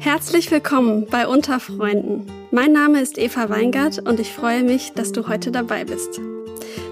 Herzlich 0.00 0.48
willkommen 0.52 1.06
bei 1.06 1.26
Unterfreunden. 1.26 2.24
Mein 2.52 2.70
Name 2.72 3.00
ist 3.00 3.18
Eva 3.18 3.50
Weingart 3.50 3.98
und 4.08 4.20
ich 4.20 4.32
freue 4.32 4.62
mich, 4.62 4.92
dass 4.92 5.10
du 5.10 5.26
heute 5.26 5.50
dabei 5.50 5.84
bist. 5.84 6.20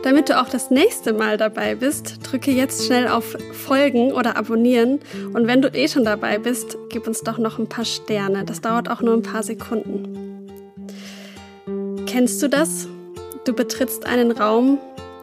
Damit 0.03 0.29
du 0.29 0.41
auch 0.41 0.49
das 0.49 0.73
nächste 0.73 1.13
Mal 1.13 1.37
dabei 1.37 1.77
bist, 1.77 2.19
drücke 2.25 2.51
jetzt 2.51 2.85
schnell 2.85 3.07
auf 3.07 3.37
Folgen 3.53 4.13
oder 4.13 4.37
Abonnieren 4.37 4.99
und 5.33 5.47
wenn 5.47 5.63
du 5.63 5.69
eh 5.69 5.87
schon 5.87 6.05
dabei 6.05 6.39
bist, 6.39 6.77
gib 6.89 7.07
uns 7.07 7.21
doch 7.21 7.39
noch 7.39 7.61
ein 7.61 7.69
paar 7.69 7.85
Sterne. 7.85 8.45
Das 8.45 8.61
dauert 8.61 8.91
auch 8.91 9.03
nur 9.03 9.15
ein 9.15 9.23
paar 9.23 9.45
Sekunden. 9.45 10.51
Kennst 12.07 12.43
du 12.43 12.49
das? 12.49 12.89
Du 13.45 13.53
betrittst 13.53 14.05
einen 14.05 14.33
Raum 14.33 14.79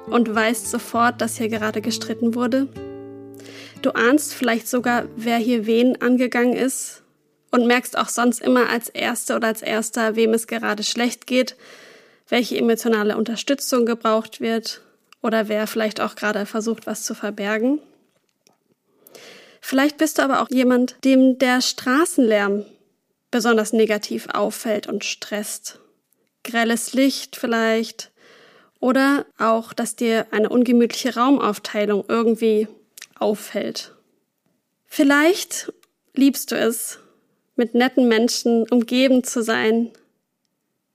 und 0.08 0.34
weißt 0.34 0.72
sofort, 0.72 1.20
dass 1.20 1.38
hier 1.38 1.50
gerade 1.50 1.82
gestritten 1.82 2.34
wurde. 2.34 2.70
Du 3.82 3.92
ahnst 3.92 4.34
vielleicht 4.34 4.70
sogar, 4.70 5.04
wer 5.18 5.36
hier 5.36 5.66
wen 5.66 6.02
angegangen 6.02 6.54
ist 6.54 7.03
und 7.54 7.68
merkst 7.68 8.00
auch 8.00 8.10
sonst 8.10 8.42
immer 8.42 8.68
als 8.68 8.90
Erste 8.90 9.36
oder 9.36 9.50
als 9.50 9.62
Erster, 9.62 10.16
wem 10.16 10.34
es 10.34 10.48
gerade 10.48 10.82
schlecht 10.82 11.28
geht, 11.28 11.56
welche 12.28 12.58
emotionale 12.58 13.16
Unterstützung 13.16 13.86
gebraucht 13.86 14.42
wird 14.42 14.82
oder 15.22 15.50
wer 15.50 15.68
vielleicht 15.68 16.02
auch 16.02 16.16
gerade 16.16 16.48
versucht, 16.48 16.88
was 16.88 17.04
zu 17.04 17.14
verbergen. 17.14 17.80
Vielleicht 19.62 20.00
bist 20.00 20.18
du 20.18 20.24
aber 20.24 20.42
auch 20.42 20.50
jemand, 20.50 20.96
dem 21.06 21.38
der 21.38 21.62
Straßenlärm 21.62 22.66
besonders 23.30 23.72
negativ 23.72 24.30
auffällt 24.34 24.88
und 24.88 25.06
stresst. 25.06 25.80
Grelles 26.44 26.94
Licht 26.94 27.36
vielleicht 27.36 28.12
oder 28.80 29.28
auch, 29.38 29.74
dass 29.74 29.96
dir 29.96 30.26
eine 30.32 30.50
ungemütliche 30.50 31.16
Raumaufteilung 31.16 32.04
irgendwie 32.08 32.68
auffällt. 33.20 33.94
Vielleicht 34.88 35.72
liebst 36.16 36.52
du 36.52 36.56
es, 36.58 36.98
mit 37.56 37.76
netten 37.76 38.08
Menschen 38.08 38.68
umgeben 38.70 39.24
zu 39.24 39.44
sein, 39.44 39.92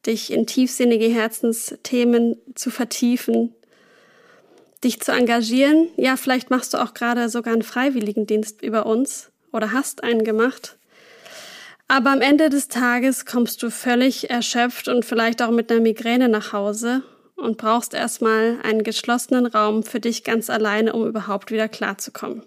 dich 0.07 0.33
in 0.33 0.47
tiefsinnige 0.47 1.07
Herzensthemen 1.07 2.37
zu 2.55 2.71
vertiefen, 2.71 3.55
dich 4.85 5.01
zu 5.01 5.13
engagieren. 5.13 5.89
Ja, 5.97 6.17
vielleicht 6.17 6.51
machst 6.51 6.75
du 6.75 6.79
auch 6.79 6.95
gerade 6.95 7.29
sogar 7.29 7.53
einen 7.53 7.63
Freiwilligendienst 7.63 8.63
über 8.63 8.87
uns 8.87 9.31
oder 9.53 9.73
hast 9.73 10.03
einen 10.03 10.25
gemacht. 10.25 10.77
Aber 11.89 12.11
am 12.11 12.21
Ende 12.21 12.51
des 12.51 12.69
Tages 12.69 13.25
kommst 13.25 13.63
du 13.63 13.71
völlig 13.71 14.29
erschöpft 14.31 14.89
und 14.89 15.05
vielleicht 15.05 15.43
auch 15.43 15.51
mit 15.51 15.71
einer 15.71 15.81
Migräne 15.81 16.29
nach 16.29 16.53
Hause 16.53 17.03
und 17.35 17.57
brauchst 17.57 17.95
erstmal 17.95 18.59
einen 18.63 18.83
geschlossenen 18.83 19.47
Raum 19.47 19.83
für 19.83 20.01
dich 20.01 20.23
ganz 20.23 20.51
alleine, 20.51 20.93
um 20.93 21.07
überhaupt 21.07 21.51
wieder 21.51 21.69
klarzukommen. 21.69 22.43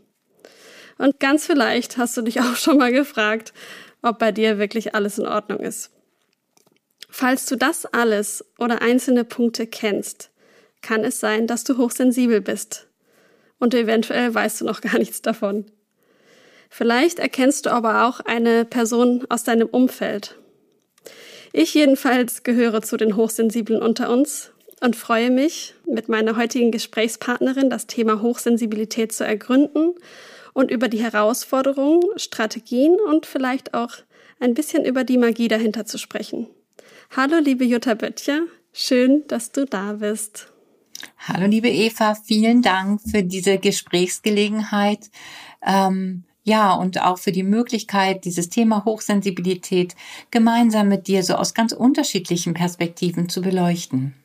Und 0.98 1.20
ganz 1.20 1.48
vielleicht 1.48 1.98
hast 1.98 2.16
du 2.18 2.22
dich 2.22 2.40
auch 2.42 2.56
schon 2.56 2.78
mal 2.78 2.92
gefragt, 2.92 3.54
ob 4.02 4.20
bei 4.20 4.32
dir 4.32 4.58
wirklich 4.58 4.96
alles 4.96 5.18
in 5.18 5.28
Ordnung 5.28 5.60
ist. 5.60 5.92
Falls 7.10 7.46
du 7.46 7.56
das 7.56 7.86
alles 7.86 8.46
oder 8.58 8.82
einzelne 8.82 9.26
Punkte 9.26 9.68
kennst, 9.68 10.32
kann 10.82 11.04
es 11.04 11.20
sein, 11.20 11.46
dass 11.46 11.64
du 11.64 11.78
hochsensibel 11.78 12.42
bist. 12.42 12.88
Und 13.60 13.74
eventuell 13.74 14.34
weißt 14.34 14.62
du 14.62 14.66
noch 14.66 14.82
gar 14.82 14.98
nichts 14.98 15.22
davon. 15.22 15.66
Vielleicht 16.70 17.20
erkennst 17.20 17.66
du 17.66 17.70
aber 17.70 18.06
auch 18.06 18.22
eine 18.22 18.66
Person 18.66 19.26
aus 19.30 19.44
deinem 19.44 19.68
Umfeld. 19.68 20.38
Ich 21.54 21.74
jedenfalls 21.74 22.44
gehöre 22.44 22.82
zu 22.82 22.96
den 22.96 23.18
Hochsensiblen 23.18 23.82
unter 23.82 24.10
uns 24.10 24.52
und 24.80 24.96
freue 24.96 25.30
mich, 25.30 25.76
mit 25.86 26.08
meiner 26.08 26.38
heutigen 26.38 26.72
Gesprächspartnerin 26.72 27.70
das 27.70 27.88
Thema 27.88 28.22
Hochsensibilität 28.22 29.12
zu 29.12 29.26
ergründen 29.26 29.94
und 30.54 30.72
über 30.72 30.88
die 30.88 31.02
Herausforderungen, 31.02 32.02
Strategien 32.18 32.98
und 33.08 33.26
vielleicht 33.26 33.74
auch 33.74 33.92
ein 34.40 34.54
bisschen 34.54 34.86
über 34.86 35.04
die 35.04 35.18
Magie 35.18 35.48
dahinter 35.48 35.86
zu 35.86 35.98
sprechen. 35.98 36.48
Hallo, 37.16 37.38
liebe 37.40 37.64
Jutta 37.64 37.94
Böttcher, 37.94 38.42
schön, 38.74 39.24
dass 39.28 39.52
du 39.52 39.66
da 39.66 39.94
bist. 39.94 40.52
Hallo, 41.18 41.48
liebe 41.48 41.70
Eva, 41.70 42.16
vielen 42.16 42.62
Dank 42.62 43.02
für 43.02 43.24
diese 43.24 43.58
Gesprächsgelegenheit. 43.58 45.10
Ähm, 45.62 46.24
ja, 46.44 46.74
und 46.74 47.02
auch 47.02 47.20
für 47.20 47.32
die 47.32 47.44
Möglichkeit, 47.44 48.26
dieses 48.26 48.50
Thema 48.50 48.84
Hochsensibilität 48.86 49.96
gemeinsam 50.32 50.88
mit 50.88 51.08
dir 51.08 51.24
so 51.24 51.36
aus 51.36 51.54
ganz 51.54 51.72
unterschiedlichen 51.72 52.54
Perspektiven 52.54 53.30
zu 53.30 53.42
beleuchten. 53.42 54.16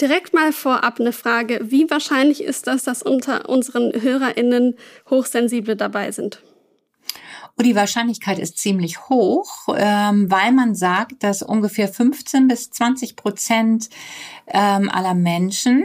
Direkt 0.00 0.32
mal 0.32 0.52
vorab 0.52 1.00
eine 1.00 1.12
Frage. 1.12 1.60
Wie 1.64 1.90
wahrscheinlich 1.90 2.42
ist 2.42 2.68
das, 2.68 2.84
dass 2.84 3.02
unter 3.02 3.48
unseren 3.48 3.92
HörerInnen 4.00 4.76
Hochsensible 5.10 5.74
dabei 5.74 6.12
sind? 6.12 6.40
Und 7.56 7.64
die 7.64 7.74
Wahrscheinlichkeit 7.74 8.38
ist 8.38 8.58
ziemlich 8.58 9.08
hoch, 9.08 9.66
ähm, 9.76 10.30
weil 10.30 10.52
man 10.52 10.76
sagt, 10.76 11.24
dass 11.24 11.42
ungefähr 11.42 11.88
15 11.88 12.46
bis 12.46 12.70
20 12.70 13.16
Prozent 13.16 13.90
ähm, 14.46 14.88
aller 14.88 15.14
Menschen, 15.14 15.84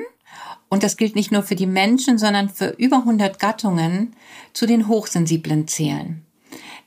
und 0.70 0.84
das 0.84 0.98
gilt 0.98 1.16
nicht 1.16 1.32
nur 1.32 1.42
für 1.42 1.56
die 1.56 1.66
Menschen, 1.66 2.20
sondern 2.20 2.50
für 2.50 2.70
über 2.78 2.98
100 2.98 3.40
Gattungen, 3.40 4.16
zu 4.54 4.68
den 4.68 4.88
Hochsensiblen 4.88 5.68
zählen. 5.68 6.24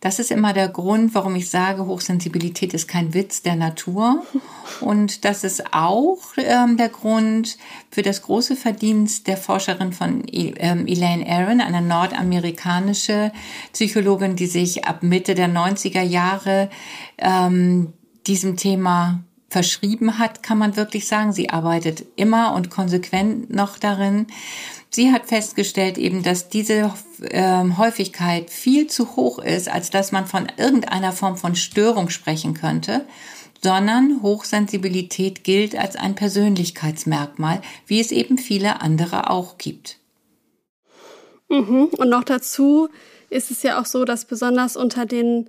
Das 0.07 0.21
ist 0.21 0.31
immer 0.31 0.53
der 0.53 0.69
Grund, 0.69 1.17
warum 1.17 1.35
ich 1.35 1.51
sage, 1.51 1.85
Hochsensibilität 1.85 2.75
ist 2.75 2.87
kein 2.87 3.13
Witz 3.13 3.43
der 3.43 3.57
Natur. 3.57 4.25
Und 4.81 5.25
das 5.25 5.43
ist 5.43 5.75
auch 5.75 6.21
ähm, 6.37 6.77
der 6.77 6.91
Grund 6.91 7.59
für 7.91 8.03
das 8.03 8.23
große 8.23 8.55
Verdienst 8.55 9.27
der 9.27 9.37
Forscherin 9.37 9.93
von 9.93 10.23
ähm, 10.31 10.87
Elaine 10.87 11.29
Aron, 11.29 11.61
eine 11.61 11.83
nordamerikanische 11.83 13.33
Psychologin, 13.73 14.37
die 14.37 14.47
sich 14.47 14.85
ab 14.85 15.03
Mitte 15.03 15.35
der 15.35 15.49
90er 15.49 16.03
Jahre 16.03 16.71
ähm, 17.19 17.93
diesem 18.29 18.57
Thema 18.57 19.25
verschrieben 19.49 20.21
hat, 20.21 20.45
kann 20.45 20.59
man 20.59 20.77
wirklich 20.77 21.09
sagen. 21.09 21.33
Sie 21.33 21.51
arbeitet 21.51 22.05
immer 22.15 22.55
und 22.55 22.71
konsequent 22.71 23.51
noch 23.51 23.77
darin. 23.77 24.27
Sie 24.91 25.13
hat 25.13 25.27
festgestellt 25.27 25.99
eben, 25.99 26.23
dass 26.23 26.49
diese 26.49 26.93
ähm, 27.31 27.77
Häufigkeit 27.77 28.51
viel 28.51 28.87
zu 28.87 29.17
hoch 29.17 29.39
ist, 29.39 29.69
als 29.69 29.91
dass 29.91 30.13
man 30.13 30.27
von 30.27 30.47
irgendeiner 30.57 31.13
Form 31.13 31.37
von 31.37 31.55
Störung 31.55 32.09
sprechen 32.09 32.55
könnte, 32.55 33.05
sondern 33.63 34.23
Hochsensibilität 34.23 35.45
gilt 35.45 35.77
als 35.77 35.97
ein 35.97 36.15
Persönlichkeitsmerkmal, 36.15 37.61
wie 37.87 38.01
es 38.01 38.13
eben 38.13 38.39
viele 38.39 38.81
andere 38.81 39.31
auch 39.31 39.59
gibt. 39.59 39.99
Mhm. 41.49 41.89
Und 41.97 42.09
noch 42.09 42.25
dazu 42.25 42.89
ist 43.29 43.51
es 43.51 43.63
ja 43.63 43.81
auch 43.81 43.87
so, 43.87 44.05
dass 44.05 44.25
besonders 44.25 44.77
unter 44.77 45.07
den 45.07 45.49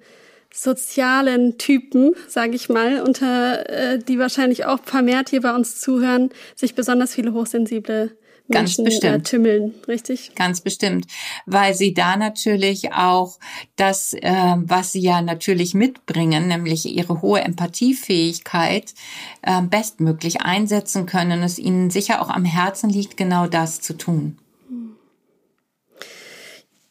sozialen 0.53 1.57
Typen, 1.57 2.15
sage 2.27 2.55
ich 2.55 2.69
mal, 2.69 3.01
unter 3.01 3.69
äh, 3.69 3.99
die 3.99 4.17
wahrscheinlich 4.17 4.65
auch 4.65 4.79
vermehrt 4.83 5.29
hier 5.29 5.41
bei 5.41 5.53
uns 5.53 5.79
zuhören, 5.79 6.31
sich 6.55 6.73
besonders 6.73 7.13
viele 7.13 7.33
hochsensible 7.33 8.17
Ganz 8.49 8.77
Menschen, 8.77 8.85
bestimmt. 8.85 9.27
Tümmeln, 9.27 9.73
richtig? 9.87 10.31
Ganz 10.35 10.61
bestimmt, 10.61 11.07
weil 11.45 11.73
sie 11.73 11.93
da 11.93 12.15
natürlich 12.15 12.93
auch 12.93 13.39
das, 13.75 14.13
äh, 14.13 14.55
was 14.57 14.93
sie 14.93 15.01
ja 15.01 15.21
natürlich 15.21 15.73
mitbringen, 15.73 16.47
nämlich 16.47 16.85
ihre 16.85 17.21
hohe 17.21 17.41
Empathiefähigkeit, 17.41 18.93
äh, 19.41 19.61
bestmöglich 19.61 20.41
einsetzen 20.41 21.05
können 21.05 21.43
es 21.43 21.59
ihnen 21.59 21.89
sicher 21.89 22.21
auch 22.21 22.29
am 22.29 22.45
Herzen 22.45 22.89
liegt, 22.89 23.17
genau 23.17 23.47
das 23.47 23.81
zu 23.81 23.97
tun. 23.97 24.37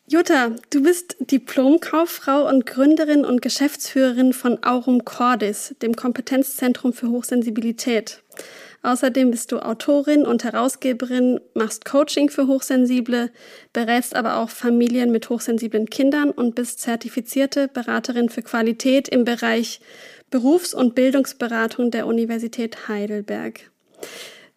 Jutta, 0.09 0.53
du 0.71 0.83
bist 0.83 1.17
Diplomkauffrau 1.19 2.49
und 2.49 2.65
Gründerin 2.65 3.25
und 3.25 3.43
Geschäftsführerin 3.43 4.33
von 4.33 4.63
Aurum 4.63 5.05
Cordis, 5.05 5.75
dem 5.83 5.97
Kompetenzzentrum 5.97 6.93
für 6.93 7.09
Hochsensibilität. 7.09 8.23
Außerdem 8.87 9.33
bist 9.33 9.51
du 9.51 9.59
Autorin 9.59 10.25
und 10.25 10.45
Herausgeberin, 10.45 11.41
machst 11.55 11.85
Coaching 11.85 12.31
für 12.31 12.47
Hochsensible, 12.47 13.33
berätst 13.73 14.15
aber 14.15 14.37
auch 14.37 14.49
Familien 14.49 15.11
mit 15.11 15.29
hochsensiblen 15.29 15.91
Kindern 15.91 16.31
und 16.31 16.55
bist 16.55 16.79
zertifizierte 16.79 17.67
Beraterin 17.67 18.29
für 18.29 18.43
Qualität 18.43 19.09
im 19.09 19.25
Bereich 19.25 19.81
Berufs- 20.31 20.73
und 20.73 20.95
Bildungsberatung 20.95 21.91
der 21.91 22.07
Universität 22.07 22.87
Heidelberg. 22.87 23.73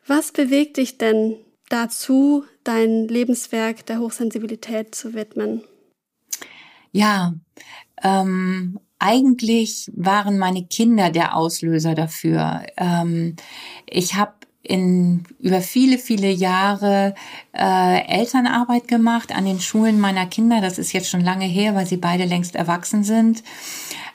Was 0.06 0.32
bewegt 0.32 0.78
dich 0.78 1.00
denn 1.00 1.38
dazu, 1.70 2.44
dein 2.64 3.08
Lebenswerk 3.08 3.88
der 3.88 3.98
Hochsensibilität 3.98 4.94
zu 4.94 5.16
widmen? 5.16 5.64
Ja, 6.92 7.34
ähm, 8.04 8.80
eigentlich 9.00 9.90
waren 9.96 10.38
meine 10.38 10.66
Kinder 10.66 11.10
der 11.10 11.36
Auslöser 11.36 11.96
dafür. 11.96 12.64
Ähm, 12.78 13.36
ich 13.90 14.16
habe 14.16 14.34
in 14.62 15.24
über 15.40 15.62
viele, 15.62 15.98
viele 15.98 16.30
Jahre 16.30 17.16
äh, 17.54 18.06
Elternarbeit 18.08 18.88
gemacht 18.88 19.34
an 19.36 19.46
den 19.46 19.60
Schulen 19.62 20.00
meiner 20.00 20.28
Kinder. 20.28 20.62
Das 20.62 20.78
ist 20.78 20.94
jetzt 20.94 21.10
schon 21.10 21.22
lange 21.22 21.46
her, 21.46 21.76
weil 21.76 21.88
sie 21.88 21.98
beide 21.98 22.26
längst 22.26 22.56
erwachsen 22.56 23.04
sind. 23.04 23.42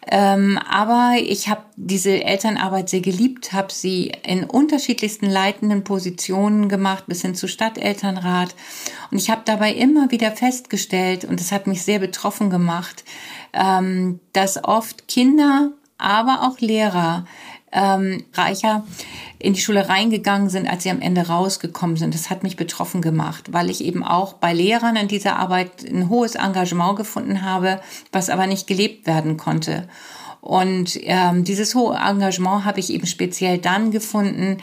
Ähm, 0.06 0.58
aber 0.58 1.14
ich 1.18 1.48
habe 1.48 1.62
diese 1.76 2.22
Elternarbeit 2.22 2.90
sehr 2.90 3.00
geliebt, 3.00 3.54
habe 3.54 3.72
sie 3.72 4.12
in 4.22 4.44
unterschiedlichsten 4.44 5.26
leitenden 5.30 5.82
Positionen 5.82 6.68
gemacht, 6.68 7.04
bis 7.06 7.22
hin 7.22 7.34
zu 7.34 7.48
Stadtelternrat. 7.48 8.54
Und 9.10 9.16
ich 9.16 9.30
habe 9.30 9.42
dabei 9.46 9.72
immer 9.72 10.10
wieder 10.10 10.30
festgestellt, 10.32 11.24
und 11.24 11.40
das 11.40 11.52
hat 11.52 11.66
mich 11.66 11.82
sehr 11.82 12.00
betroffen 12.00 12.50
gemacht, 12.50 13.04
ähm, 13.54 14.20
dass 14.32 14.62
oft 14.62 15.08
Kinder, 15.08 15.70
aber 15.96 16.42
auch 16.42 16.60
Lehrer 16.60 17.24
ähm, 17.72 18.24
reicher 18.34 18.84
in 19.38 19.54
die 19.54 19.60
Schule 19.60 19.88
reingegangen 19.88 20.48
sind, 20.48 20.68
als 20.68 20.84
sie 20.84 20.90
am 20.90 21.00
Ende 21.00 21.26
rausgekommen 21.26 21.96
sind. 21.96 22.14
Das 22.14 22.30
hat 22.30 22.42
mich 22.42 22.56
betroffen 22.56 23.02
gemacht, 23.02 23.52
weil 23.52 23.68
ich 23.68 23.84
eben 23.84 24.04
auch 24.04 24.34
bei 24.34 24.54
Lehrern 24.54 24.96
in 24.96 25.08
dieser 25.08 25.36
Arbeit 25.36 25.84
ein 25.84 26.08
hohes 26.08 26.34
Engagement 26.34 26.96
gefunden 26.96 27.42
habe, 27.42 27.80
was 28.12 28.30
aber 28.30 28.46
nicht 28.46 28.66
gelebt 28.66 29.06
werden 29.06 29.36
konnte. 29.36 29.88
Und 30.44 30.98
ähm, 31.04 31.42
dieses 31.44 31.74
hohe 31.74 31.96
Engagement 31.96 32.66
habe 32.66 32.78
ich 32.78 32.92
eben 32.92 33.06
speziell 33.06 33.56
dann 33.56 33.90
gefunden, 33.90 34.58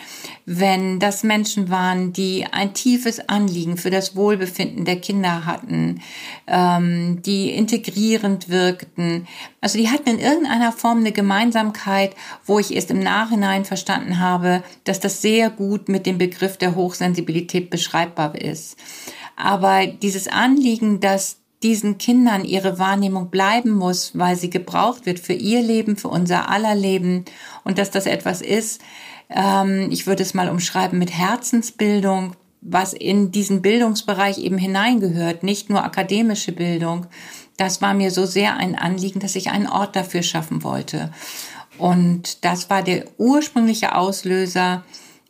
wenn 0.46 1.00
das 1.00 1.24
Menschen 1.24 1.72
waren, 1.72 2.14
die 2.14 2.46
ein 2.52 2.76
tiefes 2.76 3.28
Anliegen 3.28 3.78
für 3.78 3.90
das 3.90 4.16
Wohlbefinden 4.16 4.86
der 4.86 4.98
Kinder 4.98 5.48
hatten, 5.48 6.00
ähm, 6.46 7.24
die 7.24 7.50
integrierend 7.50 8.48
wirkten. 8.48 9.28
Also 9.60 9.80
die 9.80 9.90
hatten 9.90 10.08
in 10.08 10.20
irgendeiner 10.20 10.72
Form 10.72 11.00
eine 11.00 11.12
Gemeinsamkeit, 11.12 12.16
wo 12.46 12.60
ich 12.60 12.76
erst 12.76 12.92
im 12.92 13.00
Nachhinein 13.00 13.66
verstanden 13.66 14.20
habe, 14.20 14.62
dass 14.84 15.00
das 15.00 15.24
sehr 15.24 15.50
gut 15.50 15.90
mit 15.90 16.06
dem 16.06 16.20
Begriff 16.20 16.58
der 16.58 16.76
Hochsensibilität 16.76 17.72
beschreibbar 17.72 18.40
ist. 18.40 18.78
Aber 19.36 19.88
dieses 19.88 20.28
Anliegen, 20.28 21.00
dass 21.00 21.41
diesen 21.64 21.98
Kindern 21.98 22.44
ihre 22.44 22.80
Wahrnehmung 22.80 23.30
bleiben 23.30 23.72
muss, 23.72 24.18
weil 24.18 24.36
sie 24.36 24.50
gebraucht 24.50 25.06
wird 25.06 25.20
für 25.20 25.34
ihr 25.34 25.62
Leben, 25.62 25.96
für 25.96 26.08
unser 26.08 26.50
aller 26.50 26.76
Leben 26.76 27.26
und 27.64 27.78
dass 27.78 27.92
das 27.92 28.06
etwas 28.06 28.42
ist, 28.42 28.82
ähm, 29.30 29.90
ich 29.92 30.08
würde 30.08 30.24
es 30.24 30.34
mal 30.34 30.50
umschreiben 30.50 31.00
mit 31.00 31.12
Herzensbildung, 31.12 32.36
was 32.62 32.94
in 32.94 33.32
diesen 33.32 33.62
Bildungsbereich 33.62 34.38
eben 34.38 34.58
hineingehört, 34.58 35.44
nicht 35.44 35.70
nur 35.70 35.84
akademische 35.84 36.52
Bildung. 36.52 37.08
Das 37.58 37.82
war 37.82 37.94
mir 37.94 38.12
so 38.12 38.26
sehr 38.26 38.58
ein 38.58 38.76
Anliegen, 38.76 39.20
dass 39.20 39.36
ich 39.36 39.50
einen 39.50 39.68
Ort 39.68 39.96
dafür 39.96 40.22
schaffen 40.22 40.64
wollte. 40.64 41.12
Und 41.78 42.46
das 42.46 42.70
war 42.70 42.84
der 42.84 43.06
ursprüngliche 43.18 43.96
Auslöser 43.96 44.84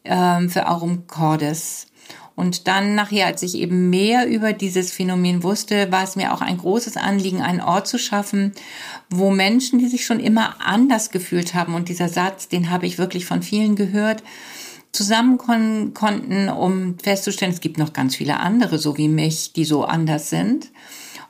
ähm, 0.04 0.50
für 0.50 0.68
Aurum 0.68 1.08
Cordis. 1.08 1.88
Und 2.36 2.68
dann 2.68 2.96
nachher, 2.96 3.28
als 3.28 3.44
ich 3.44 3.56
eben 3.56 3.90
mehr 3.90 4.28
über 4.28 4.54
dieses 4.54 4.92
Phänomen 4.92 5.44
wusste, 5.44 5.92
war 5.92 6.04
es 6.04 6.16
mir 6.16 6.34
auch 6.34 6.42
ein 6.42 6.58
großes 6.58 6.98
Anliegen, 6.98 7.42
einen 7.42 7.62
Ort 7.62 7.88
zu 7.88 8.00
schaffen, 8.00 8.54
wo 9.10 9.32
Menschen, 9.32 9.80
die 9.80 9.88
sich 9.88 10.06
schon 10.06 10.20
immer 10.20 10.56
anders 10.60 11.12
gefühlt 11.12 11.54
haben, 11.54 11.76
und 11.76 11.90
dieser 11.90 12.10
Satz, 12.10 12.48
den 12.48 12.70
habe 12.70 12.86
ich 12.86 12.98
wirklich 12.98 13.26
von 13.26 13.44
vielen 13.44 13.76
gehört, 13.76 14.24
zusammenkommen 14.92 15.94
konnten, 15.94 16.50
um 16.50 16.98
festzustellen, 17.00 17.52
es 17.52 17.62
gibt 17.62 17.78
noch 17.78 17.94
ganz 17.94 18.16
viele 18.16 18.40
andere, 18.40 18.78
so 18.78 18.98
wie 18.98 19.08
mich, 19.08 19.54
die 19.54 19.66
so 19.66 19.86
anders 19.86 20.30
sind. 20.30 20.70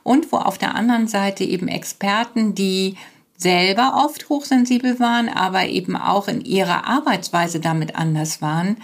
Und 0.02 0.32
wo 0.32 0.38
auf 0.38 0.58
der 0.58 0.74
anderen 0.74 1.06
Seite 1.06 1.44
eben 1.44 1.68
Experten, 1.68 2.54
die 2.54 2.96
selber 3.36 4.02
oft 4.04 4.28
hochsensibel 4.28 4.98
waren, 5.00 5.28
aber 5.28 5.66
eben 5.66 5.96
auch 5.96 6.28
in 6.28 6.40
ihrer 6.44 6.86
Arbeitsweise 6.86 7.60
damit 7.60 7.96
anders 7.96 8.40
waren, 8.40 8.76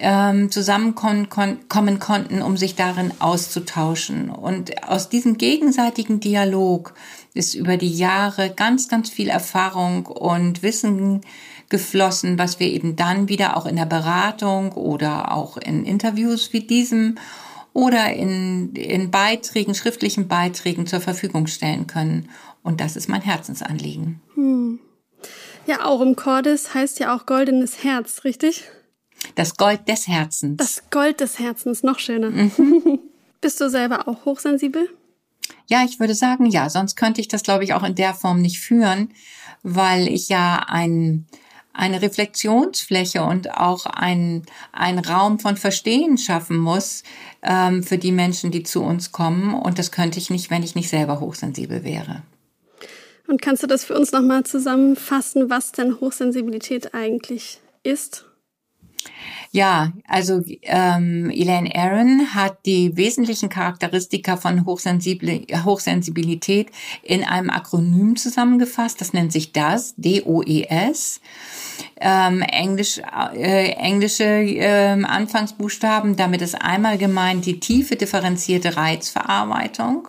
ähm, 0.00 0.50
zusammenkommen 0.50 1.28
kon 1.28 1.58
konnten, 1.98 2.42
um 2.42 2.56
sich 2.56 2.74
darin 2.74 3.12
auszutauschen. 3.18 4.30
Und 4.30 4.88
aus 4.88 5.08
diesem 5.10 5.36
gegenseitigen 5.36 6.20
Dialog 6.20 6.94
ist 7.34 7.54
über 7.54 7.76
die 7.76 7.94
Jahre 7.94 8.50
ganz, 8.50 8.88
ganz 8.88 9.10
viel 9.10 9.28
Erfahrung 9.28 10.06
und 10.06 10.62
Wissen 10.62 11.20
geflossen, 11.68 12.38
was 12.38 12.58
wir 12.58 12.66
eben 12.66 12.96
dann 12.96 13.28
wieder 13.28 13.56
auch 13.56 13.66
in 13.66 13.76
der 13.76 13.86
Beratung 13.86 14.72
oder 14.72 15.32
auch 15.32 15.56
in 15.56 15.84
Interviews 15.84 16.52
wie 16.52 16.60
diesem 16.60 17.18
oder 17.72 18.12
in, 18.12 18.74
in 18.74 19.10
Beiträgen, 19.10 19.74
schriftlichen 19.74 20.26
Beiträgen 20.26 20.86
zur 20.86 21.00
Verfügung 21.00 21.46
stellen 21.46 21.86
können. 21.86 22.28
Und 22.62 22.80
das 22.80 22.96
ist 22.96 23.08
mein 23.08 23.22
Herzensanliegen. 23.22 24.20
Hm. 24.34 24.80
Ja, 25.66 25.84
Aurum 25.84 26.16
Cordis 26.16 26.74
heißt 26.74 26.98
ja 26.98 27.14
auch 27.14 27.26
goldenes 27.26 27.84
Herz, 27.84 28.24
richtig? 28.24 28.64
Das 29.34 29.56
Gold 29.56 29.88
des 29.88 30.08
Herzens. 30.08 30.56
Das 30.56 30.82
Gold 30.90 31.20
des 31.20 31.38
Herzens, 31.38 31.82
noch 31.82 31.98
schöner. 31.98 32.30
Mhm. 32.30 32.98
Bist 33.40 33.60
du 33.60 33.70
selber 33.70 34.06
auch 34.06 34.24
hochsensibel? 34.24 34.88
Ja, 35.66 35.84
ich 35.84 36.00
würde 36.00 36.14
sagen, 36.14 36.46
ja. 36.46 36.68
Sonst 36.68 36.96
könnte 36.96 37.20
ich 37.20 37.28
das, 37.28 37.42
glaube 37.42 37.64
ich, 37.64 37.74
auch 37.74 37.82
in 37.82 37.94
der 37.94 38.14
Form 38.14 38.40
nicht 38.40 38.60
führen, 38.60 39.10
weil 39.62 40.08
ich 40.08 40.28
ja 40.28 40.64
ein, 40.68 41.26
eine 41.72 42.02
Reflexionsfläche 42.02 43.22
und 43.22 43.52
auch 43.52 43.86
ein, 43.86 44.42
ein 44.72 44.98
Raum 44.98 45.38
von 45.38 45.56
Verstehen 45.56 46.18
schaffen 46.18 46.58
muss 46.58 47.02
ähm, 47.42 47.82
für 47.82 47.98
die 47.98 48.12
Menschen, 48.12 48.50
die 48.50 48.62
zu 48.62 48.82
uns 48.82 49.12
kommen. 49.12 49.54
Und 49.54 49.78
das 49.78 49.90
könnte 49.92 50.18
ich 50.18 50.30
nicht, 50.30 50.50
wenn 50.50 50.62
ich 50.62 50.74
nicht 50.74 50.90
selber 50.90 51.20
hochsensibel 51.20 51.84
wäre. 51.84 52.22
Und 53.26 53.40
kannst 53.40 53.62
du 53.62 53.68
das 53.68 53.84
für 53.84 53.96
uns 53.96 54.10
nochmal 54.10 54.44
zusammenfassen, 54.44 55.50
was 55.50 55.70
denn 55.72 56.00
Hochsensibilität 56.00 56.94
eigentlich 56.94 57.60
ist? 57.84 58.26
Ja, 59.52 59.92
also 60.06 60.44
ähm, 60.62 61.28
Elaine 61.30 61.74
Aaron 61.74 62.34
hat 62.34 62.66
die 62.66 62.96
wesentlichen 62.96 63.48
Charakteristika 63.48 64.36
von 64.36 64.64
Hochsensibilität 64.64 66.70
in 67.02 67.24
einem 67.24 67.50
Akronym 67.50 68.14
zusammengefasst. 68.14 69.00
Das 69.00 69.12
nennt 69.12 69.32
sich 69.32 69.52
DAS, 69.52 69.94
D-O-E-S. 69.96 71.20
Ähm, 72.00 72.42
Englisch, 72.42 73.00
äh, 73.34 73.72
englische 73.72 74.24
äh, 74.24 75.02
Anfangsbuchstaben. 75.02 76.14
Damit 76.14 76.42
ist 76.42 76.54
einmal 76.54 76.96
gemeint 76.96 77.44
die 77.44 77.58
tiefe 77.58 77.96
differenzierte 77.96 78.76
Reizverarbeitung. 78.76 80.06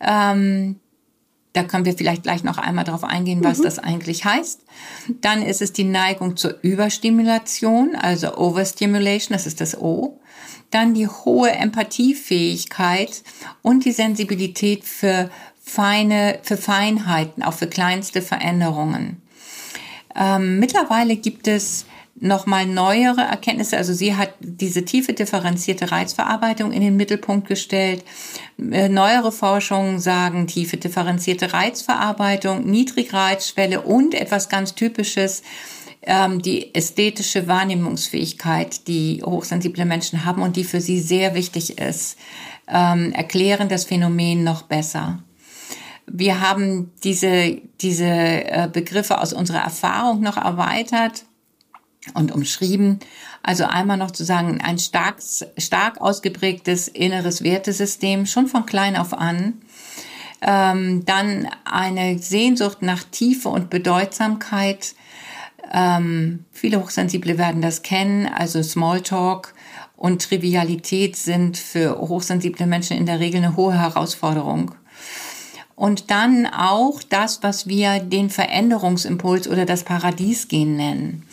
Ähm, 0.00 0.80
da 1.52 1.64
können 1.64 1.84
wir 1.84 1.96
vielleicht 1.96 2.22
gleich 2.22 2.44
noch 2.44 2.58
einmal 2.58 2.84
darauf 2.84 3.04
eingehen, 3.04 3.42
was 3.42 3.58
mhm. 3.58 3.64
das 3.64 3.78
eigentlich 3.78 4.24
heißt. 4.24 4.60
Dann 5.20 5.42
ist 5.42 5.62
es 5.62 5.72
die 5.72 5.84
Neigung 5.84 6.36
zur 6.36 6.56
Überstimulation, 6.62 7.96
also 7.96 8.36
Overstimulation, 8.36 9.34
das 9.34 9.46
ist 9.46 9.60
das 9.60 9.76
O. 9.76 10.20
Dann 10.70 10.94
die 10.94 11.08
hohe 11.08 11.50
Empathiefähigkeit 11.50 13.24
und 13.62 13.84
die 13.84 13.90
Sensibilität 13.90 14.84
für 14.84 15.30
feine, 15.60 16.38
für 16.42 16.56
Feinheiten, 16.56 17.42
auch 17.42 17.54
für 17.54 17.66
kleinste 17.66 18.22
Veränderungen. 18.22 19.20
Ähm, 20.14 20.60
mittlerweile 20.60 21.16
gibt 21.16 21.48
es 21.48 21.86
nochmal 22.20 22.66
neuere 22.66 23.22
Erkenntnisse. 23.22 23.76
Also 23.76 23.94
sie 23.94 24.14
hat 24.14 24.34
diese 24.40 24.84
tiefe 24.84 25.14
differenzierte 25.14 25.90
Reizverarbeitung 25.90 26.70
in 26.70 26.82
den 26.82 26.96
Mittelpunkt 26.96 27.48
gestellt. 27.48 28.04
Äh, 28.58 28.88
neuere 28.88 29.32
Forschungen 29.32 29.98
sagen 29.98 30.46
tiefe 30.46 30.76
differenzierte 30.76 31.52
Reizverarbeitung, 31.52 32.70
Niedrigreizschwelle 32.70 33.80
und 33.80 34.14
etwas 34.14 34.48
ganz 34.50 34.74
Typisches, 34.74 35.42
ähm, 36.02 36.42
die 36.42 36.74
ästhetische 36.74 37.48
Wahrnehmungsfähigkeit, 37.48 38.86
die 38.86 39.22
hochsensible 39.24 39.86
Menschen 39.86 40.24
haben 40.24 40.42
und 40.42 40.56
die 40.56 40.64
für 40.64 40.80
sie 40.80 41.00
sehr 41.00 41.34
wichtig 41.34 41.78
ist, 41.78 42.18
ähm, 42.68 43.12
erklären 43.12 43.68
das 43.68 43.86
Phänomen 43.86 44.44
noch 44.44 44.62
besser. 44.62 45.22
Wir 46.06 46.40
haben 46.40 46.90
diese, 47.04 47.60
diese 47.80 48.04
äh, 48.04 48.68
Begriffe 48.70 49.20
aus 49.20 49.32
unserer 49.32 49.60
Erfahrung 49.60 50.20
noch 50.20 50.36
erweitert 50.36 51.24
und 52.14 52.32
umschrieben. 52.32 52.98
Also 53.42 53.64
einmal 53.64 53.96
noch 53.96 54.10
zu 54.10 54.24
sagen, 54.24 54.60
ein 54.60 54.78
stark, 54.78 55.16
stark 55.58 56.00
ausgeprägtes 56.00 56.88
inneres 56.88 57.42
Wertesystem, 57.42 58.26
schon 58.26 58.46
von 58.46 58.66
klein 58.66 58.96
auf 58.96 59.12
an. 59.12 59.60
Ähm, 60.42 61.04
dann 61.04 61.48
eine 61.64 62.18
Sehnsucht 62.18 62.80
nach 62.80 63.04
Tiefe 63.04 63.50
und 63.50 63.68
Bedeutsamkeit. 63.68 64.94
Ähm, 65.72 66.44
viele 66.50 66.80
Hochsensible 66.80 67.36
werden 67.36 67.60
das 67.60 67.82
kennen, 67.82 68.26
also 68.26 68.62
Smalltalk 68.62 69.54
und 69.96 70.22
Trivialität 70.22 71.14
sind 71.16 71.58
für 71.58 71.98
hochsensible 71.98 72.66
Menschen 72.66 72.96
in 72.96 73.04
der 73.04 73.20
Regel 73.20 73.44
eine 73.44 73.56
hohe 73.56 73.78
Herausforderung. 73.78 74.74
Und 75.76 76.10
dann 76.10 76.46
auch 76.46 77.02
das, 77.02 77.42
was 77.42 77.66
wir 77.66 78.00
den 78.00 78.30
Veränderungsimpuls 78.30 79.46
oder 79.46 79.66
das 79.66 79.84
Paradiesgehen 79.84 80.76
nennen. 80.76 81.26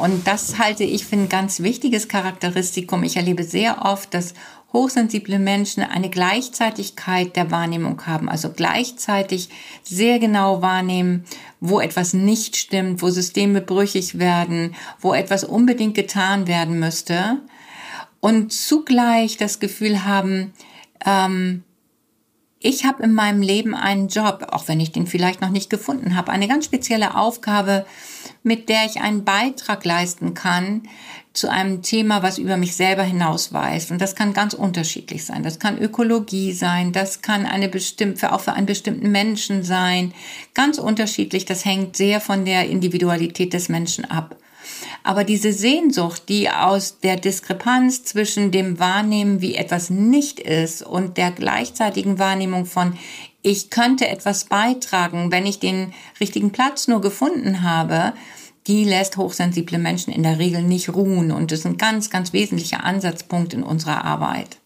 Und 0.00 0.26
das 0.26 0.58
halte 0.58 0.84
ich 0.84 1.04
für 1.04 1.16
ein 1.16 1.28
ganz 1.28 1.60
wichtiges 1.60 2.08
Charakteristikum. 2.08 3.02
Ich 3.02 3.16
erlebe 3.16 3.44
sehr 3.44 3.84
oft, 3.84 4.14
dass 4.14 4.32
hochsensible 4.72 5.38
Menschen 5.38 5.82
eine 5.82 6.08
Gleichzeitigkeit 6.08 7.36
der 7.36 7.50
Wahrnehmung 7.50 8.06
haben, 8.06 8.28
also 8.28 8.50
gleichzeitig 8.50 9.50
sehr 9.82 10.18
genau 10.18 10.62
wahrnehmen, 10.62 11.24
wo 11.60 11.80
etwas 11.80 12.14
nicht 12.14 12.56
stimmt, 12.56 13.02
wo 13.02 13.10
Systeme 13.10 13.60
brüchig 13.60 14.18
werden, 14.18 14.74
wo 15.00 15.12
etwas 15.12 15.44
unbedingt 15.44 15.96
getan 15.96 16.46
werden 16.46 16.78
müsste 16.78 17.38
und 18.20 18.52
zugleich 18.52 19.36
das 19.36 19.60
Gefühl 19.60 20.04
haben, 20.04 20.52
ähm, 21.04 21.64
ich 22.62 22.84
habe 22.84 23.02
in 23.02 23.14
meinem 23.14 23.40
Leben 23.40 23.74
einen 23.74 24.08
Job, 24.08 24.46
auch 24.50 24.68
wenn 24.68 24.80
ich 24.80 24.92
den 24.92 25.06
vielleicht 25.06 25.40
noch 25.40 25.48
nicht 25.48 25.70
gefunden 25.70 26.14
habe, 26.14 26.30
eine 26.30 26.46
ganz 26.46 26.66
spezielle 26.66 27.16
Aufgabe, 27.16 27.86
mit 28.42 28.68
der 28.68 28.84
ich 28.84 29.00
einen 29.00 29.24
Beitrag 29.24 29.84
leisten 29.84 30.34
kann 30.34 30.82
zu 31.32 31.50
einem 31.50 31.80
Thema, 31.80 32.22
was 32.22 32.36
über 32.36 32.58
mich 32.58 32.76
selber 32.76 33.02
hinausweist. 33.02 33.90
Und 33.90 34.00
das 34.00 34.14
kann 34.14 34.34
ganz 34.34 34.52
unterschiedlich 34.52 35.24
sein. 35.24 35.42
Das 35.42 35.58
kann 35.58 35.78
Ökologie 35.78 36.52
sein, 36.52 36.92
das 36.92 37.22
kann 37.22 37.46
eine 37.46 37.68
bestimmte, 37.68 38.32
auch 38.32 38.40
für 38.40 38.52
einen 38.52 38.66
bestimmten 38.66 39.10
Menschen 39.10 39.62
sein. 39.62 40.12
Ganz 40.52 40.78
unterschiedlich. 40.78 41.46
Das 41.46 41.64
hängt 41.64 41.96
sehr 41.96 42.20
von 42.20 42.44
der 42.44 42.68
Individualität 42.68 43.54
des 43.54 43.70
Menschen 43.70 44.04
ab. 44.04 44.36
Aber 45.02 45.24
diese 45.24 45.52
Sehnsucht, 45.52 46.28
die 46.28 46.50
aus 46.50 47.00
der 47.00 47.16
Diskrepanz 47.16 48.04
zwischen 48.04 48.50
dem 48.50 48.78
Wahrnehmen, 48.78 49.40
wie 49.40 49.54
etwas 49.54 49.90
nicht 49.90 50.40
ist, 50.40 50.82
und 50.82 51.16
der 51.16 51.30
gleichzeitigen 51.30 52.18
Wahrnehmung 52.18 52.66
von, 52.66 52.94
ich 53.42 53.70
könnte 53.70 54.08
etwas 54.08 54.44
beitragen, 54.44 55.32
wenn 55.32 55.46
ich 55.46 55.58
den 55.58 55.92
richtigen 56.20 56.50
Platz 56.50 56.88
nur 56.88 57.00
gefunden 57.00 57.62
habe, 57.62 58.12
die 58.66 58.84
lässt 58.84 59.16
hochsensible 59.16 59.78
Menschen 59.78 60.12
in 60.12 60.22
der 60.22 60.38
Regel 60.38 60.62
nicht 60.62 60.90
ruhen. 60.90 61.32
Und 61.32 61.50
das 61.50 61.60
ist 61.60 61.66
ein 61.66 61.78
ganz, 61.78 62.10
ganz 62.10 62.32
wesentlicher 62.32 62.84
Ansatzpunkt 62.84 63.54
in 63.54 63.62
unserer 63.62 64.04
Arbeit 64.04 64.58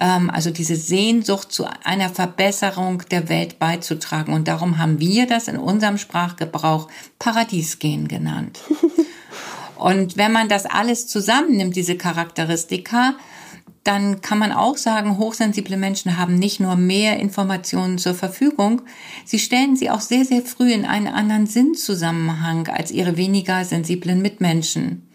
ähm, 0.00 0.30
also 0.30 0.50
diese 0.50 0.76
Sehnsucht 0.76 1.52
zu 1.52 1.66
einer 1.84 2.08
Verbesserung 2.08 3.02
der 3.10 3.28
Welt 3.28 3.58
beizutragen. 3.58 4.32
Und 4.32 4.48
darum 4.48 4.78
haben 4.78 5.00
wir 5.00 5.26
das 5.26 5.48
in 5.48 5.56
unserem 5.56 5.98
Sprachgebrauch 5.98 6.88
Paradiesgehen 7.18 8.08
genannt. 8.08 8.60
Und 9.78 10.16
wenn 10.16 10.32
man 10.32 10.48
das 10.48 10.66
alles 10.66 11.06
zusammennimmt, 11.06 11.76
diese 11.76 11.96
Charakteristika, 11.96 13.14
dann 13.84 14.20
kann 14.20 14.38
man 14.38 14.52
auch 14.52 14.76
sagen, 14.76 15.18
hochsensible 15.18 15.76
Menschen 15.76 16.18
haben 16.18 16.34
nicht 16.34 16.60
nur 16.60 16.76
mehr 16.76 17.18
Informationen 17.20 17.96
zur 17.96 18.14
Verfügung, 18.14 18.82
sie 19.24 19.38
stellen 19.38 19.76
sie 19.76 19.88
auch 19.88 20.00
sehr, 20.00 20.24
sehr 20.24 20.42
früh 20.42 20.72
in 20.72 20.84
einen 20.84 21.06
anderen 21.06 21.46
Sinnzusammenhang 21.46 22.68
als 22.68 22.90
ihre 22.90 23.16
weniger 23.16 23.64
sensiblen 23.64 24.20
Mitmenschen. 24.20 25.08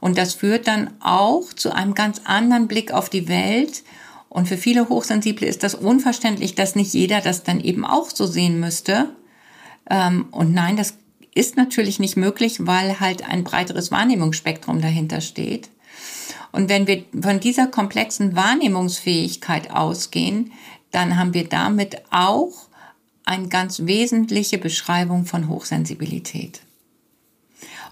Und 0.00 0.16
das 0.16 0.34
führt 0.34 0.66
dann 0.66 0.90
auch 1.00 1.52
zu 1.52 1.72
einem 1.72 1.94
ganz 1.94 2.22
anderen 2.24 2.68
Blick 2.68 2.90
auf 2.90 3.10
die 3.10 3.28
Welt. 3.28 3.84
Und 4.30 4.48
für 4.48 4.56
viele 4.56 4.88
Hochsensible 4.88 5.46
ist 5.46 5.62
das 5.62 5.74
unverständlich, 5.74 6.54
dass 6.54 6.74
nicht 6.74 6.94
jeder 6.94 7.20
das 7.20 7.44
dann 7.44 7.60
eben 7.60 7.84
auch 7.84 8.08
so 8.10 8.26
sehen 8.26 8.58
müsste. 8.60 9.10
Ähm, 9.90 10.28
und 10.30 10.54
nein, 10.54 10.76
das 10.76 10.94
ist 11.34 11.56
natürlich 11.56 11.98
nicht 11.98 12.16
möglich, 12.16 12.66
weil 12.66 13.00
halt 13.00 13.28
ein 13.28 13.44
breiteres 13.44 13.90
Wahrnehmungsspektrum 13.90 14.80
dahinter 14.80 15.20
steht. 15.20 15.68
Und 16.52 16.68
wenn 16.68 16.86
wir 16.86 17.04
von 17.20 17.40
dieser 17.40 17.66
komplexen 17.68 18.34
Wahrnehmungsfähigkeit 18.34 19.70
ausgehen, 19.70 20.52
dann 20.90 21.16
haben 21.16 21.34
wir 21.34 21.48
damit 21.48 22.02
auch 22.10 22.52
eine 23.24 23.48
ganz 23.48 23.86
wesentliche 23.86 24.58
Beschreibung 24.58 25.24
von 25.24 25.48
Hochsensibilität. 25.48 26.62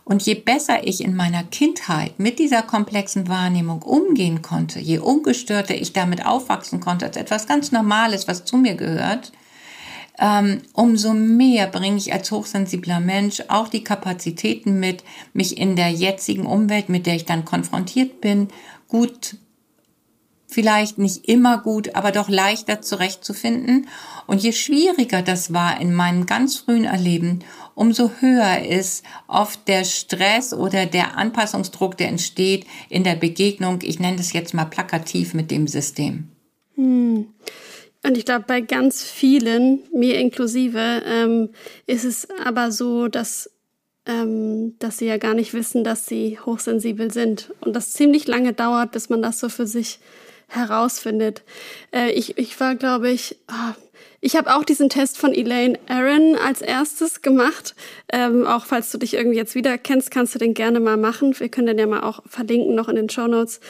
Und 0.05 0.23
je 0.23 0.35
besser 0.35 0.87
ich 0.87 1.05
in 1.05 1.15
meiner 1.15 1.45
Kindheit 1.45 2.19
mit 2.19 2.39
dieser 2.39 2.63
komplexen 2.63 3.29
Wahrnehmung 3.29 3.83
umgehen 3.83 4.41
konnte, 4.41 4.81
je 4.81 4.99
ungestörter 4.99 5.75
ich 5.75 5.93
damit 5.93 6.25
aufwachsen 6.25 6.81
konnte 6.81 7.05
als 7.05 7.19
etwas 7.19 7.47
ganz 7.47 7.73
Normales, 7.73 8.27
was 8.27 8.47
zu 8.47 8.57
mir 8.57 8.75
gehört, 8.75 9.33
umso 10.73 11.15
mehr 11.15 11.69
bringe 11.69 11.97
ich 11.97 12.13
als 12.13 12.31
hochsensibler 12.31 13.01
Mensch 13.01 13.43
auch 13.49 13.69
die 13.69 13.85
Kapazitäten 13.85 14.81
mit, 14.81 15.05
mich 15.33 15.59
in 15.59 15.77
der 15.77 15.91
jetzigen 15.91 16.47
Umwelt, 16.47 16.89
mit 16.89 17.07
der 17.07 17.15
ich 17.15 17.25
dann 17.25 17.45
konfrontiert 17.45 18.21
bin, 18.21 18.49
gut, 18.89 19.37
vielleicht 20.49 20.99
nicht 20.99 21.29
immer 21.29 21.59
gut, 21.59 21.95
aber 21.95 22.11
doch 22.11 22.29
leichter 22.29 22.81
zurechtzufinden. 22.81 23.87
Und 24.27 24.43
je 24.43 24.53
schwieriger 24.53 25.23
das 25.23 25.53
war 25.53 25.81
in 25.81 25.95
meinem 25.95 26.27
ganz 26.27 26.57
frühen 26.57 26.85
Erleben, 26.85 27.41
umso 27.75 28.11
höher 28.19 28.67
ist 28.67 29.05
oft 29.29 29.69
der 29.69 29.85
Stress 29.85 30.53
oder 30.53 30.87
der 30.87 31.17
Anpassungsdruck, 31.17 31.97
der 31.97 32.09
entsteht 32.09 32.67
in 32.89 33.05
der 33.05 33.15
Begegnung, 33.15 33.79
ich 33.83 34.01
nenne 34.01 34.17
das 34.17 34.33
jetzt 34.33 34.55
mal 34.55 34.65
plakativ 34.65 35.35
mit 35.35 35.51
dem 35.51 35.69
System. 35.69 36.29
Hm. 36.75 37.29
Und 38.09 38.17
ich 38.17 38.25
glaube, 38.25 38.47
bei 38.49 38.63
ganz 38.63 39.05
vielen, 39.05 39.81
mir 39.93 40.19
inklusive, 40.19 41.03
ähm, 41.05 41.51
ist 41.87 42.07
es 42.07 42.27
aber 42.43 42.73
so, 42.73 43.09
dass, 43.09 43.51
ähm, 44.07 44.77
dass 44.79 44.97
sie 44.97 45.05
ja 45.05 45.19
gar 45.19 45.35
nicht 45.35 45.53
wissen, 45.53 45.85
dass 45.85 46.07
sie 46.07 46.39
hochsensibel 46.41 47.13
sind. 47.13 47.53
Und 47.61 47.77
das 47.77 47.93
ziemlich 47.93 48.27
lange 48.27 48.55
dauert, 48.55 48.93
bis 48.93 49.11
man 49.11 49.21
das 49.21 49.39
so 49.39 49.51
für 49.51 49.67
sich 49.67 49.99
herausfindet. 50.47 51.43
Äh, 51.95 52.13
ich, 52.13 52.39
ich 52.39 52.59
war, 52.59 52.77
glaube 52.77 53.11
ich, 53.11 53.37
oh, 53.51 53.75
ich 54.23 54.37
habe 54.37 54.57
auch 54.57 54.65
diesen 54.65 54.89
Test 54.89 55.19
von 55.19 55.35
Elaine 55.35 55.79
Aaron 55.87 56.35
als 56.37 56.63
erstes 56.63 57.21
gemacht. 57.21 57.75
Ähm, 58.11 58.47
auch 58.47 58.65
falls 58.65 58.91
du 58.91 58.97
dich 58.97 59.13
irgendwie 59.13 59.37
jetzt 59.37 59.55
wieder 59.55 59.77
kennst, 59.77 60.11
kannst 60.11 60.35
du 60.35 60.39
den 60.39 60.55
gerne 60.55 60.81
mal 60.81 60.97
machen. 60.97 61.39
Wir 61.39 61.51
können 61.51 61.67
den 61.67 61.79
ja 61.79 61.87
mal 61.87 62.05
auch 62.05 62.23
verlinken 62.25 62.75
noch 62.75 62.89
in 62.89 62.97
den 62.97 63.11
Show 63.11 63.27
Notes. 63.27 63.61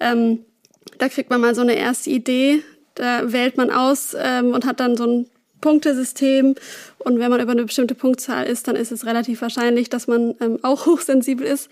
Ähm, 0.00 0.44
da 0.98 1.08
kriegt 1.08 1.30
man 1.30 1.40
mal 1.40 1.54
so 1.54 1.62
eine 1.62 1.76
erste 1.76 2.10
Idee 2.10 2.62
da 2.96 3.32
wählt 3.32 3.56
man 3.56 3.70
aus 3.70 4.16
ähm, 4.18 4.52
und 4.52 4.66
hat 4.66 4.80
dann 4.80 4.96
so 4.96 5.06
ein 5.06 5.26
Punktesystem. 5.60 6.54
Und 6.98 7.18
wenn 7.18 7.30
man 7.30 7.40
über 7.40 7.52
eine 7.52 7.64
bestimmte 7.64 7.94
Punktzahl 7.94 8.46
ist, 8.46 8.68
dann 8.68 8.76
ist 8.76 8.92
es 8.92 9.06
relativ 9.06 9.40
wahrscheinlich, 9.42 9.88
dass 9.88 10.06
man 10.06 10.34
ähm, 10.40 10.58
auch 10.62 10.86
hochsensibel 10.86 11.46
ist. 11.46 11.70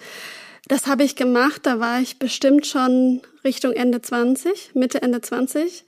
Das 0.69 0.87
habe 0.87 1.05
ich 1.05 1.15
gemacht, 1.15 1.67
da 1.67 1.79
war 1.79 2.01
ich 2.01 2.19
bestimmt 2.19 2.67
schon 2.67 3.21
Richtung 3.45 3.73
Ende 3.73 4.01
20, 4.01 4.71
Mitte, 4.75 5.03
Ende 5.03 5.21
20. 5.21 5.85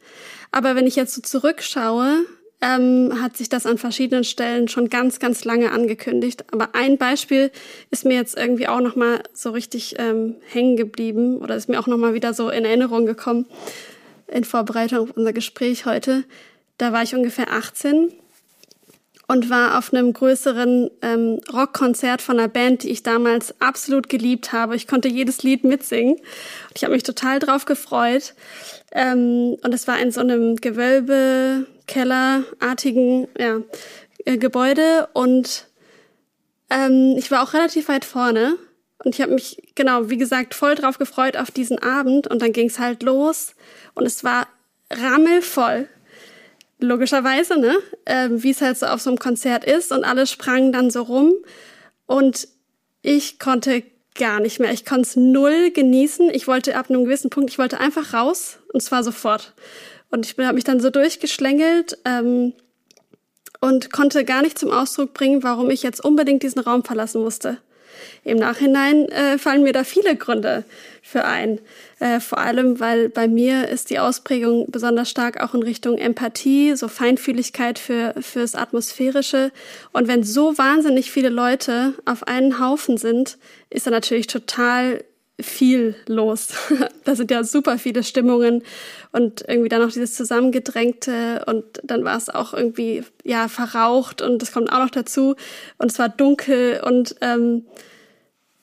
Aber 0.52 0.74
wenn 0.74 0.86
ich 0.86 0.96
jetzt 0.96 1.14
so 1.14 1.22
zurückschaue, 1.22 2.26
ähm, 2.60 3.22
hat 3.22 3.36
sich 3.36 3.48
das 3.48 3.66
an 3.66 3.78
verschiedenen 3.78 4.24
Stellen 4.24 4.68
schon 4.68 4.88
ganz, 4.88 5.18
ganz 5.18 5.44
lange 5.44 5.72
angekündigt. 5.72 6.44
Aber 6.52 6.74
ein 6.74 6.98
Beispiel 6.98 7.50
ist 7.90 8.04
mir 8.04 8.14
jetzt 8.14 8.36
irgendwie 8.36 8.68
auch 8.68 8.80
nochmal 8.80 9.22
so 9.32 9.50
richtig 9.50 9.96
ähm, 9.98 10.36
hängen 10.46 10.76
geblieben 10.76 11.38
oder 11.38 11.56
ist 11.56 11.68
mir 11.68 11.78
auch 11.80 11.86
nochmal 11.86 12.14
wieder 12.14 12.34
so 12.34 12.50
in 12.50 12.64
Erinnerung 12.64 13.06
gekommen 13.06 13.46
in 14.28 14.44
Vorbereitung 14.44 14.98
auf 15.00 15.16
unser 15.16 15.32
Gespräch 15.32 15.86
heute. 15.86 16.24
Da 16.78 16.92
war 16.92 17.02
ich 17.02 17.14
ungefähr 17.14 17.52
18 17.52 18.12
und 19.28 19.50
war 19.50 19.78
auf 19.78 19.92
einem 19.92 20.12
größeren 20.12 20.90
ähm, 21.02 21.40
Rockkonzert 21.52 22.22
von 22.22 22.38
einer 22.38 22.48
Band, 22.48 22.84
die 22.84 22.90
ich 22.90 23.02
damals 23.02 23.60
absolut 23.60 24.08
geliebt 24.08 24.52
habe. 24.52 24.76
Ich 24.76 24.86
konnte 24.86 25.08
jedes 25.08 25.42
Lied 25.42 25.64
mitsingen 25.64 26.14
und 26.14 26.72
ich 26.76 26.84
habe 26.84 26.94
mich 26.94 27.02
total 27.02 27.38
drauf 27.38 27.64
gefreut. 27.64 28.34
Ähm, 28.92 29.56
und 29.62 29.74
es 29.74 29.88
war 29.88 29.98
in 29.98 30.12
so 30.12 30.20
einem 30.20 30.56
Gewölbe, 30.56 31.66
Kellerartigen 31.86 33.26
ja, 33.38 33.60
äh, 34.24 34.38
Gebäude 34.38 35.08
und 35.12 35.66
ähm, 36.70 37.14
ich 37.16 37.30
war 37.30 37.42
auch 37.42 37.52
relativ 37.52 37.88
weit 37.88 38.04
vorne 38.04 38.56
und 39.04 39.14
ich 39.14 39.20
habe 39.20 39.34
mich, 39.34 39.62
genau, 39.74 40.08
wie 40.08 40.16
gesagt, 40.16 40.54
voll 40.54 40.74
drauf 40.74 40.98
gefreut 40.98 41.36
auf 41.36 41.50
diesen 41.50 41.78
Abend 41.80 42.26
und 42.26 42.42
dann 42.42 42.52
ging 42.52 42.68
es 42.68 42.78
halt 42.78 43.02
los 43.02 43.54
und 43.96 44.06
es 44.06 44.22
war 44.22 44.46
rammelvoll. 44.90 45.88
Logischerweise, 46.78 47.58
ne? 47.58 47.76
Ähm, 48.04 48.42
Wie 48.42 48.50
es 48.50 48.60
halt 48.60 48.78
so 48.78 48.86
auf 48.86 49.00
so 49.00 49.10
einem 49.10 49.18
Konzert 49.18 49.64
ist 49.64 49.90
und 49.90 50.04
alle 50.04 50.26
sprangen 50.26 50.72
dann 50.72 50.90
so 50.90 51.02
rum 51.02 51.32
und 52.06 52.46
ich 53.02 53.38
konnte 53.38 53.82
gar 54.14 54.40
nicht 54.40 54.60
mehr. 54.60 54.72
Ich 54.72 54.84
konnte 54.84 55.02
es 55.02 55.16
null 55.16 55.70
genießen. 55.70 56.30
Ich 56.30 56.46
wollte 56.46 56.76
ab 56.76 56.90
einem 56.90 57.04
gewissen 57.04 57.30
Punkt, 57.30 57.50
ich 57.50 57.58
wollte 57.58 57.80
einfach 57.80 58.12
raus 58.12 58.58
und 58.72 58.82
zwar 58.82 59.02
sofort. 59.02 59.54
Und 60.10 60.26
ich 60.26 60.38
habe 60.38 60.54
mich 60.54 60.64
dann 60.64 60.80
so 60.80 60.90
durchgeschlängelt 60.90 61.98
ähm, 62.04 62.52
und 63.60 63.92
konnte 63.92 64.24
gar 64.24 64.42
nicht 64.42 64.58
zum 64.58 64.70
Ausdruck 64.70 65.14
bringen, 65.14 65.42
warum 65.42 65.70
ich 65.70 65.82
jetzt 65.82 66.04
unbedingt 66.04 66.42
diesen 66.42 66.60
Raum 66.60 66.84
verlassen 66.84 67.22
musste. 67.22 67.58
Im 68.24 68.38
Nachhinein 68.38 69.08
äh, 69.08 69.38
fallen 69.38 69.62
mir 69.62 69.72
da 69.72 69.84
viele 69.84 70.16
Gründe 70.16 70.64
für 71.02 71.24
ein. 71.24 71.60
Äh, 72.00 72.20
vor 72.20 72.38
allem, 72.38 72.80
weil 72.80 73.08
bei 73.08 73.28
mir 73.28 73.68
ist 73.68 73.90
die 73.90 73.98
Ausprägung 73.98 74.70
besonders 74.70 75.08
stark 75.08 75.42
auch 75.42 75.54
in 75.54 75.62
Richtung 75.62 75.98
Empathie, 75.98 76.74
so 76.76 76.88
Feinfühligkeit 76.88 77.78
für, 77.78 78.14
fürs 78.20 78.54
Atmosphärische. 78.54 79.52
Und 79.92 80.08
wenn 80.08 80.24
so 80.24 80.58
wahnsinnig 80.58 81.10
viele 81.10 81.28
Leute 81.28 81.94
auf 82.04 82.26
einen 82.26 82.58
Haufen 82.58 82.98
sind, 82.98 83.38
ist 83.70 83.86
da 83.86 83.90
natürlich 83.90 84.26
total 84.26 85.04
viel 85.40 85.94
los. 86.06 86.48
da 87.04 87.14
sind 87.14 87.30
ja 87.30 87.44
super 87.44 87.78
viele 87.78 88.02
Stimmungen 88.02 88.62
und 89.12 89.44
irgendwie 89.46 89.68
dann 89.68 89.82
noch 89.82 89.92
dieses 89.92 90.14
Zusammengedrängte 90.14 91.44
und 91.46 91.64
dann 91.82 92.04
war 92.04 92.16
es 92.16 92.30
auch 92.30 92.54
irgendwie 92.54 93.04
ja 93.22 93.48
verraucht 93.48 94.22
und 94.22 94.40
das 94.40 94.52
kommt 94.52 94.72
auch 94.72 94.78
noch 94.78 94.90
dazu 94.90 95.36
und 95.78 95.92
es 95.92 95.98
war 95.98 96.08
dunkel 96.08 96.80
und 96.84 97.16
ähm, 97.20 97.66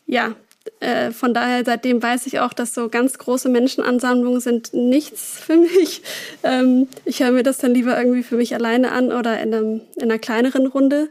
ja, 0.05 0.35
äh, 0.79 1.11
von 1.11 1.33
daher 1.33 1.63
seitdem 1.65 2.01
weiß 2.01 2.25
ich 2.27 2.39
auch, 2.39 2.53
dass 2.53 2.73
so 2.73 2.89
ganz 2.89 3.17
große 3.17 3.49
Menschenansammlungen 3.49 4.39
sind 4.39 4.73
nichts 4.73 5.39
für 5.39 5.57
mich. 5.57 6.01
Ähm, 6.45 6.89
ich 7.05 7.21
höre 7.21 7.31
mir 7.31 7.43
das 7.43 7.59
dann 7.59 7.73
lieber 7.73 7.97
irgendwie 7.97 8.21
für 8.21 8.35
mich 8.35 8.53
alleine 8.53 8.91
an 8.91 9.13
oder 9.13 9.41
in, 9.41 9.53
einem, 9.53 9.81
in 9.95 10.03
einer 10.03 10.19
kleineren 10.19 10.67
Runde. 10.67 11.09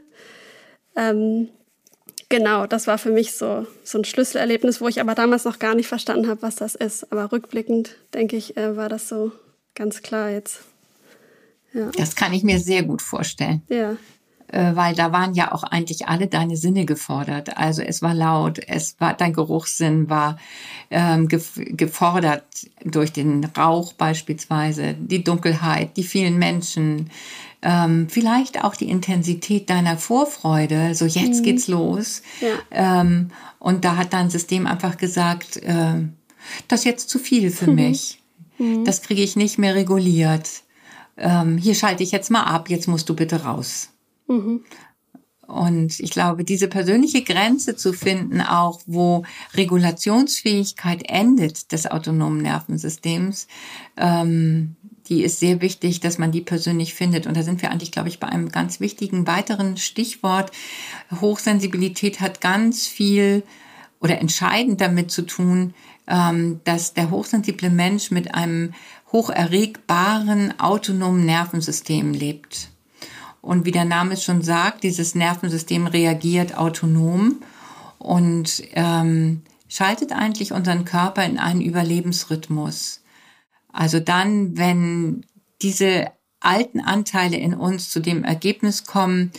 Ähm, 0.94 1.48
Genau, 2.32 2.66
das 2.66 2.86
war 2.86 2.96
für 2.96 3.10
mich 3.10 3.34
so, 3.34 3.66
so 3.84 3.98
ein 3.98 4.06
Schlüsselerlebnis, 4.06 4.80
wo 4.80 4.88
ich 4.88 5.02
aber 5.02 5.14
damals 5.14 5.44
noch 5.44 5.58
gar 5.58 5.74
nicht 5.74 5.86
verstanden 5.86 6.28
habe, 6.28 6.40
was 6.40 6.56
das 6.56 6.74
ist. 6.74 7.12
Aber 7.12 7.30
rückblickend, 7.30 7.96
denke 8.14 8.36
ich, 8.36 8.56
äh, 8.56 8.74
war 8.74 8.88
das 8.88 9.06
so 9.06 9.32
ganz 9.74 10.00
klar 10.00 10.30
jetzt. 10.30 10.60
Ja. 11.74 11.90
Das 11.94 12.16
kann 12.16 12.32
ich 12.32 12.42
mir 12.42 12.58
sehr 12.58 12.84
gut 12.84 13.02
vorstellen. 13.02 13.60
Ja. 13.68 13.98
Äh, 14.52 14.76
weil 14.76 14.94
da 14.94 15.12
waren 15.12 15.32
ja 15.32 15.52
auch 15.52 15.62
eigentlich 15.62 16.08
alle 16.08 16.26
deine 16.26 16.58
Sinne 16.58 16.84
gefordert. 16.84 17.56
Also 17.56 17.80
es 17.80 18.02
war 18.02 18.12
laut, 18.12 18.60
es 18.66 18.96
war 18.98 19.14
dein 19.14 19.32
Geruchssinn 19.32 20.10
war 20.10 20.36
ähm, 20.90 21.26
gefordert 21.28 22.44
durch 22.84 23.14
den 23.14 23.44
Rauch 23.56 23.94
beispielsweise, 23.94 24.94
die 24.98 25.24
Dunkelheit, 25.24 25.96
die 25.96 26.02
vielen 26.02 26.36
Menschen, 26.38 27.08
ähm, 27.62 28.08
vielleicht 28.10 28.62
auch 28.62 28.76
die 28.76 28.90
Intensität 28.90 29.70
deiner 29.70 29.96
Vorfreude, 29.96 30.94
so 30.94 31.06
jetzt 31.06 31.40
mhm. 31.40 31.44
geht's 31.44 31.68
los. 31.68 32.20
Ja. 32.42 33.00
Ähm, 33.00 33.30
und 33.58 33.86
da 33.86 33.96
hat 33.96 34.12
dein 34.12 34.28
System 34.28 34.66
einfach 34.66 34.98
gesagt, 34.98 35.56
äh, 35.62 35.94
das 36.68 36.80
ist 36.80 36.84
jetzt 36.84 37.08
zu 37.08 37.18
viel 37.18 37.50
für 37.50 37.70
mhm. 37.70 37.76
mich. 37.76 38.20
Mhm. 38.58 38.84
Das 38.84 39.00
kriege 39.00 39.22
ich 39.22 39.34
nicht 39.34 39.58
mehr 39.58 39.74
reguliert. 39.74 40.62
Ähm, 41.16 41.56
hier 41.56 41.74
schalte 41.74 42.02
ich 42.02 42.12
jetzt 42.12 42.30
mal 42.30 42.42
ab, 42.42 42.68
jetzt 42.68 42.86
musst 42.86 43.08
du 43.08 43.16
bitte 43.16 43.44
raus. 43.44 43.91
Mhm. 44.32 44.64
Und 45.46 46.00
ich 46.00 46.10
glaube, 46.10 46.44
diese 46.44 46.68
persönliche 46.68 47.22
Grenze 47.22 47.76
zu 47.76 47.92
finden, 47.92 48.40
auch 48.40 48.80
wo 48.86 49.24
Regulationsfähigkeit 49.54 51.02
endet 51.08 51.72
des 51.72 51.90
autonomen 51.90 52.40
Nervensystems, 52.40 53.48
ähm, 53.98 54.76
die 55.08 55.24
ist 55.24 55.40
sehr 55.40 55.60
wichtig, 55.60 56.00
dass 56.00 56.16
man 56.16 56.32
die 56.32 56.40
persönlich 56.40 56.94
findet. 56.94 57.26
Und 57.26 57.36
da 57.36 57.42
sind 57.42 57.60
wir 57.60 57.70
eigentlich, 57.70 57.92
glaube 57.92 58.08
ich, 58.08 58.18
bei 58.18 58.28
einem 58.28 58.48
ganz 58.48 58.80
wichtigen 58.80 59.26
weiteren 59.26 59.76
Stichwort. 59.76 60.52
Hochsensibilität 61.20 62.20
hat 62.20 62.40
ganz 62.40 62.86
viel 62.86 63.42
oder 64.00 64.18
entscheidend 64.20 64.80
damit 64.80 65.10
zu 65.10 65.22
tun, 65.22 65.74
ähm, 66.06 66.60
dass 66.64 66.94
der 66.94 67.10
hochsensible 67.10 67.68
Mensch 67.68 68.10
mit 68.10 68.34
einem 68.34 68.72
hocherregbaren 69.12 70.58
autonomen 70.58 71.26
Nervensystem 71.26 72.14
lebt. 72.14 72.71
Und 73.42 73.66
wie 73.66 73.72
der 73.72 73.84
Name 73.84 74.14
es 74.14 74.24
schon 74.24 74.40
sagt, 74.40 74.84
dieses 74.84 75.14
Nervensystem 75.14 75.86
reagiert 75.86 76.56
autonom 76.56 77.42
und 77.98 78.62
ähm, 78.72 79.42
schaltet 79.68 80.12
eigentlich 80.12 80.52
unseren 80.52 80.84
Körper 80.84 81.24
in 81.24 81.38
einen 81.38 81.60
Überlebensrhythmus. 81.60 83.02
Also 83.72 84.00
dann, 84.00 84.56
wenn 84.56 85.26
diese 85.60 86.12
alten 86.40 86.80
Anteile 86.80 87.36
in 87.36 87.54
uns 87.54 87.90
zu 87.90 88.00
dem 88.00 88.24
Ergebnis 88.24 88.84
kommen, 88.84 89.32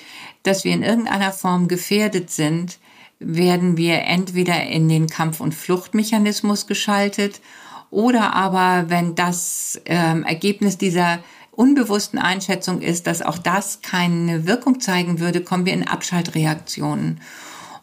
dass 0.43 0.63
wir 0.63 0.73
in 0.73 0.83
irgendeiner 0.83 1.31
Form 1.31 1.67
gefährdet 1.67 2.29
sind, 2.29 2.79
werden 3.19 3.77
wir 3.77 4.03
entweder 4.03 4.63
in 4.63 4.89
den 4.89 5.07
Kampf- 5.07 5.39
und 5.39 5.55
Fluchtmechanismus 5.55 6.67
geschaltet 6.67 7.39
oder 7.89 8.33
aber, 8.33 8.89
wenn 8.89 9.15
das 9.15 9.79
ähm, 9.85 10.23
Ergebnis 10.23 10.77
dieser 10.77 11.19
unbewussten 11.55 12.19
Einschätzung 12.19 12.81
ist, 12.81 13.07
dass 13.07 13.21
auch 13.21 13.37
das 13.37 13.81
keine 13.81 14.47
Wirkung 14.47 14.79
zeigen 14.79 15.19
würde, 15.19 15.41
kommen 15.41 15.65
wir 15.65 15.73
in 15.73 15.87
Abschaltreaktionen. 15.87 17.21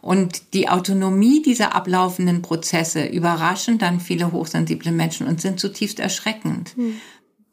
Und 0.00 0.54
die 0.54 0.68
Autonomie 0.68 1.42
dieser 1.42 1.74
ablaufenden 1.74 2.42
Prozesse 2.42 3.06
überraschen 3.06 3.78
dann 3.78 4.00
viele 4.00 4.32
hochsensible 4.32 4.92
Menschen 4.92 5.26
und 5.26 5.40
sind 5.40 5.60
zutiefst 5.60 6.00
erschreckend. 6.00 6.74
Hm. 6.76 6.94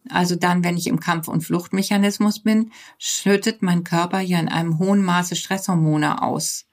Also 0.10 0.38
dann, 0.38 0.64
wenn 0.64 0.78
ich 0.78 0.88
im 0.88 1.02
Kampf- 1.02 1.28
und 1.28 1.42
Fluchtmechanismus 1.42 2.40
bin, 2.40 2.72
schüttet 2.98 3.62
mein 3.62 3.84
Körper 3.84 4.22
ja 4.22 4.40
in 4.40 4.48
einem 4.48 4.80
hohen 4.80 5.04
Maße 5.04 5.36
Stresshormone 5.36 6.22
aus. 6.22 6.66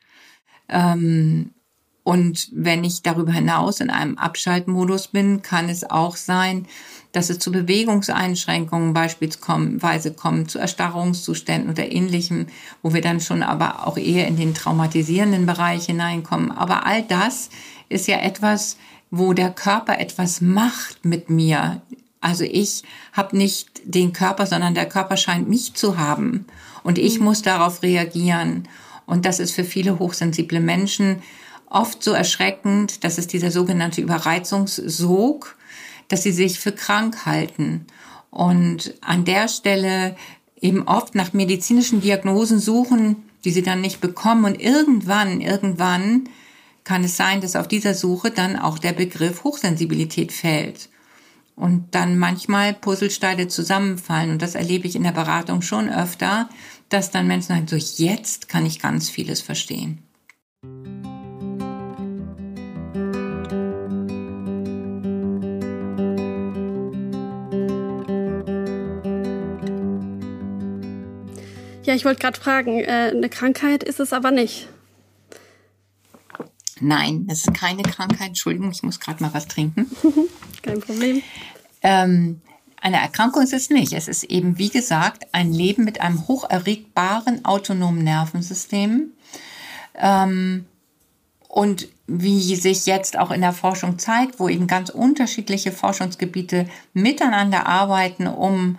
Ähm, 0.69 1.51
und 2.05 2.51
wenn 2.53 2.85
ich 2.85 3.03
darüber 3.03 3.33
hinaus 3.33 3.81
in 3.81 3.91
einem 3.91 4.19
Abschaltmodus 4.19 5.09
bin, 5.09 5.43
kann 5.43 5.69
es 5.69 5.91
auch 5.91 6.17
sein, 6.17 6.67
dass 7.15 7.31
es 7.31 7.39
zu 7.39 7.53
Bewegungseinschränkungen 7.53 8.93
beispielsweise 8.93 10.13
kommt, 10.13 10.51
zu 10.51 10.59
Erstarrungszuständen 10.59 11.71
oder 11.71 11.91
ähnlichem, 11.91 12.47
wo 12.83 12.93
wir 12.93 13.01
dann 13.01 13.21
schon 13.21 13.45
aber 13.45 13.87
auch 13.87 13.97
eher 13.97 14.27
in 14.27 14.37
den 14.37 14.53
traumatisierenden 14.53 15.47
Bereich 15.47 15.87
hineinkommen. 15.87 16.51
Aber 16.51 16.87
all 16.87 17.05
das 17.05 17.51
ist 17.89 18.09
ja 18.09 18.19
etwas, 18.19 18.77
wo 19.13 19.33
der 19.33 19.51
Körper 19.51 20.01
etwas 20.01 20.41
macht 20.41 21.05
mit 21.05 21.31
mir. 21.31 21.83
Also 22.21 22.43
ich 22.43 22.83
habe 23.13 23.37
nicht 23.37 23.69
den 23.85 24.13
Körper, 24.13 24.47
sondern 24.47 24.75
der 24.75 24.89
Körper 24.89 25.17
scheint 25.17 25.49
mich 25.49 25.75
zu 25.75 25.99
haben. 25.99 26.47
Und 26.83 26.99
ich 26.99 27.21
mhm. 27.21 27.27
muss 27.27 27.43
darauf 27.43 27.85
reagieren. 27.85 28.67
Und 29.07 29.25
das 29.25 29.39
ist 29.39 29.53
für 29.53 29.65
viele 29.65 30.01
hochsensible 30.01 30.59
Menschen 30.59 31.23
oft 31.69 32.03
so 32.03 32.13
erschreckend, 32.13 33.05
dass 33.05 33.19
es 33.19 33.29
dieser 33.29 33.53
sogenannte 33.53 34.01
Überreizungssog, 34.01 35.57
dass 36.09 36.23
sie 36.23 36.33
sich 36.33 36.61
für 36.61 36.73
krank 36.73 37.27
halten. 37.27 37.87
Und 38.31 38.95
an 39.01 39.25
der 39.25 39.49
Stelle 39.49 40.17
eben 40.61 40.89
oft 40.89 41.15
nach 41.15 41.33
medizinischen 41.33 42.01
Diagnosen 42.01 42.59
suchen, 42.59 43.17
die 43.45 43.51
sie 43.51 43.63
dann 43.63 43.81
nicht 43.81 44.01
bekommen. 44.01 44.45
Und 44.45 44.61
irgendwann, 44.61 45.41
irgendwann 45.41 46.29
kann 46.85 47.05
es 47.05 47.17
sein, 47.17 47.41
dass 47.41 47.57
auf 47.57 47.69
dieser 47.69 47.95
Suche 47.95 48.31
dann 48.31 48.57
auch 48.57 48.79
der 48.79 48.93
Begriff 48.93 49.45
Hochsensibilität 49.45 50.33
fällt. 50.33 50.89
Und 51.57 51.95
dann 51.95 52.19
manchmal 52.19 52.75
Puzzlesteine 52.75 53.49
zusammenfallen. 53.49 54.31
Und 54.31 54.43
das 54.43 54.55
erlebe 54.55 54.89
ich 54.89 54.97
in 54.97 55.05
der 55.05 55.13
Beratung 55.13 55.63
schon 55.63 55.89
öfter, 55.89 56.49
dass 56.89 57.11
dann 57.11 57.27
Menschen 57.27 57.49
sagen, 57.49 57.69
so 57.69 57.77
jetzt 57.77 58.49
kann 58.49 58.67
ich 58.67 58.81
ganz 58.81 59.09
vieles 59.09 59.41
verstehen. 59.41 60.04
Ja, 71.85 71.95
ich 71.95 72.05
wollte 72.05 72.21
gerade 72.21 72.41
fragen, 72.41 72.81
äh, 72.81 73.13
eine 73.15 73.29
Krankheit 73.29 73.83
ist 73.83 74.01
es 74.01 74.13
aber 74.13 74.31
nicht. 74.31 74.69
Nein, 76.81 77.27
es 77.31 77.45
ist 77.45 77.55
keine 77.55 77.83
Krankheit. 77.83 78.29
Entschuldigung, 78.29 78.71
ich 78.71 78.83
muss 78.83 79.01
gerade 79.01 79.23
mal 79.23 79.33
was 79.35 79.47
trinken. 79.47 79.91
Kein 80.63 80.81
Problem. 80.81 81.23
Ähm, 81.83 82.41
eine 82.81 83.01
Erkrankung 83.01 83.43
ist 83.43 83.53
es 83.53 83.71
nicht. 83.71 83.93
Es 83.93 84.09
ist 84.09 84.25
eben, 84.25 84.59
wie 84.59 84.71
gesagt, 84.71 85.27
ein 85.33 85.53
Leben 85.53 85.85
mit 85.85 86.01
einem 86.01 86.27
hocherregbaren 86.27 87.45
autonomen 87.45 88.03
Nervensystem. 88.03 89.13
Ähm, 89.95 90.67
und 91.49 91.89
wie 92.07 92.57
sich 92.57 92.87
jetzt 92.87 93.19
auch 93.19 93.31
in 93.31 93.41
der 93.41 93.53
Forschung 93.53 93.99
zeigt, 93.99 94.41
wo 94.41 94.49
eben 94.49 94.67
ganz 94.67 94.91
unterschiedliche 94.91 95.71
Forschungsgebiete 95.71 96.67
miteinander 96.93 97.67
arbeiten, 97.67 98.27
um 98.27 98.79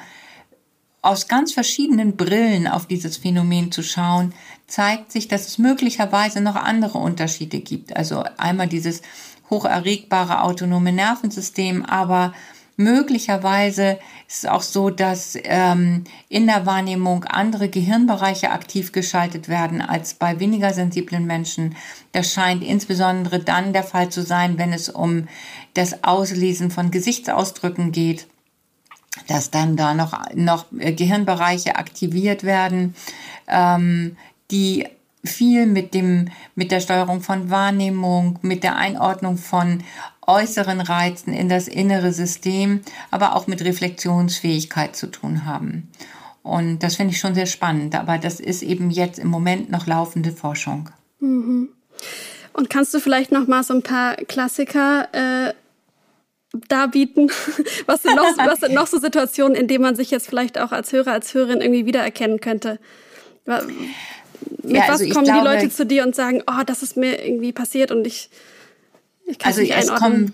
aus 1.06 1.28
ganz 1.28 1.54
verschiedenen 1.54 2.16
Brillen 2.18 2.68
auf 2.68 2.88
dieses 2.88 3.18
Phänomen 3.18 3.72
zu 3.72 3.84
schauen, 3.84 4.34
zeigt 4.68 5.12
sich, 5.12 5.28
dass 5.28 5.48
es 5.48 5.58
möglicherweise 5.58 6.42
noch 6.42 6.56
andere 6.56 6.98
Unterschiede 6.98 7.60
gibt. 7.60 7.96
Also 7.96 8.24
einmal 8.38 8.68
dieses 8.68 9.02
hocherregbare 9.50 10.42
autonome 10.42 10.92
Nervensystem, 10.92 11.86
aber 11.86 12.34
möglicherweise 12.78 14.00
ist 14.28 14.44
es 14.44 14.46
auch 14.50 14.64
so, 14.64 14.90
dass 14.90 15.38
ähm, 15.44 16.04
in 16.28 16.48
der 16.48 16.66
Wahrnehmung 16.66 17.24
andere 17.26 17.70
Gehirnbereiche 17.70 18.50
aktiv 18.50 18.92
geschaltet 18.92 19.48
werden 19.48 19.82
als 19.82 20.16
bei 20.16 20.40
weniger 20.40 20.74
sensiblen 20.74 21.28
Menschen. 21.28 21.76
Das 22.12 22.34
scheint 22.34 22.64
insbesondere 22.64 23.40
dann 23.40 23.74
der 23.74 23.84
Fall 23.84 24.10
zu 24.10 24.24
sein, 24.24 24.58
wenn 24.58 24.74
es 24.74 24.90
um 24.90 25.28
das 25.76 26.04
Auslesen 26.04 26.72
von 26.72 26.90
Gesichtsausdrücken 26.90 27.92
geht 27.92 28.28
dass 29.28 29.52
dann 29.52 29.76
da 29.76 29.94
noch, 29.94 30.14
noch 30.34 30.66
äh, 30.78 30.94
Gehirnbereiche 30.94 31.76
aktiviert 31.76 32.44
werden, 32.44 32.96
ähm, 33.48 34.18
die 34.52 34.88
viel 35.24 35.66
mit 35.66 35.94
dem, 35.94 36.30
mit 36.56 36.72
der 36.72 36.80
Steuerung 36.80 37.22
von 37.22 37.50
Wahrnehmung, 37.50 38.40
mit 38.42 38.64
der 38.64 38.76
Einordnung 38.76 39.38
von 39.38 39.84
äußeren 40.28 40.82
Reizen 40.82 41.34
in 41.34 41.50
das 41.50 41.68
innere 41.68 42.12
System, 42.12 42.82
aber 43.12 43.36
auch 43.36 43.48
mit 43.48 43.64
Reflexionsfähigkeit 43.64 44.96
zu 44.96 45.08
tun 45.08 45.46
haben. 45.46 45.90
Und 46.44 46.80
das 46.80 46.96
finde 46.96 47.14
ich 47.14 47.20
schon 47.20 47.36
sehr 47.36 47.48
spannend, 47.48 47.96
aber 47.96 48.18
das 48.18 48.40
ist 48.40 48.62
eben 48.62 48.92
jetzt 48.92 49.18
im 49.18 49.28
Moment 49.28 49.72
noch 49.72 49.88
laufende 49.88 50.32
Forschung. 50.32 50.90
Mhm. 51.20 51.70
Und 52.54 52.70
kannst 52.70 52.94
du 52.94 53.00
vielleicht 53.00 53.32
noch 53.32 53.48
mal 53.48 53.64
so 53.64 53.74
ein 53.74 53.82
paar 53.82 54.16
Klassiker 54.16 55.10
äh, 55.12 55.54
darbieten? 56.68 57.32
Was 57.86 58.04
sind, 58.04 58.16
noch, 58.16 58.26
was 58.38 58.60
sind 58.60 58.74
noch 58.74 58.88
so 58.88 59.00
Situationen, 59.00 59.56
in 59.56 59.68
denen 59.68 59.84
man 59.84 59.96
sich 59.96 60.12
jetzt 60.12 60.28
vielleicht 60.28 60.60
auch 60.60 60.72
als 60.72 60.92
Hörer, 60.92 61.12
als 61.12 61.34
Hörerin 61.34 61.62
irgendwie 61.62 61.86
wiedererkennen 61.86 62.40
könnte? 62.40 62.80
Mit 63.46 64.76
ja, 64.76 64.82
also 64.84 65.06
was 65.06 65.14
kommen 65.14 65.26
glaube, 65.26 65.40
die 65.40 65.46
Leute 65.46 65.70
zu 65.70 65.86
dir 65.86 66.04
und 66.04 66.16
sagen, 66.16 66.44
oh, 66.48 66.64
das 66.66 66.84
ist 66.84 66.98
mir 66.98 67.24
irgendwie 67.26 67.52
passiert 67.52 67.92
und 67.92 68.06
ich, 68.08 68.30
ich 69.26 69.38
kann 69.38 69.50
also 69.50 69.62
es 69.62 69.68
nicht 69.68 69.78
einordnen? 69.78 70.00
Kommen, 70.00 70.34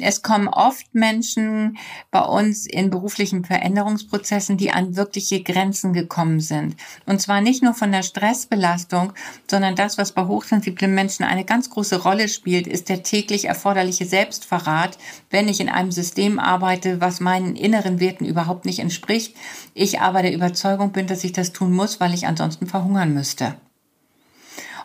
es 0.00 0.22
kommen 0.22 0.48
oft 0.48 0.94
Menschen 0.94 1.78
bei 2.10 2.20
uns 2.20 2.66
in 2.66 2.90
beruflichen 2.90 3.44
Veränderungsprozessen, 3.44 4.56
die 4.56 4.70
an 4.70 4.96
wirkliche 4.96 5.42
Grenzen 5.42 5.92
gekommen 5.92 6.40
sind. 6.40 6.76
Und 7.06 7.20
zwar 7.20 7.40
nicht 7.40 7.62
nur 7.62 7.74
von 7.74 7.92
der 7.92 8.02
Stressbelastung, 8.02 9.12
sondern 9.50 9.76
das, 9.76 9.98
was 9.98 10.12
bei 10.12 10.26
hochsensiblen 10.26 10.94
Menschen 10.94 11.24
eine 11.24 11.44
ganz 11.44 11.70
große 11.70 12.02
Rolle 12.02 12.28
spielt, 12.28 12.66
ist 12.66 12.88
der 12.88 13.02
täglich 13.02 13.46
erforderliche 13.46 14.06
Selbstverrat, 14.06 14.98
wenn 15.30 15.48
ich 15.48 15.60
in 15.60 15.68
einem 15.68 15.92
System 15.92 16.38
arbeite, 16.38 17.00
was 17.00 17.20
meinen 17.20 17.56
inneren 17.56 18.00
Werten 18.00 18.24
überhaupt 18.24 18.64
nicht 18.64 18.78
entspricht. 18.78 19.36
Ich 19.74 20.00
aber 20.00 20.22
der 20.22 20.34
Überzeugung 20.34 20.92
bin, 20.92 21.06
dass 21.06 21.24
ich 21.24 21.32
das 21.32 21.52
tun 21.52 21.72
muss, 21.72 22.00
weil 22.00 22.14
ich 22.14 22.26
ansonsten 22.26 22.66
verhungern 22.66 23.14
müsste. 23.14 23.56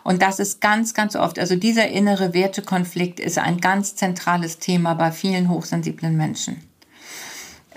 Und 0.04 0.22
das 0.22 0.38
ist 0.38 0.60
ganz, 0.60 0.94
ganz 0.94 1.16
oft, 1.16 1.38
also 1.38 1.56
dieser 1.56 1.88
innere 1.88 2.34
Wertekonflikt 2.34 3.20
ist 3.20 3.38
ein 3.38 3.58
ganz 3.58 3.96
zentrales 3.96 4.58
Thema 4.58 4.94
bei 4.94 5.12
vielen 5.12 5.48
hochsensiblen 5.48 6.16
Menschen. 6.16 6.62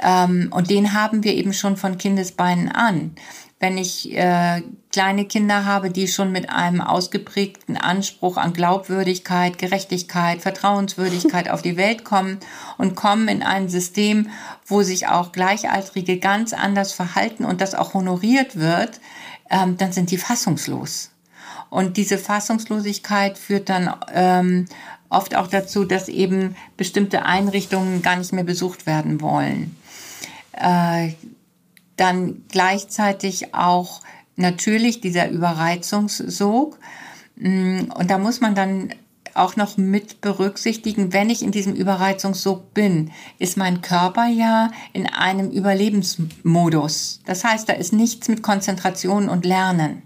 Ähm, 0.01 0.49
und 0.51 0.69
den 0.69 0.93
haben 0.93 1.23
wir 1.23 1.33
eben 1.33 1.53
schon 1.53 1.77
von 1.77 1.97
Kindesbeinen 1.97 2.69
an. 2.69 3.15
Wenn 3.59 3.77
ich 3.77 4.13
äh, 4.13 4.61
kleine 4.91 5.23
Kinder 5.23 5.63
habe, 5.63 5.89
die 5.89 6.09
schon 6.09 6.33
mit 6.33 6.49
einem 6.49 6.81
ausgeprägten 6.81 7.77
Anspruch 7.77 8.35
an 8.35 8.51
Glaubwürdigkeit, 8.51 9.57
Gerechtigkeit, 9.57 10.41
Vertrauenswürdigkeit 10.41 11.49
auf 11.49 11.61
die 11.61 11.77
Welt 11.77 12.03
kommen 12.03 12.39
und 12.77 12.95
kommen 12.95 13.29
in 13.29 13.41
ein 13.41 13.69
System, 13.69 14.29
wo 14.65 14.81
sich 14.81 15.07
auch 15.07 15.31
Gleichaltrige 15.31 16.19
ganz 16.19 16.51
anders 16.51 16.91
verhalten 16.91 17.45
und 17.45 17.61
das 17.61 17.73
auch 17.73 17.93
honoriert 17.93 18.57
wird, 18.57 18.99
ähm, 19.49 19.77
dann 19.77 19.93
sind 19.93 20.11
die 20.11 20.17
fassungslos. 20.17 21.12
Und 21.73 21.97
diese 21.97 22.19
Fassungslosigkeit 22.19 23.35
führt 23.35 23.67
dann 23.67 23.91
ähm, 24.13 24.67
oft 25.09 25.35
auch 25.35 25.47
dazu, 25.47 25.85
dass 25.85 26.07
eben 26.07 26.55
bestimmte 26.77 27.25
Einrichtungen 27.25 28.03
gar 28.03 28.15
nicht 28.15 28.31
mehr 28.31 28.43
besucht 28.43 28.85
werden 28.85 29.21
wollen. 29.21 29.75
Äh, 30.51 31.13
dann 31.95 32.43
gleichzeitig 32.49 33.55
auch 33.55 34.01
natürlich 34.35 35.01
dieser 35.01 35.31
Überreizungssog. 35.31 36.77
Mm, 37.37 37.85
und 37.97 38.11
da 38.11 38.19
muss 38.19 38.39
man 38.39 38.53
dann 38.53 38.93
auch 39.33 39.55
noch 39.55 39.75
mit 39.75 40.21
berücksichtigen, 40.21 41.11
wenn 41.11 41.31
ich 41.31 41.41
in 41.41 41.51
diesem 41.51 41.73
Überreizungssog 41.73 42.75
bin, 42.75 43.09
ist 43.39 43.57
mein 43.57 43.81
Körper 43.81 44.27
ja 44.27 44.69
in 44.93 45.07
einem 45.07 45.49
Überlebensmodus. 45.49 47.21
Das 47.25 47.43
heißt, 47.43 47.67
da 47.67 47.73
ist 47.73 47.93
nichts 47.93 48.27
mit 48.27 48.43
Konzentration 48.43 49.27
und 49.27 49.43
Lernen 49.43 50.03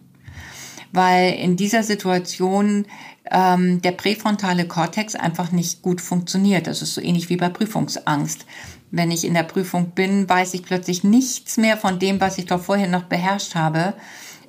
weil 0.97 1.35
in 1.35 1.55
dieser 1.55 1.83
Situation 1.83 2.87
ähm, 3.29 3.83
der 3.83 3.91
präfrontale 3.91 4.67
Kortex 4.67 5.13
einfach 5.13 5.51
nicht 5.51 5.83
gut 5.83 6.01
funktioniert. 6.01 6.65
Das 6.65 6.81
ist 6.81 6.95
so 6.95 7.01
ähnlich 7.01 7.29
wie 7.29 7.37
bei 7.37 7.49
Prüfungsangst. 7.49 8.47
Wenn 8.89 9.11
ich 9.11 9.23
in 9.23 9.35
der 9.35 9.43
Prüfung 9.43 9.91
bin, 9.91 10.27
weiß 10.27 10.55
ich 10.55 10.63
plötzlich 10.63 11.03
nichts 11.03 11.57
mehr 11.57 11.77
von 11.77 11.99
dem, 11.99 12.19
was 12.19 12.39
ich 12.39 12.47
doch 12.47 12.61
vorher 12.61 12.87
noch 12.87 13.03
beherrscht 13.03 13.53
habe, 13.53 13.93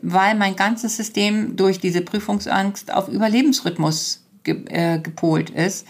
weil 0.00 0.36
mein 0.36 0.56
ganzes 0.56 0.96
System 0.96 1.54
durch 1.54 1.80
diese 1.80 2.00
Prüfungsangst 2.00 2.94
auf 2.94 3.08
Überlebensrhythmus 3.08 4.24
ge 4.42 4.64
äh, 4.68 5.00
gepolt 5.00 5.50
ist. 5.50 5.86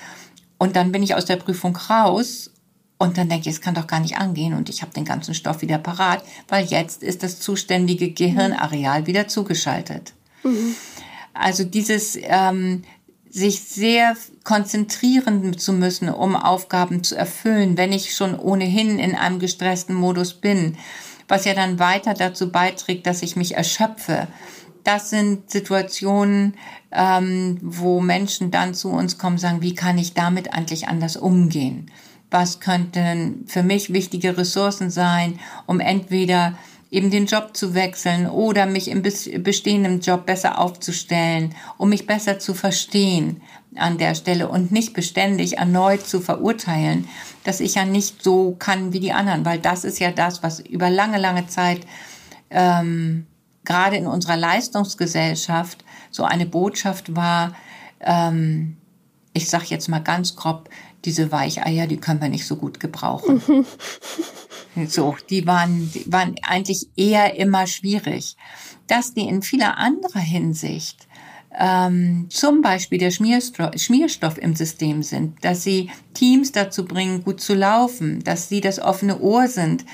Und 0.59 0.75
dann 0.75 0.91
bin 0.91 1.05
ich 1.05 1.15
aus 1.15 1.27
der 1.27 1.37
Prüfung 1.37 1.77
raus 1.77 2.51
und 2.99 3.17
dann 3.17 3.29
denke 3.29 3.49
ich, 3.49 3.55
es 3.55 3.61
kann 3.61 3.77
doch 3.77 3.87
gar 3.87 4.01
nicht 4.01 4.17
angehen 4.17 4.55
und 4.55 4.69
ich 4.69 4.83
habe 4.83 4.93
den 4.93 5.05
ganzen 5.05 5.35
Stoff 5.35 5.63
wieder 5.63 5.79
parat, 5.79 6.25
weil 6.49 6.65
jetzt 6.65 7.05
ist 7.05 7.23
das 7.23 7.39
zuständige 7.39 8.11
Gehirnareal 8.11 9.07
wieder 9.07 9.29
zugeschaltet. 9.29 10.15
Mhm. 10.43 10.75
Also 11.35 11.65
dieses 11.65 12.19
ähm, 12.21 12.83
sich 13.31 13.61
sehr 13.61 14.17
konzentrieren 14.45 15.57
zu 15.59 15.73
müssen, 15.73 16.09
um 16.09 16.37
Aufgaben 16.37 17.05
zu 17.05 17.17
erfüllen, 17.17 17.77
wenn 17.77 17.93
ich 17.93 18.15
schon 18.15 18.39
ohnehin 18.39 18.99
in 18.99 19.15
einem 19.15 19.39
gestressten 19.39 19.95
Modus 19.95 20.35
bin, 20.35 20.77
was 21.29 21.45
ja 21.45 21.55
dann 21.55 21.79
weiter 21.79 22.15
dazu 22.15 22.51
beiträgt, 22.51 23.07
dass 23.07 23.23
ich 23.23 23.37
mich 23.37 23.55
erschöpfe. 23.55 24.29
Das 24.83 25.11
sind 25.11 25.51
Situationen, 25.51 26.55
ähm, 26.91 27.59
wo 27.61 28.01
Menschen 28.01 28.51
dann 28.51 28.73
zu 28.73 28.89
uns 28.89 29.19
kommen, 29.19 29.37
sagen, 29.37 29.61
wie 29.61 29.75
kann 29.75 29.99
ich 29.99 30.15
damit 30.15 30.55
eigentlich 30.55 30.89
anders 30.89 31.17
umgehen? 31.17 31.91
Was 32.31 32.61
könnten 32.61 33.45
für 33.47 33.63
mich 33.63 33.93
wichtige 33.93 34.37
Ressourcen 34.39 34.91
sein, 34.91 35.39
um 35.67 35.81
entweder 35.81 36.57
eben 36.91 37.11
den 37.11 37.27
Job 37.27 37.57
zu 37.57 37.75
wechseln 37.75 38.27
oder 38.27 38.67
mich 38.67 38.89
im 38.89 39.03
bestehenden 39.03 40.01
Job 40.01 40.27
besser 40.27 40.59
aufzustellen, 40.59 41.55
um 41.77 41.91
mich 41.91 42.07
besser 42.07 42.39
zu 42.39 42.55
verstehen 42.55 43.43
an 43.77 43.99
der 43.99 44.15
Stelle 44.15 44.49
und 44.49 44.73
nicht 44.73 44.95
beständig 44.95 45.59
erneut 45.59 46.07
zu 46.07 46.21
verurteilen, 46.21 47.07
dass 47.45 47.61
ich 47.61 47.75
ja 47.75 47.85
nicht 47.85 48.23
so 48.23 48.57
kann 48.59 48.93
wie 48.93 49.01
die 49.01 49.13
anderen, 49.13 49.45
weil 49.45 49.59
das 49.59 49.85
ist 49.85 49.99
ja 49.99 50.11
das, 50.11 50.43
was 50.43 50.61
über 50.61 50.89
lange, 50.89 51.19
lange 51.19 51.47
Zeit 51.47 51.81
ähm, 52.51 53.27
gerade 53.65 53.97
in 53.97 54.07
unserer 54.07 54.37
Leistungsgesellschaft 54.37 55.85
so 56.11 56.25
eine 56.25 56.47
Botschaft 56.47 57.15
war, 57.15 57.55
ähm, 58.01 58.79
ich 59.35 59.49
sage 59.49 59.67
jetzt 59.69 59.89
mal 59.89 59.99
ganz 60.01 60.37
grob, 60.37 60.71
diese 61.05 61.31
Weicheier, 61.31 61.87
die 61.87 61.99
können 61.99 62.21
wir 62.21 62.29
nicht 62.29 62.47
so 62.47 62.57
gut 62.57 62.81
gebrauchen. 62.81 63.43
So, 64.87 65.17
die 65.29 65.47
waren, 65.47 65.91
die 65.93 66.11
waren 66.13 66.37
eigentlich 66.43 66.87
eher 66.97 67.37
immer 67.37 67.67
schwierig. 67.67 68.37
Dass 68.87 69.13
die 69.13 69.29
in 69.29 69.43
vieler 69.43 69.77
anderer 69.77 70.21
Hinsicht 70.21 71.09
ähm, 71.59 72.27
zum 72.31 72.63
Beispiel 72.63 72.99
der 72.99 73.11
Schmierstoff, 73.11 73.71
Schmierstoff 73.77 74.39
im 74.39 74.55
System 74.55 75.03
sind, 75.03 75.45
dass 75.45 75.65
sie 75.65 75.91
Teams 76.15 76.53
dazu 76.53 76.85
bringen, 76.85 77.25
gut 77.25 77.41
zu 77.41 77.55
laufen, 77.55 78.23
dass 78.23 78.49
sie 78.49 78.61
das 78.61 78.79
offene 78.79 79.21
Ohr 79.21 79.49
sind, 79.49 79.85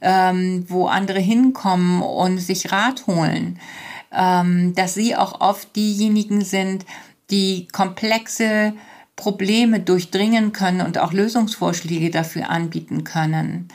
ähm, 0.00 0.64
wo 0.68 0.86
andere 0.86 1.20
hinkommen 1.20 2.02
und 2.02 2.38
sich 2.38 2.72
Rat 2.72 3.06
holen, 3.06 3.60
ähm, 4.12 4.74
dass 4.74 4.94
sie 4.94 5.14
auch 5.14 5.40
oft 5.40 5.74
diejenigen 5.76 6.44
sind, 6.44 6.86
die 7.30 7.68
komplexe 7.68 8.72
Probleme 9.14 9.80
durchdringen 9.80 10.52
können 10.52 10.80
und 10.80 10.98
auch 10.98 11.12
Lösungsvorschläge 11.12 12.10
dafür 12.10 12.50
anbieten 12.50 13.04
können 13.04 13.68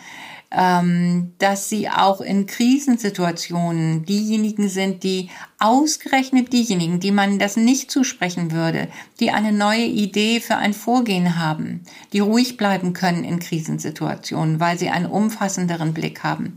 dass 0.49 1.69
sie 1.69 1.89
auch 1.89 2.21
in 2.21 2.45
Krisensituationen 2.45 4.05
diejenigen 4.05 4.69
sind, 4.69 5.03
die 5.03 5.29
ausgerechnet 5.60 6.53
diejenigen, 6.53 7.01
die 7.01 7.12
man 7.12 7.38
das 7.38 7.57
nicht 7.57 7.91
zusprechen 7.91 8.51
würde, 8.51 8.88
die 9.19 9.31
eine 9.31 9.51
neue 9.51 9.86
Idee 9.86 10.39
für 10.39 10.55
ein 10.55 10.73
Vorgehen 10.73 11.38
haben, 11.38 11.83
die 12.13 12.19
ruhig 12.19 12.55
bleiben 12.55 12.93
können 12.93 13.25
in 13.25 13.39
Krisensituationen, 13.39 14.62
weil 14.62 14.79
sie 14.79 14.89
einen 14.89 15.07
umfassenderen 15.07 15.93
Blick 15.93 16.23
haben. 16.23 16.55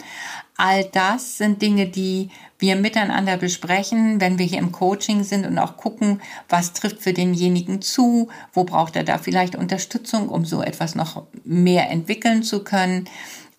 All 0.56 0.84
das 0.84 1.38
sind 1.38 1.62
Dinge, 1.62 1.86
die 1.86 2.28
wir 2.58 2.76
miteinander 2.76 3.38
besprechen, 3.38 4.20
wenn 4.20 4.38
wir 4.38 4.44
hier 4.44 4.58
im 4.58 4.72
Coaching 4.72 5.24
sind 5.24 5.46
und 5.46 5.58
auch 5.58 5.78
gucken, 5.78 6.20
was 6.50 6.74
trifft 6.74 7.00
für 7.00 7.14
denjenigen 7.14 7.80
zu, 7.80 8.28
wo 8.52 8.64
braucht 8.64 8.94
er 8.94 9.04
da 9.04 9.16
vielleicht 9.16 9.56
Unterstützung, 9.56 10.28
um 10.28 10.44
so 10.44 10.62
etwas 10.62 10.94
noch 10.94 11.22
mehr 11.44 11.88
entwickeln 11.88 12.42
zu 12.42 12.62
können. 12.62 13.08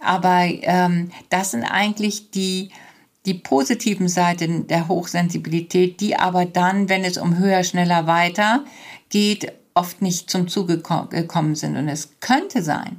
Aber 0.02 0.46
ähm, 0.46 1.12
das 1.30 1.52
sind 1.52 1.64
eigentlich 1.64 2.32
die, 2.32 2.72
die 3.26 3.36
positiven 3.36 4.08
Seiten 4.08 4.68
der 4.68 4.88
Hochsensibilität, 4.88 6.02
die 6.02 6.16
aber 6.16 6.46
dann, 6.46 6.90
wenn 6.90 7.04
es 7.04 7.18
um 7.18 7.38
höher, 7.38 7.64
schneller, 7.64 8.08
weiter 8.08 8.66
geht, 9.10 9.54
oft 9.74 10.02
nicht 10.02 10.30
zum 10.30 10.48
Zuge 10.48 10.82
gekommen 11.10 11.56
sind. 11.56 11.78
Und 11.78 11.88
es 11.88 12.20
könnte 12.20 12.62
sein, 12.64 12.98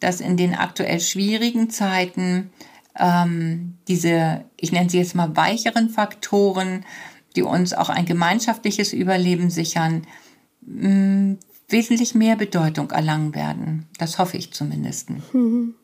dass 0.00 0.20
in 0.20 0.36
den 0.36 0.54
aktuell 0.54 1.00
schwierigen 1.00 1.70
Zeiten 1.70 2.50
ähm, 2.98 3.76
diese, 3.88 4.44
ich 4.56 4.72
nenne 4.72 4.90
sie 4.90 4.98
jetzt 4.98 5.14
mal 5.14 5.36
weicheren 5.36 5.88
Faktoren, 5.88 6.84
die 7.36 7.42
uns 7.42 7.72
auch 7.72 7.88
ein 7.88 8.06
gemeinschaftliches 8.06 8.92
Überleben 8.92 9.50
sichern, 9.50 10.06
mh, 10.62 10.88
mm, 10.88 11.38
wesentlich 11.68 12.16
mehr 12.16 12.34
Bedeutung 12.34 12.90
erlangen 12.90 13.34
werden. 13.34 13.86
Das 13.98 14.18
hoffe 14.18 14.36
ich 14.36 14.52
zumindest. 14.52 15.10
Mhm. 15.32 15.74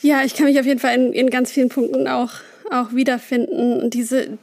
Ja, 0.00 0.24
ich 0.24 0.34
kann 0.34 0.46
mich 0.46 0.58
auf 0.60 0.66
jeden 0.66 0.80
Fall 0.80 0.94
in, 0.94 1.12
in 1.12 1.30
ganz 1.30 1.50
vielen 1.50 1.68
Punkten 1.68 2.06
auch, 2.06 2.32
auch 2.70 2.92
wiederfinden. 2.92 3.90
Diese, 3.90 4.38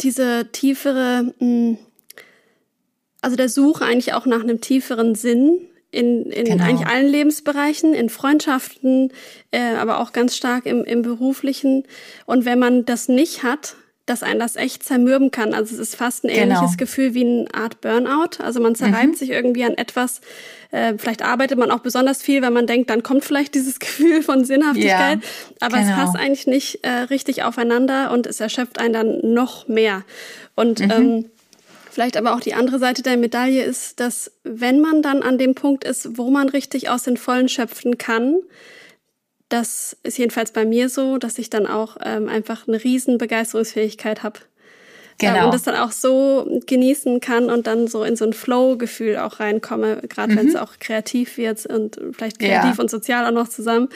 diese 0.00 0.48
tiefere, 0.52 1.32
mm, 1.38 1.74
also 3.20 3.36
der 3.36 3.48
Suche 3.48 3.84
eigentlich 3.84 4.14
auch 4.14 4.26
nach 4.26 4.40
einem 4.40 4.60
tieferen 4.60 5.14
Sinn 5.14 5.60
in, 5.90 6.30
in 6.30 6.44
genau. 6.44 6.64
eigentlich 6.64 6.86
allen 6.86 7.08
Lebensbereichen, 7.08 7.94
in 7.94 8.08
Freundschaften, 8.08 9.12
äh, 9.50 9.74
aber 9.74 10.00
auch 10.00 10.12
ganz 10.12 10.36
stark 10.36 10.66
im, 10.66 10.84
im 10.84 11.02
beruflichen. 11.02 11.84
Und 12.26 12.44
wenn 12.44 12.58
man 12.58 12.84
das 12.84 13.08
nicht 13.08 13.42
hat, 13.42 13.74
dass 14.10 14.22
einen 14.22 14.40
das 14.40 14.56
echt 14.56 14.82
zermürben 14.82 15.30
kann. 15.30 15.54
Also 15.54 15.74
es 15.74 15.80
ist 15.80 15.96
fast 15.96 16.24
ein 16.24 16.28
genau. 16.28 16.40
ähnliches 16.40 16.72
genau. 16.72 16.78
Gefühl 16.78 17.14
wie 17.14 17.24
eine 17.24 17.46
Art 17.54 17.80
Burnout. 17.80 18.42
Also 18.42 18.60
man 18.60 18.74
zerreibt 18.74 19.12
mhm. 19.12 19.14
sich 19.14 19.30
irgendwie 19.30 19.64
an 19.64 19.74
etwas. 19.74 20.20
Äh, 20.72 20.94
vielleicht 20.98 21.22
arbeitet 21.22 21.58
man 21.58 21.70
auch 21.70 21.78
besonders 21.78 22.20
viel, 22.20 22.42
wenn 22.42 22.52
man 22.52 22.66
denkt, 22.66 22.90
dann 22.90 23.02
kommt 23.02 23.24
vielleicht 23.24 23.54
dieses 23.54 23.78
Gefühl 23.78 24.22
von 24.22 24.44
Sinnhaftigkeit. 24.44 25.20
Ja, 25.22 25.56
aber 25.60 25.78
genau. 25.78 25.90
es 25.90 25.96
passt 25.96 26.16
eigentlich 26.16 26.46
nicht 26.46 26.84
äh, 26.84 26.90
richtig 26.90 27.44
aufeinander 27.44 28.10
und 28.10 28.26
es 28.26 28.40
erschöpft 28.40 28.78
einen 28.78 28.92
dann 28.92 29.32
noch 29.32 29.68
mehr. 29.68 30.02
Und 30.54 30.80
mhm. 30.80 30.90
ähm, 30.90 31.24
Vielleicht 31.92 32.16
aber 32.16 32.34
auch 32.34 32.40
die 32.40 32.54
andere 32.54 32.78
Seite 32.78 33.02
der 33.02 33.16
Medaille 33.16 33.64
ist, 33.64 33.98
dass 33.98 34.30
wenn 34.44 34.80
man 34.80 35.02
dann 35.02 35.24
an 35.24 35.38
dem 35.38 35.56
Punkt 35.56 35.82
ist, 35.82 36.16
wo 36.16 36.30
man 36.30 36.48
richtig 36.48 36.88
aus 36.88 37.02
den 37.02 37.16
Vollen 37.16 37.48
schöpfen 37.48 37.98
kann, 37.98 38.36
das 39.50 39.96
ist 40.04 40.16
jedenfalls 40.16 40.52
bei 40.52 40.64
mir 40.64 40.88
so, 40.88 41.18
dass 41.18 41.38
ich 41.38 41.50
dann 41.50 41.66
auch 41.66 41.96
ähm, 42.02 42.28
einfach 42.28 42.66
eine 42.66 42.82
riesen 42.82 43.18
Begeisterungsfähigkeit 43.18 44.22
habe. 44.22 44.40
Genau. 45.18 45.36
Ähm, 45.36 45.44
und 45.46 45.54
das 45.54 45.62
dann 45.62 45.74
auch 45.74 45.92
so 45.92 46.60
genießen 46.66 47.20
kann 47.20 47.50
und 47.50 47.66
dann 47.66 47.88
so 47.88 48.04
in 48.04 48.16
so 48.16 48.24
ein 48.24 48.32
Flow-Gefühl 48.32 49.18
auch 49.18 49.40
reinkomme, 49.40 50.02
gerade 50.08 50.32
mhm. 50.32 50.38
wenn 50.38 50.48
es 50.48 50.56
auch 50.56 50.78
kreativ 50.78 51.36
wird 51.36 51.66
und 51.66 52.00
vielleicht 52.12 52.38
kreativ 52.38 52.76
ja. 52.76 52.80
und 52.80 52.90
sozial 52.90 53.26
auch 53.26 53.32
noch 53.32 53.48
zusammen. 53.48 53.88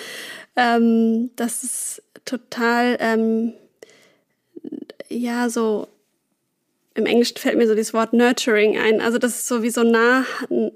Ähm, 0.56 1.30
das 1.36 1.64
ist 1.64 2.02
total, 2.24 2.98
ähm, 3.00 3.54
ja, 5.08 5.48
so 5.48 5.88
im 6.96 7.06
Englischen 7.06 7.38
fällt 7.38 7.56
mir 7.56 7.66
so 7.66 7.74
das 7.74 7.94
Wort 7.94 8.12
nurturing 8.12 8.78
ein. 8.78 9.00
Also 9.00 9.18
das 9.18 9.36
ist 9.36 9.48
so 9.48 9.62
wie 9.62 9.70
so 9.70 9.82
nah, 9.82 10.24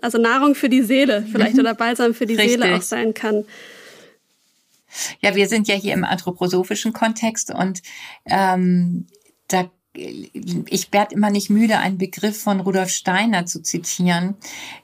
also 0.00 0.18
Nahrung 0.18 0.54
für 0.54 0.68
die 0.68 0.82
Seele 0.82 1.24
vielleicht 1.30 1.54
mhm. 1.54 1.60
oder 1.60 1.74
Balsam 1.74 2.14
für 2.14 2.26
die 2.26 2.34
Richtig. 2.34 2.60
Seele 2.60 2.76
auch 2.76 2.82
sein 2.82 3.14
kann. 3.14 3.44
Ja, 5.20 5.34
wir 5.34 5.48
sind 5.48 5.68
ja 5.68 5.74
hier 5.74 5.94
im 5.94 6.04
anthroposophischen 6.04 6.92
Kontext 6.92 7.52
und 7.52 7.82
ähm, 8.26 9.06
da 9.48 9.70
ich 9.94 10.92
werde 10.92 11.14
immer 11.14 11.30
nicht 11.30 11.50
müde, 11.50 11.78
einen 11.78 11.98
Begriff 11.98 12.40
von 12.40 12.60
Rudolf 12.60 12.90
Steiner 12.90 13.46
zu 13.46 13.62
zitieren, 13.62 14.36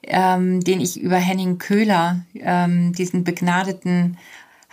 ähm, 0.03 0.61
den 0.61 0.81
ich 0.81 1.01
über 1.01 1.17
Henning 1.17 1.59
Köhler, 1.59 2.25
ähm, 2.35 2.93
diesen 2.93 3.23
begnadeten 3.23 4.19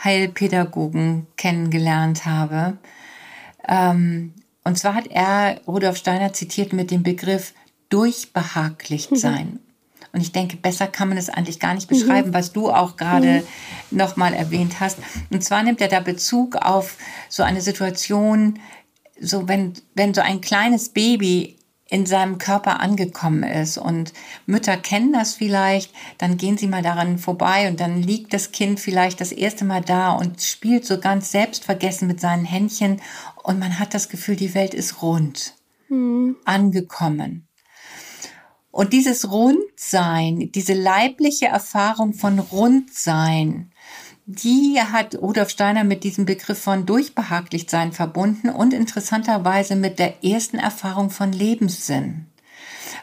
Heilpädagogen, 0.03 1.27
kennengelernt 1.37 2.25
habe. 2.25 2.77
Ähm, 3.67 4.33
und 4.63 4.77
zwar 4.77 4.95
hat 4.95 5.07
er 5.07 5.61
Rudolf 5.67 5.97
Steiner 5.97 6.33
zitiert 6.33 6.73
mit 6.73 6.91
dem 6.91 7.03
Begriff 7.03 7.53
durchbehaglich 7.89 9.09
sein. 9.13 9.59
Mhm. 10.11 10.17
Und 10.17 10.21
ich 10.21 10.31
denke, 10.31 10.57
besser 10.57 10.87
kann 10.87 11.09
man 11.09 11.17
es 11.17 11.29
eigentlich 11.29 11.59
gar 11.59 11.73
nicht 11.73 11.87
beschreiben, 11.87 12.29
mhm. 12.29 12.33
was 12.33 12.51
du 12.53 12.69
auch 12.69 12.97
gerade 12.97 13.43
mhm. 13.89 13.97
nochmal 13.97 14.33
erwähnt 14.33 14.79
hast. 14.79 14.97
Und 15.29 15.43
zwar 15.43 15.63
nimmt 15.63 15.81
er 15.81 15.87
da 15.87 15.99
Bezug 15.99 16.55
auf 16.55 16.97
so 17.29 17.43
eine 17.43 17.61
Situation, 17.61 18.59
so 19.19 19.47
wenn, 19.47 19.73
wenn 19.95 20.13
so 20.13 20.21
ein 20.21 20.41
kleines 20.41 20.89
Baby 20.89 21.57
in 21.91 22.05
seinem 22.05 22.37
Körper 22.37 22.79
angekommen 22.79 23.43
ist. 23.43 23.77
Und 23.77 24.13
Mütter 24.45 24.77
kennen 24.77 25.11
das 25.11 25.33
vielleicht, 25.33 25.93
dann 26.17 26.37
gehen 26.37 26.57
sie 26.57 26.67
mal 26.67 26.81
daran 26.81 27.19
vorbei 27.19 27.67
und 27.67 27.81
dann 27.81 28.01
liegt 28.01 28.33
das 28.33 28.53
Kind 28.53 28.79
vielleicht 28.79 29.19
das 29.19 29.33
erste 29.33 29.65
Mal 29.65 29.81
da 29.81 30.13
und 30.13 30.41
spielt 30.41 30.85
so 30.85 30.99
ganz 30.99 31.31
selbstvergessen 31.31 32.07
mit 32.07 32.21
seinen 32.21 32.45
Händchen 32.45 33.01
und 33.43 33.59
man 33.59 33.77
hat 33.77 33.93
das 33.93 34.07
Gefühl, 34.07 34.37
die 34.37 34.53
Welt 34.55 34.73
ist 34.73 35.01
rund, 35.01 35.53
mhm. 35.89 36.37
angekommen. 36.45 37.45
Und 38.71 38.93
dieses 38.93 39.29
Rundsein, 39.29 40.51
diese 40.53 40.73
leibliche 40.73 41.47
Erfahrung 41.47 42.13
von 42.13 42.39
Rundsein, 42.39 43.71
die 44.25 44.79
hat 44.79 45.15
Rudolf 45.15 45.49
Steiner 45.49 45.83
mit 45.83 46.03
diesem 46.05 46.25
Begriff 46.25 46.59
von 46.59 46.85
Durchbehaglichsein 46.85 47.91
verbunden 47.91 48.49
und 48.49 48.73
interessanterweise 48.73 49.75
mit 49.75 49.99
der 49.99 50.23
ersten 50.23 50.57
Erfahrung 50.57 51.09
von 51.09 51.33
Lebenssinn. 51.33 52.27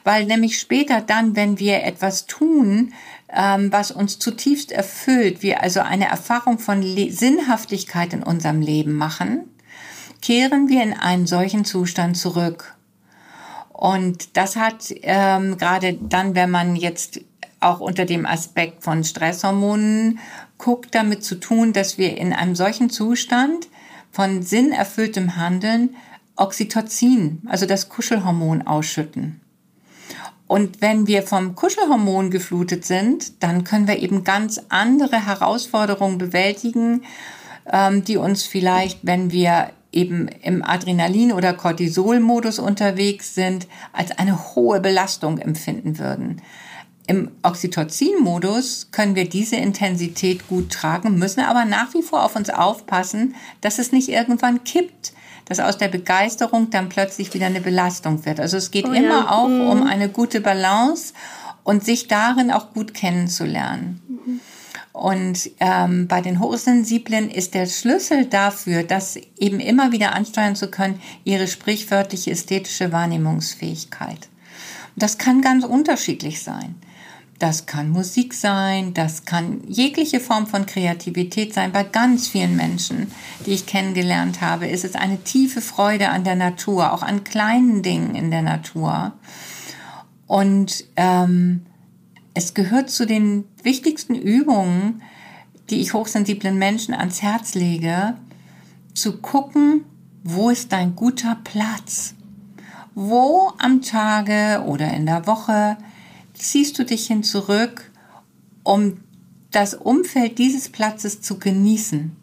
Weil 0.05 0.25
nämlich 0.25 0.59
später 0.59 1.03
dann, 1.03 1.37
wenn 1.37 1.59
wir 1.59 1.83
etwas 1.83 2.27
tun, 2.27 2.95
ähm, 3.31 3.71
was 3.71 3.91
uns 3.91 4.19
zutiefst 4.19 4.73
erfüllt, 4.73 5.43
wir 5.43 5.63
also 5.63 5.81
eine 5.81 6.09
Erfahrung 6.09 6.59
von 6.59 6.83
Sinnhaftigkeit 6.83 8.15
in 8.15 8.23
unserem 8.23 8.63
Leben 8.63 8.95
machen, 8.95 9.51
kehren 10.23 10.69
wir 10.69 10.83
in 10.83 10.95
einen 10.95 11.27
solchen 11.27 11.65
Zustand 11.65 12.17
zurück. 12.17 12.78
Und 13.79 14.37
das 14.37 14.57
hat 14.57 14.93
ähm, 15.03 15.57
gerade 15.57 15.97
dann, 16.01 16.35
wenn 16.35 16.51
man 16.51 16.75
jetzt 16.75 17.21
auch 17.61 17.79
unter 17.79 18.07
dem 18.07 18.27
Aspekt 18.27 18.83
von 18.83 19.05
Stresshormonen 19.05 20.19
guckt, 20.59 20.97
damit 20.97 21.23
zu 21.23 21.37
tun, 21.37 21.73
dass 21.73 21.97
wir 21.97 22.19
in 22.19 22.33
einem 22.33 22.57
solchen 22.57 22.91
Zustand 22.91 23.69
von 24.11 24.43
sinnerfülltem 24.43 25.37
Handeln 25.37 25.95
Oxytocin, 26.35 27.43
also 27.47 27.67
das 27.67 27.89
Kuschelhormon, 27.89 28.67
ausschütten. 28.67 29.41
Und 30.49 30.81
wenn 30.81 31.07
wir 31.07 31.23
vom 31.23 31.55
Kuschelhormon 31.55 32.33
geflutet 32.33 32.85
sind, 32.85 33.45
dann 33.45 33.63
können 33.63 33.87
wir 33.87 34.01
eben 34.01 34.25
ganz 34.25 34.61
andere 34.71 35.25
Herausforderungen 35.25 36.19
bewältigen, 36.19 37.05
ähm, 37.73 38.03
die 38.03 38.17
uns 38.17 38.43
vielleicht, 38.43 38.99
wenn 39.05 39.31
wir 39.31 39.71
eben 39.93 40.29
im 40.43 40.63
Adrenalin- 40.63 41.33
oder 41.33 41.53
Cortisol-Modus 41.55 42.59
unterwegs 42.59 43.35
sind, 43.35 43.67
als 43.93 44.13
eine 44.13 44.55
hohe 44.55 44.81
Belastung 44.81 45.39
empfinden 45.39 45.99
würden. 45.99 46.43
Im 47.07 47.31
Oxytocin-Modus 47.43 48.89
können 48.93 49.15
wir 49.15 49.27
diese 49.27 49.57
Intensität 49.57 50.47
gut 50.47 50.71
tragen, 50.71 51.19
müssen 51.19 51.41
aber 51.41 51.65
nach 51.65 51.95
wie 51.95 52.03
vor 52.03 52.23
auf 52.23 52.37
uns 52.37 52.51
aufpassen, 52.51 53.35
dass 53.63 53.79
es 53.79 53.93
nicht 53.93 54.11
irgendwann 54.11 54.63
kippt, 54.63 55.15
dass 55.47 55.59
aus 55.59 55.79
der 55.79 55.89
Begeisterung 55.89 56.69
dann 56.69 56.91
plötzlich 56.91 57.33
wieder 57.33 57.47
eine 57.47 57.63
Belastung 57.63 58.27
wird. 58.27 58.41
Also 58.41 58.59
es 58.59 58.71
geht 58.71 58.87
oh, 58.87 58.93
immer 58.93 59.21
ja. 59.21 59.31
auch 59.31 59.49
mhm. 59.49 59.69
um 59.69 59.83
eine 59.85 60.11
gute 60.11 60.43
Balance 60.43 61.15
und 61.65 61.83
sich 61.83 62.09
darin 62.09 62.51
auch 62.51 62.75
gut 62.75 62.93
kennenzulernen. 62.93 64.03
Und 64.99 65.51
ähm, 65.61 66.09
bei 66.09 66.21
den 66.21 66.41
Hochsensiblen 66.41 67.31
ist 67.31 67.55
der 67.55 67.67
Schlüssel 67.67 68.25
dafür, 68.25 68.83
das 68.83 69.17
eben 69.39 69.61
immer 69.61 69.93
wieder 69.93 70.13
ansteuern 70.13 70.57
zu 70.57 70.73
können, 70.73 71.01
ihre 71.23 71.47
sprichwörtliche 71.47 72.33
ästhetische 72.33 72.91
Wahrnehmungsfähigkeit. 72.91 74.29
Das 74.97 75.17
kann 75.17 75.41
ganz 75.41 75.65
unterschiedlich 75.65 76.43
sein. 76.43 76.75
Das 77.39 77.67
kann 77.67 77.91
Musik 77.91 78.35
sein, 78.35 78.93
das 78.93 79.25
kann 79.25 79.61
jegliche 79.69 80.19
Form 80.19 80.49
von 80.49 80.67
Kreativität 80.67 81.55
sein. 81.55 81.71
Bei 81.71 81.85
ganz 81.85 82.27
vielen 82.27 82.57
Menschen, 82.57 83.13
die 83.47 83.53
ich 83.53 83.67
kennengelernt 83.67 84.41
habe, 84.41 84.67
ist 84.67 84.85
es 84.85 84.97
eine 84.97 85.23
tiefe 85.23 85.61
Freude 85.61 86.09
an 86.09 86.25
der 86.25 86.35
Natur, 86.35 86.93
auch 86.93 87.03
an 87.03 87.23
kleinen 87.23 87.85
Dingen 87.85 88.17
in 88.17 88.33
der 88.33 88.43
Natur. 88.43 89.13
Und 90.27 90.83
ähm, 90.97 91.67
es 92.39 92.55
gehört 92.55 92.89
zu 92.89 93.05
den 93.05 93.47
wichtigsten 93.65 94.15
Übungen, 94.15 95.03
die 95.71 95.81
ich 95.81 95.93
hochsensiblen 95.93 96.57
Menschen 96.57 96.95
ans 96.95 97.21
Herz 97.21 97.57
lege, 97.57 98.15
zu 98.95 99.19
gucken, 99.19 99.85
wo 100.23 100.49
ist 100.49 100.71
dein 100.71 100.95
guter 100.95 101.37
Platz? 101.43 102.15
Wo 102.95 103.53
am 103.59 103.83
Tage 103.83 104.63
oder 104.67 104.95
in 104.95 105.07
der 105.07 105.27
Woche 105.27 105.79
ziehst 106.33 106.79
du 106.79 106.85
dich 106.85 107.09
hin 107.09 107.25
zurück, 107.25 107.91
um 108.63 108.99
das 109.51 109.75
Umfeld 109.75 110.39
dieses 110.39 110.69
Platzes 110.69 111.21
zu 111.21 111.41
genießen? 111.41 112.15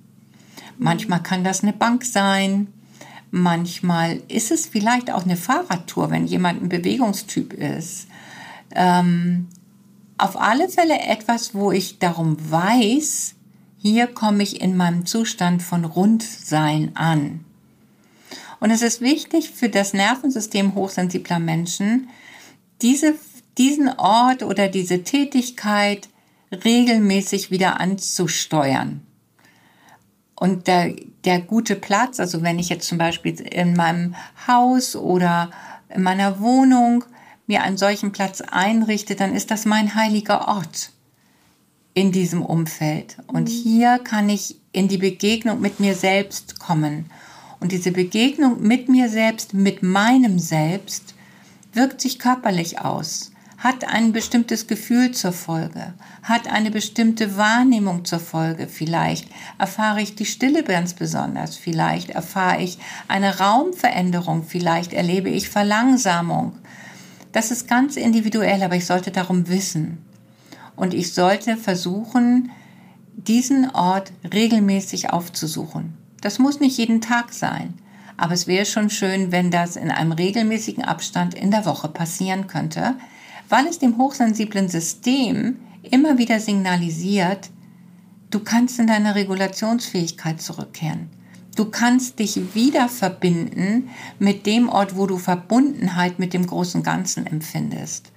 Manchmal 0.77 1.23
kann 1.23 1.43
das 1.43 1.61
eine 1.61 1.73
Bank 1.73 2.05
sein, 2.05 2.67
manchmal 3.31 4.21
ist 4.29 4.51
es 4.51 4.65
vielleicht 4.65 5.11
auch 5.11 5.25
eine 5.25 5.35
Fahrradtour, 5.35 6.09
wenn 6.09 6.25
jemand 6.25 6.63
ein 6.63 6.69
Bewegungstyp 6.69 7.51
ist. 7.51 8.07
Ähm, 8.73 9.47
auf 10.17 10.39
alle 10.39 10.69
Fälle 10.69 10.99
etwas, 10.99 11.53
wo 11.53 11.71
ich 11.71 11.99
darum 11.99 12.37
weiß, 12.51 13.35
hier 13.77 14.07
komme 14.07 14.43
ich 14.43 14.61
in 14.61 14.75
meinem 14.77 15.05
Zustand 15.05 15.61
von 15.61 15.85
Rundsein 15.85 16.91
an. 16.95 17.45
Und 18.59 18.71
es 18.71 18.81
ist 18.81 19.01
wichtig 19.01 19.51
für 19.51 19.69
das 19.69 19.93
Nervensystem 19.93 20.73
hochsensibler 20.73 21.39
Menschen, 21.39 22.09
diese, 22.81 23.15
diesen 23.57 23.89
Ort 23.89 24.43
oder 24.43 24.69
diese 24.69 25.03
Tätigkeit 25.03 26.09
regelmäßig 26.51 27.51
wieder 27.51 27.79
anzusteuern. 27.79 29.01
Und 30.35 30.67
der, 30.67 30.95
der 31.23 31.39
gute 31.39 31.75
Platz, 31.75 32.19
also 32.19 32.41
wenn 32.41 32.59
ich 32.59 32.69
jetzt 32.69 32.87
zum 32.87 32.97
Beispiel 32.97 33.39
in 33.39 33.75
meinem 33.75 34.15
Haus 34.47 34.95
oder 34.95 35.51
in 35.89 36.01
meiner 36.01 36.39
Wohnung 36.39 37.05
mir 37.47 37.63
einen 37.63 37.77
solchen 37.77 38.11
Platz 38.11 38.41
einrichte, 38.41 39.15
dann 39.15 39.35
ist 39.35 39.51
das 39.51 39.65
mein 39.65 39.95
heiliger 39.95 40.47
Ort 40.47 40.91
in 41.93 42.11
diesem 42.11 42.43
Umfeld. 42.43 43.17
Und 43.27 43.43
mhm. 43.49 43.53
hier 43.53 43.99
kann 43.99 44.29
ich 44.29 44.57
in 44.71 44.87
die 44.87 44.97
Begegnung 44.97 45.61
mit 45.61 45.79
mir 45.79 45.95
selbst 45.95 46.59
kommen. 46.59 47.09
Und 47.59 47.71
diese 47.71 47.91
Begegnung 47.91 48.61
mit 48.61 48.89
mir 48.89 49.09
selbst, 49.09 49.53
mit 49.53 49.81
meinem 49.81 50.39
Selbst, 50.39 51.15
wirkt 51.73 52.01
sich 52.01 52.19
körperlich 52.19 52.79
aus, 52.79 53.31
hat 53.57 53.87
ein 53.87 54.11
bestimmtes 54.11 54.67
Gefühl 54.67 55.11
zur 55.11 55.31
Folge, 55.31 55.93
hat 56.23 56.51
eine 56.51 56.71
bestimmte 56.71 57.37
Wahrnehmung 57.37 58.05
zur 58.05 58.19
Folge. 58.19 58.67
Vielleicht 58.67 59.27
erfahre 59.57 60.01
ich 60.01 60.15
die 60.15 60.25
Stille 60.25 60.63
ganz 60.63 60.93
besonders, 60.93 61.55
vielleicht 61.55 62.09
erfahre 62.09 62.61
ich 62.61 62.77
eine 63.07 63.39
Raumveränderung, 63.39 64.43
vielleicht 64.43 64.93
erlebe 64.93 65.29
ich 65.29 65.49
Verlangsamung. 65.49 66.53
Das 67.35 67.51
ist 67.51 67.67
ganz 67.67 67.97
individuell, 67.97 68.63
aber 68.63 68.77
ich 68.77 68.85
sollte 68.85 69.11
darum 69.11 69.49
wissen. 69.49 69.97
Und 70.77 70.93
ich 70.93 71.13
sollte 71.13 71.57
versuchen, 71.57 72.49
diesen 73.17 73.69
Ort 73.71 74.13
regelmäßig 74.33 75.09
aufzusuchen. 75.09 75.97
Das 76.21 76.39
muss 76.39 76.61
nicht 76.61 76.77
jeden 76.77 77.01
Tag 77.01 77.33
sein, 77.33 77.73
aber 78.15 78.35
es 78.35 78.47
wäre 78.47 78.65
schon 78.65 78.89
schön, 78.89 79.33
wenn 79.33 79.51
das 79.51 79.75
in 79.75 79.91
einem 79.91 80.13
regelmäßigen 80.13 80.85
Abstand 80.85 81.33
in 81.33 81.51
der 81.51 81.65
Woche 81.65 81.89
passieren 81.89 82.47
könnte, 82.47 82.95
weil 83.49 83.67
es 83.67 83.79
dem 83.79 83.97
hochsensiblen 83.97 84.69
System 84.69 85.57
immer 85.83 86.17
wieder 86.17 86.39
signalisiert, 86.39 87.49
du 88.31 88.39
kannst 88.39 88.79
in 88.79 88.87
deine 88.87 89.13
Regulationsfähigkeit 89.13 90.41
zurückkehren. 90.41 91.09
Du 91.55 91.65
kannst 91.65 92.19
dich 92.19 92.53
wieder 92.53 92.89
verbinden 92.89 93.89
mit 94.19 94.45
dem 94.45 94.67
Ort, 94.67 94.97
wo 94.97 95.07
du 95.07 95.17
Verbundenheit 95.17 96.19
mit 96.19 96.33
dem 96.33 96.45
großen 96.45 96.83
Ganzen 96.83 97.25
empfindest 97.25 98.11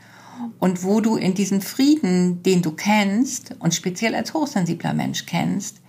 und 0.59 0.83
wo 0.83 1.01
du 1.01 1.17
in 1.17 1.35
diesen 1.35 1.61
Frieden, 1.61 2.43
den 2.43 2.63
du 2.63 2.73
kennst 2.73 3.55
und 3.61 3.75
speziell 3.75 4.17
als 4.17 4.35
hochsensibler 4.35 4.93
Mensch 4.93 5.25
kennst, 5.27 5.81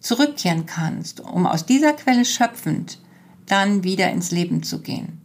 zurückkehren 0.00 0.66
kannst, 0.66 1.20
um 1.20 1.46
aus 1.46 1.64
dieser 1.64 1.94
Quelle 1.94 2.26
schöpfend 2.26 3.00
dann 3.46 3.84
wieder 3.84 4.10
ins 4.10 4.30
Leben 4.30 4.62
zu 4.62 4.82
gehen. 4.82 5.22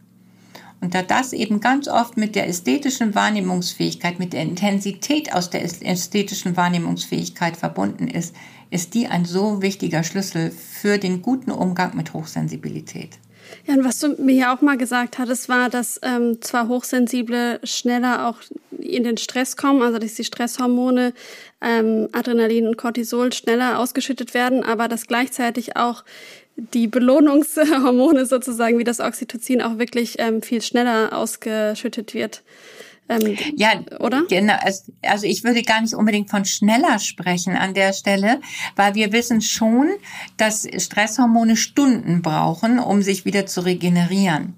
Und 0.80 0.94
da 0.94 1.02
das 1.02 1.32
eben 1.32 1.60
ganz 1.60 1.88
oft 1.88 2.16
mit 2.16 2.36
der 2.36 2.48
ästhetischen 2.48 3.14
Wahrnehmungsfähigkeit, 3.14 4.18
mit 4.18 4.32
der 4.32 4.42
Intensität 4.42 5.32
aus 5.34 5.50
der 5.50 5.64
ästhetischen 5.64 6.56
Wahrnehmungsfähigkeit 6.56 7.56
verbunden 7.56 8.06
ist, 8.06 8.34
ist 8.70 8.94
die 8.94 9.06
ein 9.06 9.24
so 9.24 9.62
wichtiger 9.62 10.02
Schlüssel 10.02 10.50
für 10.50 10.98
den 10.98 11.22
guten 11.22 11.50
Umgang 11.50 11.96
mit 11.96 12.12
Hochsensibilität. 12.14 13.18
Ja, 13.66 13.74
und 13.74 13.84
was 13.84 13.98
du 13.98 14.08
mir 14.22 14.34
ja 14.34 14.54
auch 14.54 14.60
mal 14.60 14.76
gesagt 14.76 15.18
hattest, 15.18 15.48
war, 15.48 15.70
dass 15.70 16.00
ähm, 16.02 16.40
zwar 16.40 16.68
Hochsensible 16.68 17.60
schneller 17.64 18.28
auch 18.28 18.38
in 18.78 19.04
den 19.04 19.16
Stress 19.16 19.56
kommen, 19.56 19.82
also 19.82 19.98
dass 19.98 20.14
die 20.14 20.24
Stresshormone 20.24 21.12
ähm, 21.60 22.08
Adrenalin 22.12 22.66
und 22.66 22.76
Cortisol 22.76 23.32
schneller 23.32 23.78
ausgeschüttet 23.78 24.34
werden, 24.34 24.62
aber 24.64 24.88
dass 24.88 25.06
gleichzeitig 25.06 25.76
auch 25.76 26.04
die 26.56 26.88
Belohnungshormone 26.88 28.26
sozusagen 28.26 28.78
wie 28.78 28.84
das 28.84 29.00
Oxytocin 29.00 29.62
auch 29.62 29.78
wirklich 29.78 30.16
ähm, 30.18 30.42
viel 30.42 30.62
schneller 30.62 31.16
ausgeschüttet 31.16 32.14
wird. 32.14 32.42
Ähm, 33.08 33.36
ja, 33.56 33.80
oder? 34.00 34.24
Genau. 34.28 34.54
Also 35.02 35.26
ich 35.26 35.44
würde 35.44 35.62
gar 35.62 35.80
nicht 35.80 35.94
unbedingt 35.94 36.30
von 36.30 36.44
schneller 36.44 36.98
sprechen 36.98 37.56
an 37.56 37.74
der 37.74 37.92
Stelle, 37.92 38.40
weil 38.76 38.94
wir 38.94 39.12
wissen 39.12 39.40
schon, 39.40 39.88
dass 40.36 40.66
Stresshormone 40.76 41.56
Stunden 41.56 42.22
brauchen, 42.22 42.78
um 42.78 43.02
sich 43.02 43.24
wieder 43.24 43.46
zu 43.46 43.62
regenerieren. 43.62 44.54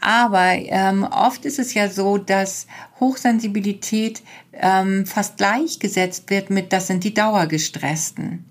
Aber 0.00 0.52
ähm, 0.52 1.04
oft 1.04 1.44
ist 1.44 1.58
es 1.58 1.74
ja 1.74 1.88
so, 1.88 2.18
dass 2.18 2.66
Hochsensibilität 3.00 4.22
ähm, 4.52 5.06
fast 5.06 5.36
gleichgesetzt 5.36 6.30
wird 6.30 6.50
mit, 6.50 6.72
das 6.72 6.86
sind 6.86 7.04
die 7.04 7.14
Dauergestressten. 7.14 8.44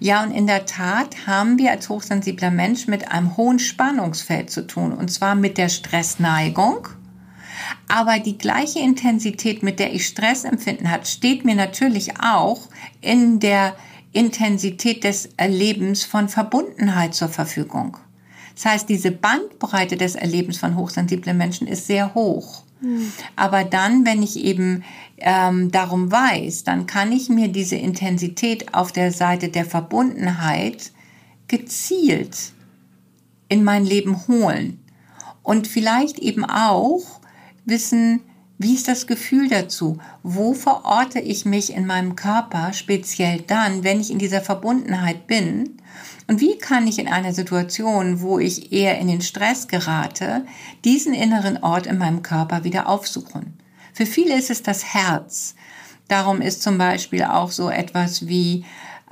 Ja, 0.00 0.22
und 0.22 0.30
in 0.30 0.46
der 0.46 0.66
Tat 0.66 1.26
haben 1.26 1.58
wir 1.58 1.70
als 1.70 1.88
hochsensibler 1.88 2.50
Mensch 2.50 2.86
mit 2.86 3.10
einem 3.10 3.36
hohen 3.36 3.58
Spannungsfeld 3.58 4.50
zu 4.50 4.66
tun, 4.66 4.92
und 4.92 5.10
zwar 5.10 5.34
mit 5.34 5.58
der 5.58 5.68
Stressneigung 5.68 6.88
aber 7.88 8.18
die 8.18 8.38
gleiche 8.38 8.80
Intensität, 8.80 9.62
mit 9.62 9.78
der 9.78 9.92
ich 9.92 10.06
Stress 10.06 10.44
empfinden 10.44 10.90
hat, 10.90 11.06
steht 11.06 11.44
mir 11.44 11.54
natürlich 11.54 12.20
auch 12.20 12.68
in 13.00 13.40
der 13.40 13.76
Intensität 14.12 15.04
des 15.04 15.30
Erlebens 15.36 16.04
von 16.04 16.28
Verbundenheit 16.28 17.14
zur 17.14 17.28
Verfügung. 17.28 17.98
Das 18.54 18.66
heißt, 18.66 18.88
diese 18.88 19.10
Bandbreite 19.10 19.96
des 19.96 20.14
Erlebens 20.14 20.58
von 20.58 20.76
hochsensiblen 20.76 21.36
Menschen 21.36 21.66
ist 21.66 21.86
sehr 21.86 22.14
hoch. 22.14 22.62
Mhm. 22.80 23.12
Aber 23.34 23.64
dann, 23.64 24.06
wenn 24.06 24.22
ich 24.22 24.36
eben 24.36 24.84
ähm, 25.18 25.72
darum 25.72 26.12
weiß, 26.12 26.64
dann 26.64 26.86
kann 26.86 27.10
ich 27.10 27.28
mir 27.28 27.48
diese 27.48 27.76
Intensität 27.76 28.74
auf 28.74 28.92
der 28.92 29.10
Seite 29.10 29.48
der 29.48 29.64
Verbundenheit 29.64 30.92
gezielt 31.48 32.52
in 33.48 33.64
mein 33.64 33.84
Leben 33.84 34.26
holen. 34.28 34.80
Und 35.42 35.66
vielleicht 35.66 36.18
eben 36.20 36.44
auch 36.44 37.20
wissen, 37.64 38.20
wie 38.56 38.74
ist 38.74 38.86
das 38.86 39.06
Gefühl 39.06 39.48
dazu? 39.48 39.98
Wo 40.22 40.54
verorte 40.54 41.18
ich 41.18 41.44
mich 41.44 41.72
in 41.72 41.86
meinem 41.86 42.14
Körper, 42.14 42.72
speziell 42.72 43.40
dann, 43.40 43.82
wenn 43.82 44.00
ich 44.00 44.10
in 44.10 44.18
dieser 44.18 44.40
Verbundenheit 44.40 45.26
bin? 45.26 45.78
Und 46.28 46.40
wie 46.40 46.56
kann 46.56 46.86
ich 46.86 46.98
in 46.98 47.08
einer 47.08 47.34
Situation, 47.34 48.20
wo 48.20 48.38
ich 48.38 48.72
eher 48.72 48.98
in 48.98 49.08
den 49.08 49.20
Stress 49.20 49.68
gerate, 49.68 50.46
diesen 50.84 51.14
inneren 51.14 51.62
Ort 51.62 51.86
in 51.86 51.98
meinem 51.98 52.22
Körper 52.22 52.64
wieder 52.64 52.88
aufsuchen? 52.88 53.54
Für 53.92 54.06
viele 54.06 54.36
ist 54.36 54.50
es 54.50 54.62
das 54.62 54.94
Herz. 54.94 55.54
Darum 56.08 56.40
ist 56.40 56.62
zum 56.62 56.78
Beispiel 56.78 57.24
auch 57.24 57.50
so 57.50 57.68
etwas 57.70 58.28
wie, 58.28 58.64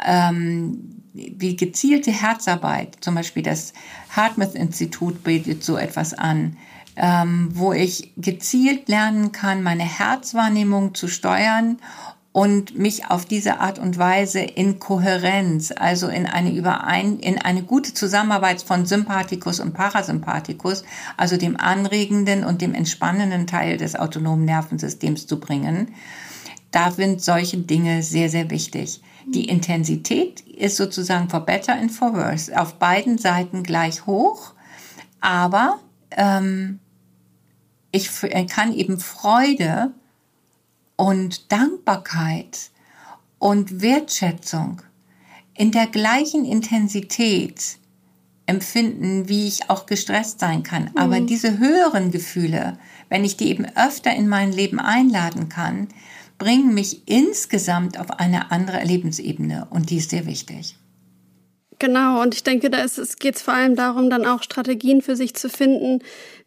ähm, 0.04 1.02
wie 1.12 1.56
gezielte 1.56 2.10
Herzarbeit, 2.10 2.96
zum 3.00 3.14
Beispiel 3.14 3.42
das 3.42 3.72
Hartmouth-Institut 4.10 5.22
bietet 5.24 5.64
so 5.64 5.76
etwas 5.76 6.14
an 6.14 6.56
ähm, 6.96 7.50
wo 7.52 7.72
ich 7.72 8.12
gezielt 8.16 8.88
lernen 8.88 9.32
kann, 9.32 9.62
meine 9.62 9.84
Herzwahrnehmung 9.84 10.94
zu 10.94 11.08
steuern 11.08 11.78
und 12.32 12.78
mich 12.78 13.10
auf 13.10 13.26
diese 13.26 13.60
Art 13.60 13.78
und 13.78 13.98
Weise 13.98 14.40
in 14.40 14.78
Kohärenz, 14.78 15.72
also 15.76 16.08
in 16.08 16.26
eine 16.26 16.52
Überein, 16.52 17.18
in 17.18 17.38
eine 17.38 17.62
gute 17.62 17.92
Zusammenarbeit 17.92 18.62
von 18.62 18.86
Sympathikus 18.86 19.60
und 19.60 19.74
Parasympathikus, 19.74 20.84
also 21.18 21.36
dem 21.36 21.58
anregenden 21.58 22.44
und 22.44 22.62
dem 22.62 22.74
entspannenden 22.74 23.46
Teil 23.46 23.76
des 23.76 23.96
autonomen 23.96 24.46
Nervensystems 24.46 25.26
zu 25.26 25.38
bringen. 25.40 25.94
Da 26.70 26.90
sind 26.90 27.20
solche 27.20 27.58
Dinge 27.58 28.02
sehr, 28.02 28.30
sehr 28.30 28.48
wichtig. 28.48 29.02
Die 29.26 29.48
Intensität 29.48 30.40
ist 30.40 30.78
sozusagen 30.78 31.28
for 31.28 31.40
better 31.40 31.74
and 31.74 31.92
for 31.92 32.14
worse 32.14 32.58
auf 32.58 32.78
beiden 32.78 33.18
Seiten 33.18 33.62
gleich 33.62 34.06
hoch, 34.06 34.54
aber 35.20 35.78
ähm, 36.16 36.78
ich 37.90 38.10
kann 38.48 38.72
eben 38.72 38.98
Freude 38.98 39.92
und 40.96 41.52
Dankbarkeit 41.52 42.70
und 43.38 43.82
Wertschätzung 43.82 44.82
in 45.54 45.72
der 45.72 45.86
gleichen 45.86 46.44
Intensität 46.44 47.76
empfinden, 48.46 49.28
wie 49.28 49.46
ich 49.46 49.70
auch 49.70 49.86
gestresst 49.86 50.40
sein 50.40 50.62
kann. 50.62 50.84
Mhm. 50.84 50.96
Aber 50.96 51.20
diese 51.20 51.58
höheren 51.58 52.10
Gefühle, 52.10 52.78
wenn 53.08 53.24
ich 53.24 53.36
die 53.36 53.48
eben 53.48 53.66
öfter 53.76 54.14
in 54.14 54.28
mein 54.28 54.52
Leben 54.52 54.80
einladen 54.80 55.48
kann, 55.48 55.88
bringen 56.38 56.74
mich 56.74 57.06
insgesamt 57.06 57.98
auf 57.98 58.10
eine 58.10 58.50
andere 58.50 58.82
Lebensebene 58.82 59.66
und 59.70 59.90
die 59.90 59.98
ist 59.98 60.10
sehr 60.10 60.26
wichtig. 60.26 60.76
Genau, 61.82 62.22
und 62.22 62.32
ich 62.32 62.44
denke, 62.44 62.70
da 62.70 62.78
ist, 62.78 62.96
es 62.96 63.16
geht 63.16 63.36
vor 63.40 63.54
allem 63.54 63.74
darum, 63.74 64.08
dann 64.08 64.24
auch 64.24 64.44
Strategien 64.44 65.02
für 65.02 65.16
sich 65.16 65.34
zu 65.34 65.48
finden, 65.48 65.98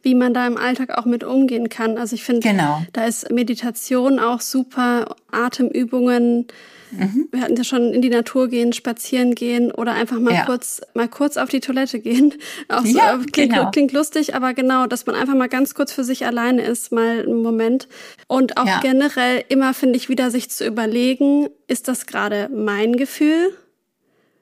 wie 0.02 0.15
man 0.15 0.34
da 0.34 0.48
im 0.48 0.56
Alltag 0.56 0.98
auch 0.98 1.04
mit 1.04 1.26
umgehen 1.26 1.67
kann. 1.67 1.98
Also 1.98 2.15
ich 2.15 2.24
finde, 2.24 2.48
genau. 2.48 2.86
da 2.93 3.06
ist 3.06 3.30
Meditation 3.30 4.17
auch 4.17 4.39
super, 4.39 5.13
Atemübungen. 5.32 6.48
Mhm. 6.91 7.28
Wir 7.34 7.41
hatten 7.41 7.58
ja 7.58 7.65
schon 7.65 7.91
in 7.91 8.02
die 8.02 8.10
Natur 8.10 8.48
gehen, 8.48 8.71
spazieren 8.71 9.36
gehen 9.36 9.74
oder 9.74 9.91
einfach 9.91 10.21
mal 10.21 10.36
ja. 10.36 10.45
kurz, 10.45 10.80
mal 10.93 11.10
kurz 11.10 11.36
auf 11.36 11.50
die 11.50 11.60
Toilette 11.60 12.00
gehen. 12.00 12.34
Auch 12.69 12.86
so, 12.86 12.98
ja, 12.98 13.19
klingt, 13.34 13.52
genau. 13.52 13.71
klingt 13.71 13.91
lustig, 13.91 14.36
aber 14.36 14.54
genau, 14.54 14.88
dass 14.88 15.06
man 15.06 15.17
einfach 15.17 15.36
mal 15.36 15.50
ganz 15.50 15.76
kurz 15.76 15.91
für 15.91 16.06
sich 16.06 16.26
alleine 16.26 16.62
ist, 16.62 16.93
mal 16.93 17.24
einen 17.24 17.43
Moment. 17.43 17.89
Und 18.28 18.56
auch 18.56 18.67
ja. 18.67 18.80
generell 18.80 19.43
immer, 19.50 19.74
finde 19.74 19.98
ich, 19.98 20.08
wieder 20.08 20.32
sich 20.32 20.50
zu 20.50 20.65
überlegen, 20.65 21.50
ist 21.67 21.89
das 21.89 22.06
gerade 22.06 22.50
mein 22.54 22.95
Gefühl? 22.95 23.52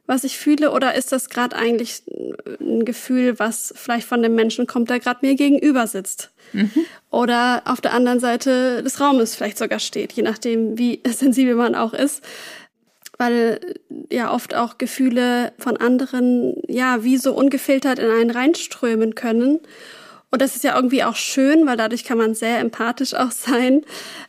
Was 0.06 0.24
ich 0.24 0.38
fühle, 0.38 0.72
oder 0.72 0.96
ist 0.96 1.12
das 1.12 1.30
gerade 1.30 1.56
eigentlich 1.56 2.04
ein 2.60 2.84
Gefühl, 2.84 3.40
was 3.40 3.74
vielleicht 3.76 4.08
von 4.08 4.22
dem 4.22 4.36
Menschen 4.36 4.68
kommt, 4.68 4.90
der 4.90 5.00
gerade 5.00 5.26
mir 5.26 5.36
gegenüber 5.36 5.88
sitzt? 5.88 6.32
Mhm. 6.52 6.72
Oder 7.10 7.62
auf 7.66 7.80
der 7.80 7.94
anderen 7.94 8.20
Seite 8.20 8.84
des 8.84 9.00
Raumes 9.00 9.36
vielleicht 9.36 9.58
sogar 9.58 9.80
steht, 9.80 10.12
je 10.14 10.24
nachdem, 10.24 10.78
wie 10.78 11.02
sensibel 11.08 11.56
man 11.56 11.76
auch 11.76 11.94
ist. 11.94 12.24
Weil 13.18 13.60
ja 14.10 14.34
oft 14.34 14.56
auch 14.56 14.78
Gefühle 14.78 15.54
von 15.60 15.78
anderen, 15.78 16.56
ja, 16.68 17.04
wie 17.04 17.18
so 17.18 17.34
ungefiltert 17.34 18.00
in 18.00 18.10
einen 18.10 18.32
reinströmen 18.32 19.16
können. 19.16 19.60
Und 20.32 20.42
das 20.42 20.56
ist 20.56 20.64
ja 20.64 20.76
irgendwie 20.76 21.04
auch 21.04 21.16
schön, 21.16 21.68
weil 21.68 21.78
dadurch 21.78 22.04
kann 22.04 22.18
man 22.18 22.34
sehr 22.34 22.60
empathisch 22.60 23.14
auch 23.14 23.32
sein. 23.32 23.86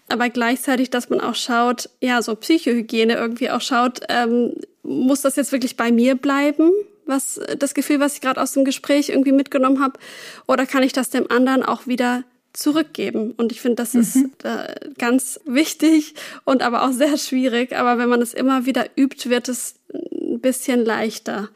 Aber 0.09 0.29
gleichzeitig, 0.29 0.91
dass 0.91 1.11
man 1.11 1.21
auch 1.21 1.35
schaut, 1.35 1.89
ja, 2.01 2.23
so 2.23 2.37
Psychohygiene 2.37 3.15
irgendwie 3.15 3.51
auch 3.51 3.63
schaut, 3.63 4.01
ähm, 4.09 4.55
muss 4.85 5.23
das 5.23 5.37
jetzt 5.37 5.53
wirklich 5.53 5.77
bei 5.77 5.91
mir 5.91 6.15
bleiben? 6.15 6.71
was 7.07 7.41
das 7.59 7.75
Gefühl, 7.75 8.01
was 8.01 8.15
ich 8.15 8.21
gerade 8.21 8.41
aus 8.41 8.53
dem 8.53 8.65
Gespräch 8.65 9.11
irgendwie 9.11 9.33
mitgenommen 9.33 9.83
habe, 9.83 9.99
oder 10.47 10.67
kann 10.67 10.83
ich 10.83 10.95
das 10.95 11.11
dem 11.11 11.31
anderen 11.31 11.63
auch 11.63 11.87
wieder 11.87 12.25
zurückgeben. 12.55 13.33
Und 13.33 13.53
ich 13.53 13.61
finde, 13.61 13.77
das 13.77 13.95
mhm. 13.95 14.01
ist 14.01 14.17
äh, 14.45 14.75
ganz 14.97 15.41
wichtig 15.45 16.15
und 16.45 16.63
aber 16.63 16.85
auch 16.85 16.93
sehr 16.93 17.19
schwierig. 17.19 17.77
Aber 17.77 17.99
wenn 17.99 18.09
man 18.09 18.23
es 18.23 18.33
immer 18.33 18.65
wieder 18.65 18.87
übt, 18.97 19.29
wird 19.29 19.49
es 19.49 19.75
ein 19.93 20.41
bisschen 20.41 20.85
leichter 20.85 21.49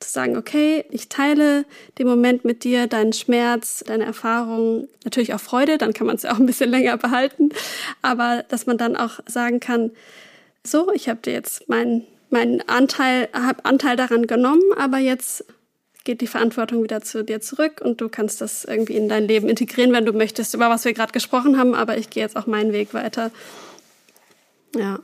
zu 0.00 0.10
sagen, 0.10 0.36
okay, 0.36 0.84
ich 0.90 1.08
teile 1.08 1.66
den 1.98 2.06
Moment 2.06 2.44
mit 2.44 2.64
dir, 2.64 2.86
deinen 2.86 3.12
Schmerz, 3.12 3.84
deine 3.86 4.04
Erfahrungen, 4.04 4.88
natürlich 5.04 5.34
auch 5.34 5.40
Freude, 5.40 5.78
dann 5.78 5.92
kann 5.92 6.06
man 6.06 6.16
es 6.16 6.22
ja 6.22 6.32
auch 6.32 6.38
ein 6.38 6.46
bisschen 6.46 6.70
länger 6.70 6.96
behalten. 6.96 7.50
Aber 8.00 8.42
dass 8.48 8.66
man 8.66 8.78
dann 8.78 8.96
auch 8.96 9.20
sagen 9.26 9.60
kann, 9.60 9.90
so, 10.64 10.90
ich 10.92 11.08
habe 11.08 11.20
dir 11.20 11.34
jetzt 11.34 11.68
meinen 11.68 12.06
meinen 12.30 12.66
Anteil, 12.68 13.28
hab 13.32 13.66
Anteil 13.66 13.96
daran 13.96 14.26
genommen, 14.26 14.62
aber 14.76 14.98
jetzt 14.98 15.44
geht 16.04 16.20
die 16.20 16.26
Verantwortung 16.26 16.82
wieder 16.82 17.02
zu 17.02 17.24
dir 17.24 17.40
zurück 17.40 17.80
und 17.84 18.00
du 18.00 18.08
kannst 18.08 18.40
das 18.40 18.64
irgendwie 18.64 18.96
in 18.96 19.08
dein 19.08 19.24
Leben 19.24 19.48
integrieren, 19.48 19.92
wenn 19.92 20.06
du 20.06 20.12
möchtest, 20.12 20.54
über 20.54 20.70
was 20.70 20.84
wir 20.84 20.94
gerade 20.94 21.12
gesprochen 21.12 21.58
haben, 21.58 21.74
aber 21.74 21.98
ich 21.98 22.10
gehe 22.10 22.22
jetzt 22.22 22.36
auch 22.36 22.46
meinen 22.46 22.72
Weg 22.72 22.94
weiter. 22.94 23.30
Ja. 24.74 25.00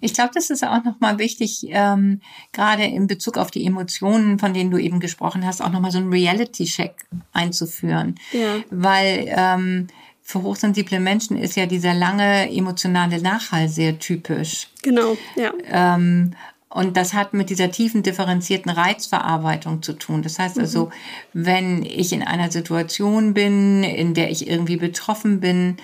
Ich 0.00 0.12
glaube, 0.12 0.30
das 0.34 0.50
ist 0.50 0.62
auch 0.62 0.84
nochmal 0.84 1.18
wichtig, 1.18 1.66
ähm, 1.70 2.20
gerade 2.52 2.84
in 2.84 3.06
Bezug 3.06 3.38
auf 3.38 3.50
die 3.50 3.64
Emotionen, 3.64 4.38
von 4.38 4.52
denen 4.52 4.70
du 4.70 4.76
eben 4.76 5.00
gesprochen 5.00 5.46
hast, 5.46 5.62
auch 5.62 5.70
nochmal 5.70 5.90
so 5.90 5.98
einen 5.98 6.12
Reality-Check 6.12 6.94
einzuführen. 7.32 8.16
Ja. 8.32 8.56
Weil 8.70 9.24
ähm, 9.28 9.86
für 10.28 10.42
hochsensible 10.42 10.98
Menschen 10.98 11.36
ist 11.36 11.54
ja 11.54 11.66
dieser 11.66 11.94
lange 11.94 12.50
emotionale 12.50 13.22
Nachhall 13.22 13.68
sehr 13.68 14.00
typisch. 14.00 14.66
Genau, 14.82 15.16
ja. 15.36 15.52
Ähm, 15.70 16.32
und 16.68 16.96
das 16.96 17.14
hat 17.14 17.32
mit 17.32 17.48
dieser 17.48 17.70
tiefen 17.70 18.02
differenzierten 18.02 18.72
Reizverarbeitung 18.72 19.82
zu 19.82 19.92
tun. 19.92 20.22
Das 20.22 20.40
heißt 20.40 20.58
also, 20.58 20.86
mhm. 20.86 20.90
wenn 21.32 21.82
ich 21.84 22.12
in 22.12 22.24
einer 22.24 22.50
Situation 22.50 23.34
bin, 23.34 23.84
in 23.84 24.14
der 24.14 24.32
ich 24.32 24.48
irgendwie 24.48 24.76
betroffen 24.76 25.38
bin, 25.38 25.76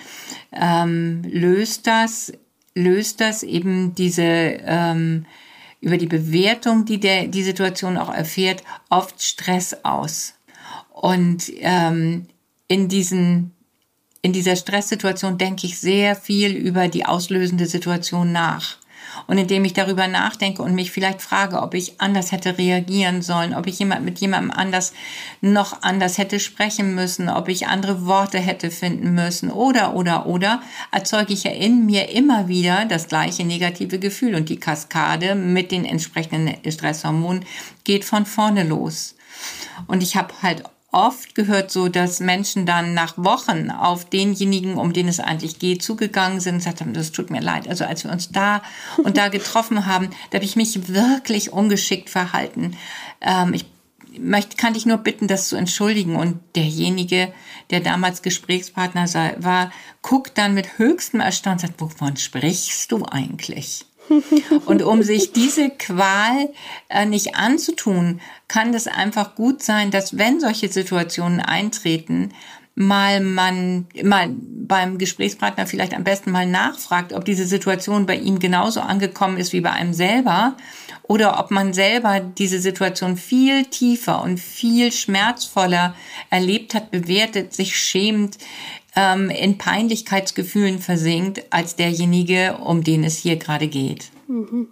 ähm, 0.51 1.21
löst 1.23 1.87
das, 1.87 2.33
löst 2.75 3.21
das 3.21 3.43
eben 3.43 3.95
diese, 3.95 4.23
ähm, 4.23 5.25
über 5.79 5.95
die 5.95 6.07
Bewertung, 6.07 6.83
die 6.83 6.99
der, 6.99 7.27
die 7.27 7.43
Situation 7.43 7.97
auch 7.97 8.13
erfährt, 8.13 8.61
oft 8.89 9.23
Stress 9.23 9.77
aus. 9.83 10.33
Und 10.91 11.49
ähm, 11.61 12.27
in 12.67 12.89
diesen 12.89 13.53
in 14.23 14.31
dieser 14.31 14.55
Stresssituation 14.55 15.37
denke 15.37 15.67
ich 15.67 15.77
sehr 15.77 16.15
viel 16.15 16.53
über 16.53 16.87
die 16.87 17.05
auslösende 17.05 17.65
Situation 17.65 18.31
nach. 18.31 18.77
Und 19.27 19.37
indem 19.37 19.65
ich 19.65 19.73
darüber 19.73 20.07
nachdenke 20.07 20.63
und 20.63 20.73
mich 20.73 20.91
vielleicht 20.91 21.21
frage, 21.21 21.61
ob 21.61 21.73
ich 21.73 21.99
anders 21.99 22.31
hätte 22.31 22.57
reagieren 22.57 23.21
sollen, 23.21 23.53
ob 23.53 23.67
ich 23.67 23.77
jemand 23.77 24.05
mit 24.05 24.19
jemandem 24.19 24.49
anders 24.49 24.93
noch 25.41 25.83
anders 25.83 26.17
hätte 26.17 26.39
sprechen 26.39 26.95
müssen, 26.95 27.29
ob 27.29 27.49
ich 27.49 27.67
andere 27.67 28.05
Worte 28.05 28.39
hätte 28.39 28.71
finden 28.71 29.13
müssen 29.13 29.51
oder, 29.51 29.93
oder, 29.93 30.25
oder, 30.25 30.61
erzeuge 30.91 31.33
ich 31.33 31.43
ja 31.43 31.51
in 31.51 31.85
mir 31.85 32.09
immer 32.09 32.47
wieder 32.47 32.85
das 32.85 33.09
gleiche 33.09 33.43
negative 33.43 33.99
Gefühl 33.99 34.35
und 34.35 34.47
die 34.49 34.59
Kaskade 34.59 35.35
mit 35.35 35.71
den 35.71 35.85
entsprechenden 35.85 36.55
Stresshormonen 36.71 37.45
geht 37.83 38.05
von 38.05 38.25
vorne 38.25 38.63
los. 38.63 39.15
Und 39.85 40.01
ich 40.01 40.15
habe 40.15 40.33
halt 40.41 40.63
oft 40.93 41.35
gehört 41.35 41.71
so, 41.71 41.89
dass 41.89 42.19
Menschen 42.19 42.65
dann 42.65 42.93
nach 42.93 43.17
Wochen 43.17 43.71
auf 43.71 44.05
denjenigen, 44.05 44.75
um 44.75 44.93
den 44.93 45.07
es 45.07 45.19
eigentlich 45.19 45.59
geht, 45.59 45.83
zugegangen 45.83 46.39
sind 46.39 46.53
und 46.53 46.59
gesagt 46.59 46.81
haben, 46.81 46.93
das 46.93 47.11
tut 47.11 47.29
mir 47.29 47.41
leid. 47.41 47.67
Also 47.67 47.85
als 47.85 48.03
wir 48.03 48.11
uns 48.11 48.31
da 48.31 48.61
und 49.03 49.17
da 49.17 49.27
getroffen 49.29 49.85
haben, 49.85 50.09
da 50.29 50.37
habe 50.37 50.45
ich 50.45 50.55
mich 50.55 50.87
wirklich 50.87 51.51
ungeschickt 51.51 52.09
verhalten. 52.09 52.77
Ähm, 53.21 53.53
ich 53.53 53.65
möchte, 54.19 54.57
kann 54.57 54.73
dich 54.73 54.85
nur 54.85 54.97
bitten, 54.97 55.27
das 55.27 55.49
zu 55.49 55.55
entschuldigen. 55.55 56.15
Und 56.15 56.39
derjenige, 56.55 57.33
der 57.71 57.79
damals 57.79 58.21
Gesprächspartner 58.21 59.07
war, 59.39 59.71
guckt 60.01 60.37
dann 60.37 60.53
mit 60.53 60.77
höchstem 60.77 61.19
Erstaunen 61.19 61.59
und 61.59 61.67
sagt, 61.67 61.81
wovon 61.81 62.17
sprichst 62.17 62.91
du 62.91 63.05
eigentlich? 63.05 63.85
Und 64.65 64.83
um 64.83 65.03
sich 65.03 65.31
diese 65.31 65.69
Qual 65.69 66.49
äh, 66.89 67.05
nicht 67.05 67.35
anzutun, 67.35 68.21
kann 68.47 68.73
es 68.73 68.87
einfach 68.87 69.35
gut 69.35 69.63
sein, 69.63 69.91
dass 69.91 70.17
wenn 70.17 70.39
solche 70.39 70.69
Situationen 70.69 71.39
eintreten, 71.39 72.33
mal 72.75 73.19
man 73.19 73.85
mal 74.03 74.29
beim 74.29 74.97
Gesprächspartner 74.97 75.67
vielleicht 75.67 75.93
am 75.93 76.03
besten 76.03 76.31
mal 76.31 76.47
nachfragt, 76.47 77.13
ob 77.13 77.23
diese 77.23 77.45
Situation 77.45 78.05
bei 78.05 78.15
ihm 78.15 78.39
genauso 78.39 78.81
angekommen 78.81 79.37
ist 79.37 79.53
wie 79.53 79.61
bei 79.61 79.71
einem 79.71 79.93
selber 79.93 80.55
oder 81.03 81.39
ob 81.39 81.51
man 81.51 81.73
selber 81.73 82.19
diese 82.19 82.59
Situation 82.59 83.17
viel 83.17 83.65
tiefer 83.65 84.23
und 84.23 84.39
viel 84.39 84.91
schmerzvoller 84.91 85.95
erlebt 86.31 86.73
hat, 86.73 86.89
bewertet, 86.89 87.53
sich 87.53 87.77
schämt, 87.77 88.37
ähm, 88.95 89.29
in 89.29 89.57
Peinlichkeitsgefühlen 89.57 90.79
versinkt 90.79 91.43
als 91.49 91.75
derjenige, 91.75 92.57
um 92.57 92.83
den 92.83 93.03
es 93.03 93.17
hier 93.17 93.37
gerade 93.37 93.67
geht. 93.67 94.11
Mhm. 94.27 94.67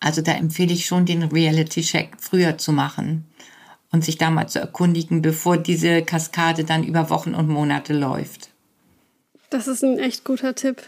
Also 0.00 0.22
da 0.22 0.32
empfehle 0.32 0.72
ich 0.72 0.86
schon, 0.86 1.04
den 1.06 1.22
Reality-Check 1.22 2.16
früher 2.18 2.56
zu 2.56 2.72
machen 2.72 3.26
und 3.92 4.04
sich 4.04 4.18
da 4.18 4.30
mal 4.30 4.48
zu 4.48 4.58
erkundigen, 4.58 5.20
bevor 5.20 5.58
diese 5.58 6.02
Kaskade 6.02 6.64
dann 6.64 6.84
über 6.84 7.10
Wochen 7.10 7.34
und 7.34 7.48
Monate 7.48 7.92
läuft. 7.92 8.50
Das 9.50 9.68
ist 9.68 9.82
ein 9.82 9.98
echt 9.98 10.24
guter 10.24 10.54
Tipp. 10.54 10.82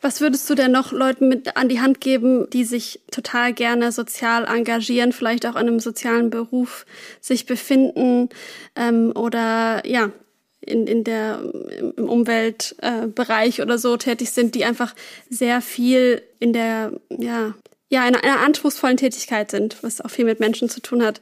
Was 0.00 0.20
würdest 0.20 0.48
du 0.48 0.54
denn 0.54 0.72
noch 0.72 0.92
Leuten 0.92 1.28
mit 1.28 1.56
an 1.56 1.68
die 1.68 1.80
Hand 1.80 2.00
geben, 2.00 2.48
die 2.50 2.64
sich 2.64 3.00
total 3.10 3.52
gerne 3.52 3.90
sozial 3.90 4.44
engagieren, 4.44 5.12
vielleicht 5.12 5.46
auch 5.46 5.54
in 5.54 5.66
einem 5.68 5.80
sozialen 5.80 6.30
Beruf 6.30 6.84
sich 7.20 7.46
befinden 7.46 8.28
ähm, 8.76 9.12
oder 9.14 9.86
ja, 9.86 10.10
in, 10.66 10.86
in 10.86 11.04
der, 11.04 11.40
im 11.96 12.08
Umweltbereich 12.08 13.58
äh, 13.58 13.62
oder 13.62 13.78
so 13.78 13.96
tätig 13.96 14.30
sind, 14.30 14.54
die 14.54 14.64
einfach 14.64 14.94
sehr 15.30 15.60
viel 15.60 16.22
in 16.38 16.52
der, 16.52 16.92
ja, 17.10 17.54
ja, 17.88 18.06
in 18.06 18.16
einer 18.16 18.40
anspruchsvollen 18.40 18.96
Tätigkeit 18.96 19.50
sind, 19.50 19.82
was 19.82 20.00
auch 20.00 20.10
viel 20.10 20.24
mit 20.24 20.40
Menschen 20.40 20.68
zu 20.68 20.80
tun 20.80 21.04
hat. 21.04 21.20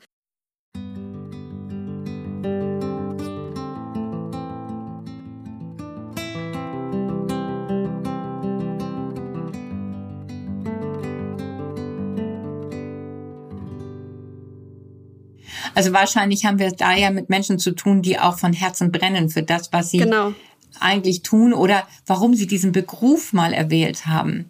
Also 15.75 15.93
wahrscheinlich 15.93 16.45
haben 16.45 16.59
wir 16.59 16.71
da 16.73 16.95
ja 16.95 17.11
mit 17.11 17.31
Menschen 17.31 17.59
zu 17.59 17.73
tun, 17.73 18.03
die 18.03 18.19
auch 18.19 18.39
von 18.39 18.53
Herzen 18.53 18.93
brennen 18.93 19.31
für 19.31 19.43
das, 19.43 19.73
was 19.73 19.91
sie 19.91 19.99
genau. 19.99 20.33
eigentlich 20.81 21.23
tun 21.23 21.53
oder 21.53 21.87
warum 22.07 22.35
sie 22.35 22.47
diesen 22.47 22.73
Beruf 22.73 23.33
mal 23.33 23.53
erwählt 23.53 24.07
haben. 24.07 24.47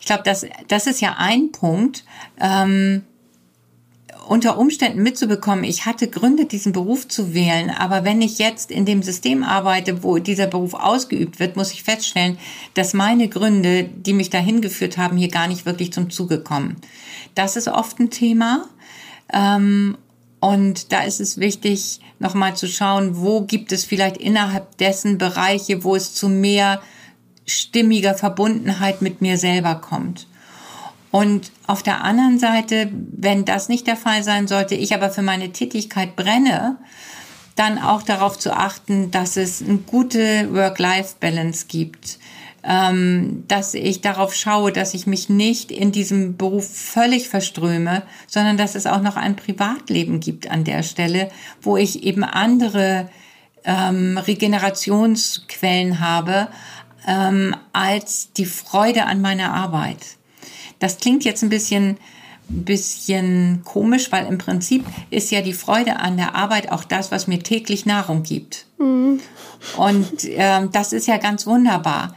Ich 0.00 0.06
glaube, 0.06 0.22
das, 0.24 0.46
das 0.68 0.86
ist 0.86 1.00
ja 1.00 1.16
ein 1.18 1.52
Punkt. 1.52 2.04
Ähm, 2.40 3.02
unter 4.28 4.58
Umständen 4.58 5.02
mitzubekommen, 5.02 5.64
ich 5.64 5.86
hatte 5.86 6.08
Gründe, 6.08 6.46
diesen 6.46 6.72
Beruf 6.72 7.06
zu 7.08 7.32
wählen, 7.34 7.70
aber 7.70 8.04
wenn 8.04 8.20
ich 8.20 8.38
jetzt 8.38 8.70
in 8.70 8.84
dem 8.84 9.02
System 9.02 9.42
arbeite, 9.42 10.02
wo 10.02 10.18
dieser 10.18 10.46
Beruf 10.46 10.74
ausgeübt 10.74 11.38
wird, 11.38 11.56
muss 11.56 11.72
ich 11.72 11.84
feststellen, 11.84 12.38
dass 12.74 12.92
meine 12.92 13.28
Gründe, 13.28 13.84
die 13.84 14.12
mich 14.12 14.30
dahin 14.30 14.60
geführt 14.60 14.98
haben, 14.98 15.16
hier 15.16 15.28
gar 15.28 15.48
nicht 15.48 15.66
wirklich 15.66 15.92
zum 15.92 16.10
Zuge 16.10 16.40
kommen. 16.40 16.76
Das 17.34 17.56
ist 17.56 17.68
oft 17.68 17.98
ein 18.00 18.10
Thema. 18.10 18.68
Ähm, 19.32 19.96
und 20.40 20.92
da 20.92 21.02
ist 21.02 21.20
es 21.20 21.38
wichtig, 21.38 22.00
nochmal 22.18 22.56
zu 22.56 22.68
schauen, 22.68 23.16
wo 23.16 23.42
gibt 23.42 23.72
es 23.72 23.84
vielleicht 23.84 24.16
innerhalb 24.16 24.76
dessen 24.78 25.18
Bereiche, 25.18 25.84
wo 25.84 25.96
es 25.96 26.14
zu 26.14 26.28
mehr 26.28 26.80
stimmiger 27.46 28.14
Verbundenheit 28.14 29.02
mit 29.02 29.20
mir 29.20 29.38
selber 29.38 29.76
kommt. 29.76 30.26
Und 31.10 31.50
auf 31.66 31.82
der 31.82 32.04
anderen 32.04 32.38
Seite, 32.38 32.90
wenn 32.92 33.44
das 33.44 33.68
nicht 33.68 33.86
der 33.86 33.96
Fall 33.96 34.22
sein 34.22 34.48
sollte, 34.48 34.74
ich 34.74 34.94
aber 34.94 35.10
für 35.10 35.22
meine 35.22 35.52
Tätigkeit 35.52 36.16
brenne, 36.16 36.76
dann 37.54 37.78
auch 37.78 38.02
darauf 38.02 38.38
zu 38.38 38.54
achten, 38.54 39.10
dass 39.10 39.36
es 39.38 39.62
eine 39.62 39.78
gute 39.78 40.52
Work-Life-Balance 40.52 41.66
gibt, 41.68 42.18
ähm, 42.66 43.44
dass 43.46 43.74
ich 43.74 44.00
darauf 44.00 44.34
schaue, 44.34 44.72
dass 44.72 44.94
ich 44.94 45.06
mich 45.06 45.28
nicht 45.28 45.70
in 45.70 45.92
diesem 45.92 46.36
Beruf 46.36 46.68
völlig 46.68 47.28
verströme, 47.28 48.02
sondern 48.26 48.56
dass 48.56 48.74
es 48.74 48.86
auch 48.86 49.00
noch 49.00 49.16
ein 49.16 49.36
Privatleben 49.36 50.18
gibt 50.18 50.50
an 50.50 50.64
der 50.64 50.82
Stelle, 50.82 51.30
wo 51.62 51.76
ich 51.76 52.02
eben 52.02 52.24
andere 52.24 53.08
ähm, 53.64 54.18
Regenerationsquellen 54.18 56.00
habe 56.00 56.48
ähm, 57.06 57.54
als 57.72 58.32
die 58.32 58.46
Freude 58.46 59.04
an 59.04 59.20
meiner 59.20 59.54
Arbeit. 59.54 59.98
Das 60.80 60.98
klingt 60.98 61.24
jetzt 61.24 61.42
ein 61.42 61.50
bisschen 61.50 61.98
bisschen 62.48 63.62
komisch, 63.64 64.12
weil 64.12 64.26
im 64.26 64.38
Prinzip 64.38 64.84
ist 65.10 65.32
ja 65.32 65.42
die 65.42 65.52
Freude 65.52 65.96
an 65.96 66.16
der 66.16 66.36
Arbeit 66.36 66.70
auch 66.70 66.84
das, 66.84 67.10
was 67.10 67.26
mir 67.26 67.40
täglich 67.40 67.86
Nahrung 67.86 68.22
gibt. 68.22 68.66
Mhm. 68.78 69.18
Und 69.76 70.12
ähm, 70.26 70.70
das 70.70 70.92
ist 70.92 71.08
ja 71.08 71.16
ganz 71.16 71.44
wunderbar. 71.44 72.14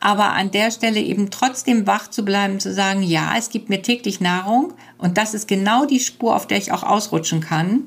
Aber 0.00 0.32
an 0.32 0.50
der 0.50 0.70
Stelle 0.70 1.00
eben 1.00 1.30
trotzdem 1.30 1.86
wach 1.86 2.08
zu 2.08 2.24
bleiben, 2.24 2.60
zu 2.60 2.72
sagen, 2.72 3.02
ja, 3.02 3.34
es 3.36 3.50
gibt 3.50 3.68
mir 3.68 3.82
täglich 3.82 4.20
Nahrung 4.20 4.74
und 4.98 5.18
das 5.18 5.34
ist 5.34 5.48
genau 5.48 5.84
die 5.84 6.00
Spur, 6.00 6.34
auf 6.36 6.46
der 6.46 6.58
ich 6.58 6.72
auch 6.72 6.82
ausrutschen 6.82 7.40
kann. 7.40 7.82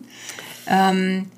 Ähm, 0.67 1.31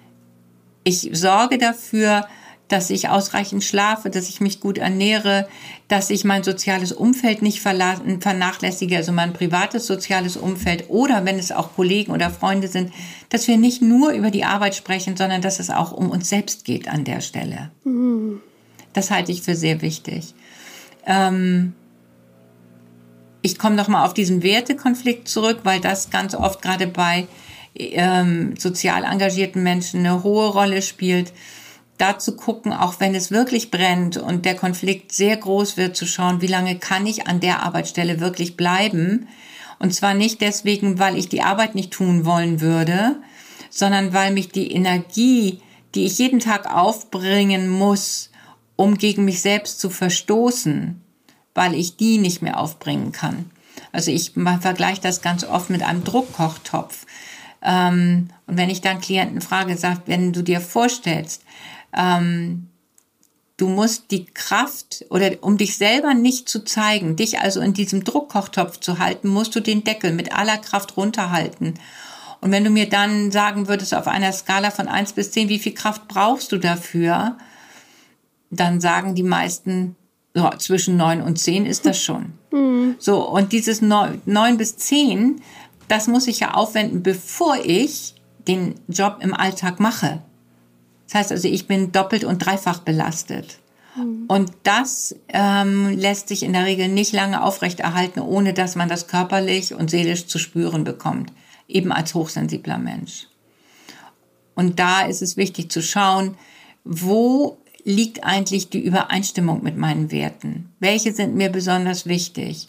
ich 0.84 1.10
sorge 1.14 1.58
dafür, 1.58 2.28
dass 2.68 2.90
ich 2.90 3.10
ausreichend 3.10 3.64
schlafe, 3.64 4.10
dass 4.10 4.30
ich 4.30 4.42
mich 4.42 4.60
gut 4.60 4.78
ernähre, 4.78 5.48
dass 5.88 6.10
ich 6.10 6.24
mein 6.24 6.44
soziales 6.44 6.92
Umfeld 6.92 7.42
nicht 7.42 7.62
vernachlässige, 7.62 8.98
also 8.98 9.12
mein 9.12 9.34
privates 9.34 9.86
soziales 9.86 10.36
Umfeld 10.36 10.86
oder 10.90 11.26
wenn 11.26 11.38
es 11.38 11.52
auch 11.52 11.76
Kollegen 11.76 12.12
oder 12.12 12.32
Freunde 12.32 12.68
sind, 12.68 12.92
dass 13.30 13.48
wir 13.48 13.58
nicht 13.58 13.82
nur 13.82 14.12
über 14.12 14.32
die 14.32 14.46
Arbeit 14.46 14.76
sprechen, 14.76 15.16
sondern 15.16 15.42
dass 15.42 15.60
es 15.60 15.70
auch 15.70 15.92
um 15.92 16.10
uns 16.10 16.30
selbst 16.30 16.66
geht 16.66 16.88
an 16.88 17.04
der 17.04 17.22
Stelle. 17.22 17.72
Mhm. 17.84 18.42
Das 18.94 19.12
halte 19.12 19.32
ich 19.32 19.42
für 19.42 19.56
sehr 19.56 19.82
wichtig. 19.82 20.34
Ähm 21.06 21.74
ich 23.42 23.60
komme 23.60 23.76
noch 23.76 23.88
mal 23.88 24.06
auf 24.06 24.16
diesen 24.16 24.42
Wertekonflikt 24.42 25.28
zurück, 25.28 25.60
weil 25.64 25.80
das 25.80 26.10
ganz 26.10 26.34
oft 26.34 26.64
gerade 26.64 26.88
bei 26.88 27.28
ähm, 27.76 28.56
sozial 28.58 29.04
engagierten 29.04 29.62
Menschen 29.62 30.00
eine 30.00 30.24
hohe 30.24 30.48
Rolle 30.48 30.82
spielt 30.82 31.32
da 31.98 32.20
zu 32.20 32.36
gucken, 32.36 32.74
auch 32.74 33.00
wenn 33.00 33.16
es 33.16 33.32
wirklich 33.32 33.72
brennt 33.72 34.18
und 34.18 34.46
der 34.46 34.56
Konflikt 34.56 35.12
sehr 35.14 35.38
groß 35.38 35.78
wird, 35.78 35.96
zu 35.96 36.06
schauen, 36.06 36.42
wie 36.42 36.48
lange 36.48 36.78
kann 36.78 37.06
ich 37.06 37.28
an 37.28 37.40
der 37.40 37.64
Arbeitsstelle 37.64 38.20
wirklich 38.20 38.58
bleiben. 38.58 39.28
Und 39.80 39.94
zwar 39.94 40.14
nicht 40.14 40.42
deswegen, 40.42 41.00
weil 41.00 41.18
ich 41.18 41.30
die 41.30 41.42
Arbeit 41.42 41.76
nicht 41.76 41.92
tun 41.92 42.26
wollen 42.26 42.60
würde, 42.62 43.18
sondern 43.70 44.14
weil 44.14 44.32
mich 44.34 44.50
die 44.50 44.72
Energie, 44.72 45.62
die 45.96 46.06
ich 46.06 46.18
jeden 46.18 46.40
Tag 46.40 46.74
aufbringen 46.74 47.70
muss, 47.70 48.30
um 48.76 48.98
gegen 48.98 49.26
mich 49.26 49.42
selbst 49.42 49.80
zu 49.80 49.90
verstoßen, 49.90 51.02
weil 51.54 51.74
ich 51.74 51.98
die 51.98 52.18
nicht 52.18 52.42
mehr 52.42 52.60
aufbringen 52.60 53.12
kann. 53.12 53.50
Also 53.92 54.12
ich 54.12 54.34
vergleiche 54.34 55.02
das 55.02 55.22
ganz 55.22 55.44
oft 55.44 55.70
mit 55.70 55.84
einem 55.84 56.04
Druckkochtopf. 56.04 57.06
Ähm, 57.62 58.30
und 58.46 58.58
wenn 58.58 58.70
ich 58.70 58.82
dann 58.82 59.02
Klienten 59.02 59.42
frage, 59.42 59.78
sagt, 59.78 60.08
wenn 60.08 60.34
du 60.34 60.44
dir 60.44 60.60
vorstellst, 60.60 61.44
ähm, 61.96 62.68
du 63.58 63.68
musst 63.70 64.12
die 64.12 64.26
Kraft 64.26 65.06
oder 65.10 65.32
um 65.42 65.58
dich 65.58 65.78
selber 65.78 66.14
nicht 66.14 66.50
zu 66.50 66.64
zeigen, 66.66 67.16
dich 67.16 67.40
also 67.40 67.62
in 67.62 67.74
diesem 67.74 68.04
Druckkochtopf 68.04 68.80
zu 68.80 69.00
halten, 69.00 69.30
musst 69.30 69.56
du 69.56 69.62
den 69.62 69.84
Deckel 69.84 70.12
mit 70.12 70.34
aller 70.34 70.58
Kraft 70.58 70.98
runterhalten. 70.98 71.76
Und 72.42 72.52
wenn 72.52 72.66
du 72.66 72.70
mir 72.70 72.90
dann 72.90 73.32
sagen 73.32 73.68
würdest 73.68 73.96
auf 73.96 74.08
einer 74.08 74.34
Skala 74.34 74.72
von 74.72 74.88
eins 74.88 75.14
bis 75.14 75.32
zehn, 75.32 75.50
wie 75.50 75.60
viel 75.60 75.74
Kraft 75.74 76.08
brauchst 76.08 76.52
du 76.52 76.58
dafür, 76.58 77.38
dann 78.50 78.82
sagen 78.82 79.16
die 79.16 79.24
meisten, 79.24 79.96
so, 80.34 80.50
zwischen 80.58 80.98
neun 80.98 81.22
und 81.22 81.40
zehn 81.40 81.66
ist 81.66 81.86
das 81.86 82.02
schon. 82.02 82.34
Mhm. 82.52 82.96
So, 83.00 83.28
und 83.28 83.52
dieses 83.52 83.82
neun 83.82 84.58
bis 84.58 84.78
zehn, 84.78 85.42
das 85.88 86.08
muss 86.08 86.28
ich 86.28 86.42
ja 86.42 86.54
aufwenden, 86.54 87.04
bevor 87.04 87.58
ich 87.64 88.16
den 88.48 88.76
Job 88.88 89.18
im 89.22 89.34
Alltag 89.34 89.80
mache. 89.80 90.22
Das 91.06 91.16
heißt 91.16 91.32
also, 91.32 91.48
ich 91.48 91.68
bin 91.68 91.92
doppelt 91.92 92.24
und 92.24 92.40
dreifach 92.40 92.80
belastet. 92.80 93.60
Und 94.28 94.52
das 94.64 95.16
ähm, 95.30 95.98
lässt 95.98 96.28
sich 96.28 96.44
in 96.44 96.52
der 96.52 96.66
Regel 96.66 96.90
nicht 96.90 97.14
lange 97.14 97.42
aufrechterhalten, 97.42 98.20
ohne 98.20 98.54
dass 98.54 98.76
man 98.76 98.90
das 98.90 99.08
körperlich 99.08 99.74
und 99.74 99.90
seelisch 99.90 100.28
zu 100.28 100.38
spüren 100.38 100.84
bekommt, 100.84 101.32
eben 101.70 101.94
als 101.94 102.14
hochsensibler 102.14 102.78
Mensch. 102.78 103.28
Und 104.54 104.80
da 104.80 105.04
ist 105.04 105.22
es 105.22 105.38
wichtig 105.38 105.72
zu 105.72 105.82
schauen, 105.82 106.36
wo 106.84 107.58
liegt 107.86 108.26
eigentlich 108.26 108.70
die 108.70 108.84
Übereinstimmung 108.84 109.64
mit 109.64 109.78
meinen 109.78 110.12
Werten? 110.12 110.74
Welche 110.80 111.14
sind 111.14 111.36
mir 111.36 111.50
besonders 111.50 112.06
wichtig? 112.06 112.68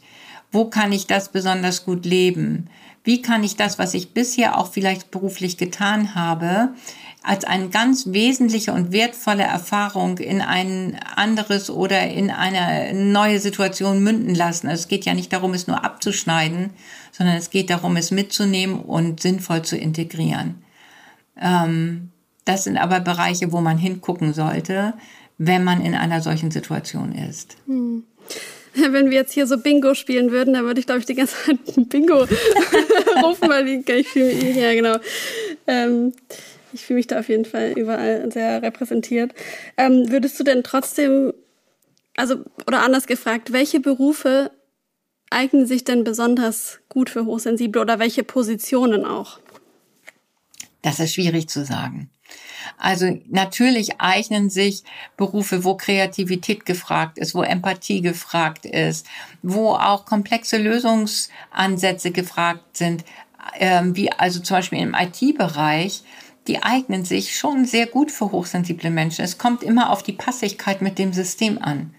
Wo 0.52 0.66
kann 0.66 0.92
ich 0.92 1.08
das 1.08 1.32
besonders 1.32 1.84
gut 1.84 2.06
leben? 2.06 2.68
Wie 3.02 3.22
kann 3.22 3.42
ich 3.42 3.56
das, 3.56 3.78
was 3.78 3.94
ich 3.94 4.12
bisher 4.12 4.58
auch 4.58 4.70
vielleicht 4.70 5.10
beruflich 5.10 5.56
getan 5.56 6.14
habe, 6.14 6.74
als 7.26 7.44
eine 7.44 7.70
ganz 7.70 8.12
wesentliche 8.12 8.72
und 8.72 8.92
wertvolle 8.92 9.42
Erfahrung 9.42 10.18
in 10.18 10.40
ein 10.40 10.96
anderes 11.16 11.70
oder 11.70 12.08
in 12.08 12.30
eine 12.30 12.94
neue 12.94 13.40
Situation 13.40 14.00
münden 14.00 14.34
lassen. 14.34 14.68
Also 14.68 14.82
es 14.82 14.88
geht 14.88 15.04
ja 15.06 15.14
nicht 15.14 15.32
darum, 15.32 15.52
es 15.52 15.66
nur 15.66 15.84
abzuschneiden, 15.84 16.70
sondern 17.10 17.34
es 17.34 17.50
geht 17.50 17.70
darum, 17.70 17.96
es 17.96 18.12
mitzunehmen 18.12 18.78
und 18.78 19.20
sinnvoll 19.20 19.62
zu 19.62 19.76
integrieren. 19.76 20.62
Ähm, 21.40 22.12
das 22.46 22.64
sind 22.64 22.78
aber 22.78 23.00
Bereiche, 23.00 23.52
wo 23.52 23.60
man 23.60 23.76
hingucken 23.76 24.32
sollte, 24.32 24.94
wenn 25.36 25.64
man 25.64 25.84
in 25.84 25.94
einer 25.94 26.22
solchen 26.22 26.50
Situation 26.50 27.12
ist. 27.12 27.58
Hm. 27.66 28.04
Wenn 28.74 29.10
wir 29.10 29.16
jetzt 29.16 29.32
hier 29.32 29.46
so 29.46 29.58
Bingo 29.58 29.94
spielen 29.94 30.30
würden, 30.30 30.54
dann 30.54 30.64
würde 30.64 30.80
ich, 30.80 30.86
glaube 30.86 31.00
ich, 31.00 31.06
die 31.06 31.14
ganze 31.14 31.34
Zeit 31.34 31.58
Bingo 31.88 32.18
rufen, 33.22 33.48
weil 33.48 33.66
ich 33.68 34.08
fühle 34.08 34.32
ja 34.32 34.74
genau. 34.74 34.98
Ähm, 35.66 36.12
ich 36.72 36.84
fühle 36.84 36.98
mich 36.98 37.06
da 37.06 37.18
auf 37.20 37.28
jeden 37.28 37.46
Fall 37.46 37.72
überall 37.74 38.30
sehr 38.30 38.62
repräsentiert. 38.62 39.32
Ähm, 39.78 40.10
würdest 40.10 40.38
du 40.38 40.44
denn 40.44 40.62
trotzdem, 40.62 41.32
also, 42.16 42.44
oder 42.66 42.82
anders 42.82 43.06
gefragt, 43.06 43.52
welche 43.52 43.80
Berufe 43.80 44.50
eignen 45.30 45.66
sich 45.66 45.84
denn 45.84 46.04
besonders 46.04 46.80
gut 46.90 47.08
für 47.08 47.24
Hochsensible 47.24 47.80
oder 47.80 47.98
welche 47.98 48.24
Positionen 48.24 49.06
auch? 49.06 49.40
Das 50.82 51.00
ist 51.00 51.14
schwierig 51.14 51.48
zu 51.48 51.64
sagen. 51.64 52.10
Also 52.78 53.18
natürlich 53.28 54.00
eignen 54.00 54.50
sich 54.50 54.82
Berufe, 55.16 55.64
wo 55.64 55.76
Kreativität 55.76 56.66
gefragt 56.66 57.18
ist, 57.18 57.34
wo 57.34 57.42
Empathie 57.42 58.00
gefragt 58.00 58.66
ist, 58.66 59.06
wo 59.42 59.70
auch 59.70 60.04
komplexe 60.04 60.58
Lösungsansätze 60.58 62.10
gefragt 62.10 62.76
sind, 62.76 63.04
ähm, 63.58 63.96
wie 63.96 64.10
also 64.12 64.40
zum 64.40 64.56
Beispiel 64.56 64.80
im 64.80 64.94
IT-Bereich 64.94 66.02
die 66.46 66.62
eignen 66.62 67.04
sich 67.04 67.36
schon 67.36 67.64
sehr 67.64 67.86
gut 67.86 68.10
für 68.10 68.30
hochsensible 68.30 68.90
Menschen. 68.90 69.24
Es 69.24 69.38
kommt 69.38 69.62
immer 69.62 69.90
auf 69.90 70.02
die 70.02 70.12
Passigkeit 70.12 70.80
mit 70.80 70.98
dem 70.98 71.12
System 71.12 71.58
an. 71.60 71.94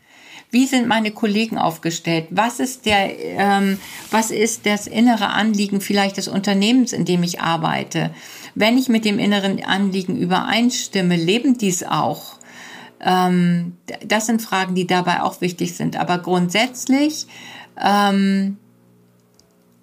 Wie 0.50 0.66
sind 0.66 0.88
meine 0.88 1.12
Kollegen 1.12 1.58
aufgestellt? 1.58 2.28
Was 2.30 2.62
ist 2.62 2.86
der, 2.86 3.20
ähm, 3.20 3.80
was 4.12 4.32
ist 4.32 4.66
das 4.66 4.88
innere 4.88 5.28
Anliegen 5.28 5.82
vielleicht 5.82 6.16
des 6.16 6.30
Unternehmens, 6.30 6.94
in 6.94 7.04
dem 7.04 7.24
ich 7.24 7.42
arbeite? 7.42 8.12
Wenn 8.60 8.80
ich 8.80 8.90
mit 8.90 9.06
dem 9.06 9.20
inneren 9.20 9.64
Anliegen 9.64 10.18
übereinstimme, 10.18 11.16
leben 11.16 11.60
dies 11.60 11.84
auch? 11.84 12.38
Ähm, 13.00 13.78
das 14.04 14.26
sind 14.26 14.42
Fragen, 14.42 14.74
die 14.74 14.88
dabei 14.88 15.22
auch 15.22 15.42
wichtig 15.42 15.76
sind. 15.76 15.96
Aber 15.96 16.18
grundsätzlich 16.18 17.28
ähm, 17.80 18.58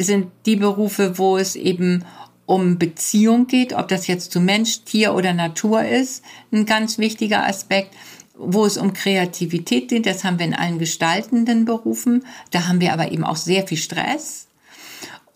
sind 0.01 0.33
die 0.45 0.57
Berufe, 0.57 1.19
wo 1.19 1.39
es 1.39 1.55
eben 1.55 2.05
um 2.47 2.77
Beziehung 2.77 3.47
geht, 3.47 3.75
ob 3.75 3.87
das 3.87 4.09
jetzt 4.09 4.33
zu 4.33 4.41
Mensch, 4.41 4.81
Tier 4.81 5.15
oder 5.15 5.35
Natur 5.35 5.85
ist, 5.85 6.25
ein 6.53 6.67
ganz 6.67 6.99
wichtiger 6.99 7.47
Aspekt. 7.47 7.95
Wo 8.37 8.67
es 8.67 8.77
um 8.77 8.93
Kreativität 8.93 9.91
geht, 9.91 10.07
das 10.07 10.25
haben 10.25 10.41
wir 10.41 10.47
in 10.47 10.55
allen 10.55 10.81
gestaltenden 10.81 11.65
Berufen. 11.65 12.25
Da 12.51 12.67
haben 12.67 12.81
wir 12.81 12.93
aber 12.93 13.13
eben 13.13 13.23
auch 13.23 13.37
sehr 13.37 13.69
viel 13.69 13.79
Stress. 13.79 14.49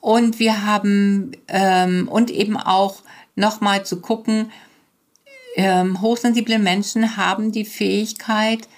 Und 0.00 0.40
wir 0.40 0.66
haben, 0.66 1.36
ähm, 1.46 2.08
und 2.08 2.32
eben 2.32 2.56
auch 2.56 2.96
nochmal 3.38 3.86
zu 3.86 4.00
gucken, 4.00 4.52
ähm, 5.56 6.02
hochsensible 6.02 6.58
Menschen 6.58 7.16
haben 7.16 7.52
die 7.52 7.64
Fähigkeit, 7.64 8.68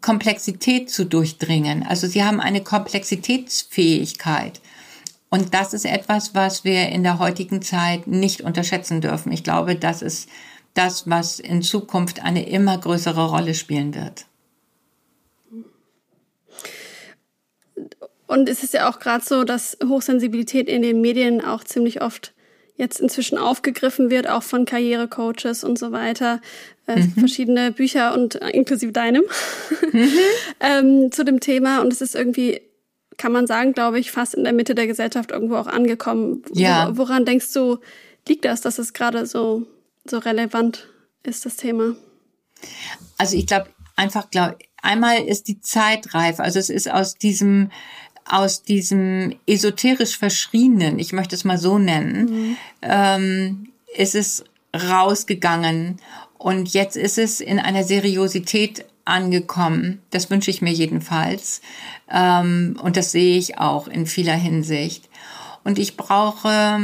Komplexität 0.00 0.90
zu 0.90 1.04
durchdringen. 1.04 1.82
Also 1.82 2.06
sie 2.06 2.22
haben 2.22 2.40
eine 2.40 2.62
Komplexitätsfähigkeit. 2.62 4.60
Und 5.30 5.54
das 5.54 5.72
ist 5.72 5.86
etwas, 5.86 6.34
was 6.34 6.64
wir 6.64 6.90
in 6.90 7.02
der 7.02 7.18
heutigen 7.18 7.62
Zeit 7.62 8.06
nicht 8.06 8.42
unterschätzen 8.42 9.00
dürfen. 9.00 9.32
Ich 9.32 9.42
glaube, 9.42 9.76
das 9.76 10.02
ist 10.02 10.28
das, 10.74 11.08
was 11.08 11.40
in 11.40 11.62
Zukunft 11.62 12.22
eine 12.22 12.48
immer 12.48 12.78
größere 12.78 13.30
Rolle 13.30 13.54
spielen 13.54 13.94
wird. 13.94 14.26
Und 18.26 18.48
es 18.48 18.62
ist 18.62 18.74
ja 18.74 18.90
auch 18.90 18.98
gerade 18.98 19.24
so, 19.24 19.44
dass 19.44 19.78
Hochsensibilität 19.84 20.68
in 20.68 20.82
den 20.82 21.00
Medien 21.00 21.44
auch 21.44 21.64
ziemlich 21.64 22.02
oft 22.02 22.33
jetzt 22.76 23.00
inzwischen 23.00 23.38
aufgegriffen 23.38 24.10
wird, 24.10 24.28
auch 24.28 24.42
von 24.42 24.64
Karrierecoaches 24.64 25.64
und 25.64 25.78
so 25.78 25.92
weiter. 25.92 26.40
Äh, 26.86 27.00
mhm. 27.00 27.12
Verschiedene 27.12 27.72
Bücher 27.72 28.14
und 28.14 28.40
äh, 28.42 28.50
inklusive 28.50 28.92
deinem 28.92 29.22
mhm. 29.92 30.10
ähm, 30.60 31.12
zu 31.12 31.24
dem 31.24 31.40
Thema. 31.40 31.80
Und 31.80 31.92
es 31.92 32.00
ist 32.00 32.14
irgendwie 32.14 32.60
kann 33.16 33.32
man 33.32 33.46
sagen, 33.46 33.72
glaube 33.72 33.98
ich, 33.98 34.10
fast 34.10 34.34
in 34.34 34.44
der 34.44 34.52
Mitte 34.52 34.74
der 34.74 34.86
Gesellschaft 34.86 35.30
irgendwo 35.30 35.56
auch 35.56 35.66
angekommen. 35.66 36.42
Ja. 36.52 36.96
woran 36.96 37.24
denkst 37.24 37.52
du, 37.52 37.78
liegt 38.28 38.44
das, 38.44 38.60
dass 38.60 38.78
es 38.78 38.92
gerade 38.92 39.26
so, 39.26 39.66
so 40.04 40.18
relevant 40.18 40.88
ist, 41.22 41.46
das 41.46 41.56
Thema? 41.56 41.96
Also 43.18 43.36
ich 43.36 43.46
glaube, 43.46 43.68
einfach 43.96 44.30
glaube, 44.30 44.58
einmal 44.82 45.22
ist 45.22 45.48
die 45.48 45.60
Zeit 45.60 46.14
reif. 46.14 46.40
Also 46.40 46.58
es 46.58 46.70
ist 46.70 46.90
aus 46.90 47.14
diesem, 47.14 47.70
aus 48.24 48.62
diesem 48.62 49.34
esoterisch 49.46 50.18
Verschriebenen, 50.18 50.98
ich 50.98 51.12
möchte 51.12 51.34
es 51.34 51.44
mal 51.44 51.58
so 51.58 51.78
nennen, 51.78 52.24
mhm. 52.24 52.56
ähm, 52.82 53.68
ist 53.96 54.14
es 54.14 54.44
rausgegangen. 54.74 55.98
Und 56.38 56.74
jetzt 56.74 56.96
ist 56.96 57.18
es 57.18 57.40
in 57.40 57.58
einer 57.58 57.84
Seriosität 57.84 58.84
angekommen. 59.04 60.00
Das 60.10 60.30
wünsche 60.30 60.50
ich 60.50 60.62
mir 60.62 60.72
jedenfalls. 60.72 61.60
Ähm, 62.10 62.78
und 62.82 62.96
das 62.96 63.12
sehe 63.12 63.38
ich 63.38 63.58
auch 63.58 63.88
in 63.88 64.06
vieler 64.06 64.34
Hinsicht. 64.34 65.08
Und 65.62 65.78
ich 65.78 65.96
brauche, 65.96 66.78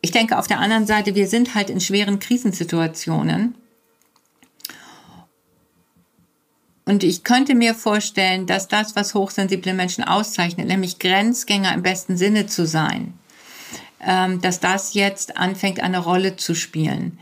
ich 0.00 0.10
denke 0.10 0.38
auf 0.38 0.46
der 0.46 0.60
anderen 0.60 0.86
Seite, 0.86 1.14
wir 1.14 1.26
sind 1.26 1.54
halt 1.54 1.70
in 1.70 1.80
schweren 1.80 2.18
Krisensituationen. 2.18 3.54
Und 6.88 7.04
ich 7.04 7.22
könnte 7.22 7.54
mir 7.54 7.74
vorstellen, 7.74 8.46
dass 8.46 8.66
das, 8.66 8.96
was 8.96 9.12
hochsensible 9.12 9.74
Menschen 9.74 10.04
auszeichnet, 10.04 10.68
nämlich 10.68 10.98
Grenzgänger 10.98 11.74
im 11.74 11.82
besten 11.82 12.16
Sinne 12.16 12.46
zu 12.46 12.66
sein, 12.66 13.12
ähm, 14.00 14.40
dass 14.40 14.58
das 14.58 14.94
jetzt 14.94 15.36
anfängt, 15.36 15.80
eine 15.80 15.98
Rolle 15.98 16.36
zu 16.36 16.54
spielen. 16.54 17.18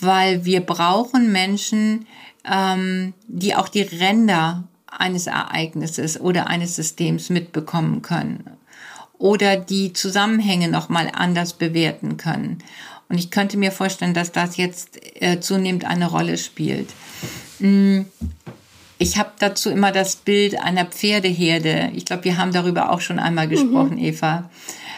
Weil 0.00 0.46
wir 0.46 0.62
brauchen 0.62 1.30
Menschen, 1.30 2.06
ähm, 2.50 3.12
die 3.28 3.54
auch 3.54 3.68
die 3.68 3.82
Ränder 3.82 4.64
eines 4.86 5.26
Ereignisses 5.26 6.18
oder 6.18 6.46
eines 6.46 6.74
Systems 6.74 7.28
mitbekommen 7.28 8.00
können 8.00 8.44
oder 9.18 9.58
die 9.58 9.92
Zusammenhänge 9.92 10.68
nochmal 10.68 11.10
anders 11.12 11.52
bewerten 11.52 12.16
können. 12.16 12.64
Und 13.10 13.18
ich 13.18 13.30
könnte 13.30 13.58
mir 13.58 13.72
vorstellen, 13.72 14.14
dass 14.14 14.32
das 14.32 14.56
jetzt 14.56 14.98
äh, 15.20 15.38
zunehmend 15.38 15.84
eine 15.84 16.06
Rolle 16.06 16.38
spielt. 16.38 16.88
Ich 19.02 19.18
habe 19.18 19.30
dazu 19.38 19.70
immer 19.70 19.92
das 19.92 20.16
Bild 20.16 20.60
einer 20.60 20.84
Pferdeherde. 20.84 21.90
Ich 21.94 22.04
glaube, 22.04 22.24
wir 22.24 22.38
haben 22.38 22.52
darüber 22.52 22.90
auch 22.90 23.00
schon 23.00 23.18
einmal 23.18 23.48
gesprochen, 23.48 23.96
mhm. 23.96 24.04
Eva. 24.04 24.50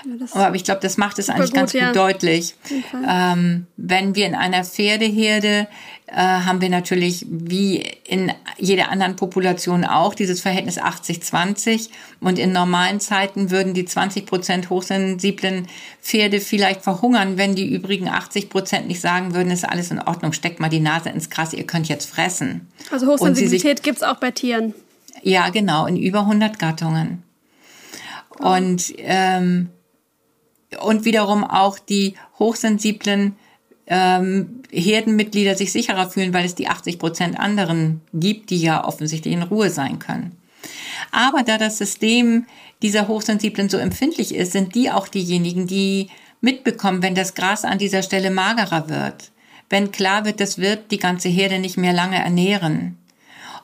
Ja, 0.04 0.46
Aber 0.46 0.54
ich 0.54 0.64
glaube, 0.64 0.80
das 0.82 0.98
macht 0.98 1.18
es 1.18 1.30
eigentlich 1.30 1.50
gut, 1.50 1.54
ganz 1.54 1.72
gut 1.72 1.80
ja. 1.80 1.92
deutlich. 1.92 2.54
Ähm, 3.08 3.66
wenn 3.76 4.14
wir 4.14 4.26
in 4.26 4.34
einer 4.34 4.64
Pferdeherde 4.64 5.66
äh, 6.06 6.16
haben 6.16 6.60
wir 6.60 6.68
natürlich 6.68 7.24
wie 7.30 7.78
in 8.06 8.30
jeder 8.58 8.90
anderen 8.90 9.16
Population 9.16 9.84
auch 9.84 10.14
dieses 10.14 10.42
Verhältnis 10.42 10.78
80-20 10.78 11.88
und 12.20 12.38
in 12.38 12.52
normalen 12.52 13.00
Zeiten 13.00 13.50
würden 13.50 13.72
die 13.72 13.86
20 13.86 14.26
Prozent 14.26 14.68
hochsensiblen 14.68 15.66
Pferde 16.02 16.40
vielleicht 16.40 16.82
verhungern, 16.82 17.38
wenn 17.38 17.54
die 17.54 17.66
übrigen 17.66 18.08
80 18.08 18.50
Prozent 18.50 18.86
nicht 18.86 19.00
sagen 19.00 19.34
würden, 19.34 19.50
ist 19.50 19.66
alles 19.66 19.90
in 19.90 19.98
Ordnung, 19.98 20.34
steckt 20.34 20.60
mal 20.60 20.68
die 20.68 20.80
Nase 20.80 21.08
ins 21.08 21.30
Gras, 21.30 21.54
ihr 21.54 21.64
könnt 21.64 21.88
jetzt 21.88 22.10
fressen. 22.10 22.68
Also 22.90 23.06
Hochsensibilität 23.06 23.82
gibt 23.82 23.96
es 23.96 24.02
auch 24.02 24.16
bei 24.16 24.30
Tieren. 24.30 24.74
Ja, 25.22 25.48
genau, 25.48 25.86
in 25.86 25.96
über 25.96 26.20
100 26.20 26.58
Gattungen. 26.58 27.22
Und, 28.38 28.92
ähm, 28.98 29.70
und 30.80 31.06
wiederum 31.06 31.44
auch 31.44 31.78
die 31.78 32.14
hochsensiblen 32.38 33.36
ähm, 33.86 34.62
Herdenmitglieder 34.70 35.54
sich 35.54 35.72
sicherer 35.72 36.08
fühlen, 36.10 36.32
weil 36.32 36.44
es 36.44 36.54
die 36.54 36.68
80 36.68 36.98
Prozent 36.98 37.38
anderen 37.38 38.00
gibt, 38.12 38.50
die 38.50 38.58
ja 38.58 38.84
offensichtlich 38.84 39.34
in 39.34 39.42
Ruhe 39.42 39.70
sein 39.70 39.98
können. 39.98 40.36
Aber 41.10 41.42
da 41.42 41.58
das 41.58 41.78
System 41.78 42.46
dieser 42.82 43.08
Hochsensiblen 43.08 43.68
so 43.68 43.76
empfindlich 43.76 44.34
ist, 44.34 44.52
sind 44.52 44.74
die 44.74 44.90
auch 44.90 45.08
diejenigen, 45.08 45.66
die 45.66 46.08
mitbekommen, 46.40 47.02
wenn 47.02 47.14
das 47.14 47.34
Gras 47.34 47.64
an 47.64 47.78
dieser 47.78 48.02
Stelle 48.02 48.30
magerer 48.30 48.88
wird, 48.88 49.30
wenn 49.70 49.92
klar 49.92 50.24
wird, 50.24 50.40
das 50.40 50.58
wird 50.58 50.90
die 50.90 50.98
ganze 50.98 51.28
Herde 51.28 51.58
nicht 51.58 51.76
mehr 51.76 51.92
lange 51.92 52.22
ernähren. 52.22 52.98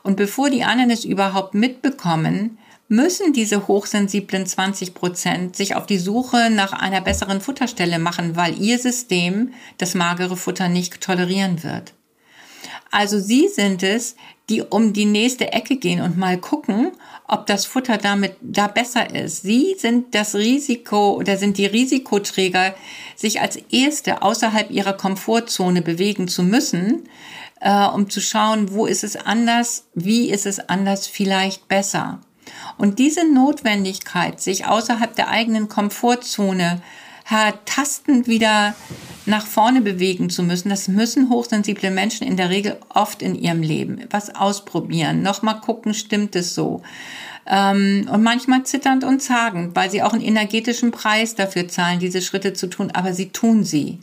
Und 0.03 0.17
bevor 0.17 0.49
die 0.49 0.63
anderen 0.63 0.89
es 0.89 1.05
überhaupt 1.05 1.53
mitbekommen, 1.53 2.57
müssen 2.91 3.31
diese 3.31 3.69
hochsensiblen 3.69 4.45
20 4.45 4.93
Prozent 4.93 5.55
sich 5.55 5.75
auf 5.75 5.85
die 5.85 5.97
Suche 5.97 6.49
nach 6.49 6.73
einer 6.73 6.99
besseren 6.99 7.39
Futterstelle 7.39 7.99
machen, 7.99 8.35
weil 8.35 8.61
ihr 8.61 8.77
System 8.77 9.53
das 9.77 9.95
magere 9.95 10.35
Futter 10.35 10.67
nicht 10.67 10.99
tolerieren 10.99 11.63
wird. 11.63 11.93
Also 12.91 13.17
sie 13.17 13.47
sind 13.47 13.81
es, 13.81 14.17
die 14.49 14.61
um 14.61 14.91
die 14.91 15.05
nächste 15.05 15.53
Ecke 15.53 15.77
gehen 15.77 16.01
und 16.01 16.17
mal 16.17 16.37
gucken, 16.37 16.91
ob 17.29 17.45
das 17.45 17.65
Futter 17.65 17.97
damit 17.97 18.35
da 18.41 18.67
besser 18.67 19.15
ist. 19.15 19.43
Sie 19.43 19.75
sind 19.77 20.13
das 20.13 20.35
Risiko 20.35 21.13
oder 21.13 21.37
sind 21.37 21.57
die 21.57 21.67
Risikoträger, 21.67 22.75
sich 23.15 23.39
als 23.39 23.55
Erste 23.55 24.21
außerhalb 24.21 24.69
ihrer 24.69 24.93
Komfortzone 24.93 25.81
bewegen 25.81 26.27
zu 26.27 26.43
müssen, 26.43 27.07
äh, 27.61 27.85
um 27.85 28.09
zu 28.09 28.19
schauen, 28.19 28.73
wo 28.73 28.85
ist 28.85 29.05
es 29.05 29.15
anders, 29.15 29.87
wie 29.93 30.29
ist 30.29 30.45
es 30.45 30.59
anders, 30.59 31.07
vielleicht 31.07 31.69
besser. 31.69 32.19
Und 32.81 32.97
diese 32.97 33.31
Notwendigkeit, 33.31 34.41
sich 34.41 34.65
außerhalb 34.65 35.15
der 35.15 35.27
eigenen 35.27 35.69
Komfortzone 35.69 36.81
tastend 37.65 38.27
wieder 38.27 38.73
nach 39.27 39.45
vorne 39.45 39.81
bewegen 39.81 40.31
zu 40.31 40.41
müssen, 40.41 40.69
das 40.69 40.87
müssen 40.87 41.29
hochsensible 41.29 41.91
Menschen 41.91 42.25
in 42.25 42.37
der 42.37 42.49
Regel 42.49 42.77
oft 42.89 43.21
in 43.21 43.35
ihrem 43.35 43.61
Leben. 43.61 44.03
Was 44.09 44.33
ausprobieren, 44.33 45.21
nochmal 45.21 45.61
gucken, 45.61 45.93
stimmt 45.93 46.35
es 46.35 46.55
so. 46.55 46.81
Ähm, 47.45 48.09
und 48.11 48.23
manchmal 48.23 48.63
zitternd 48.63 49.03
und 49.03 49.21
zagend, 49.21 49.75
weil 49.75 49.91
sie 49.91 50.01
auch 50.01 50.13
einen 50.13 50.23
energetischen 50.23 50.89
Preis 50.89 51.35
dafür 51.35 51.67
zahlen, 51.67 51.99
diese 51.99 52.23
Schritte 52.23 52.53
zu 52.53 52.65
tun, 52.65 52.89
aber 52.89 53.13
sie 53.13 53.29
tun 53.29 53.63
sie. 53.63 53.99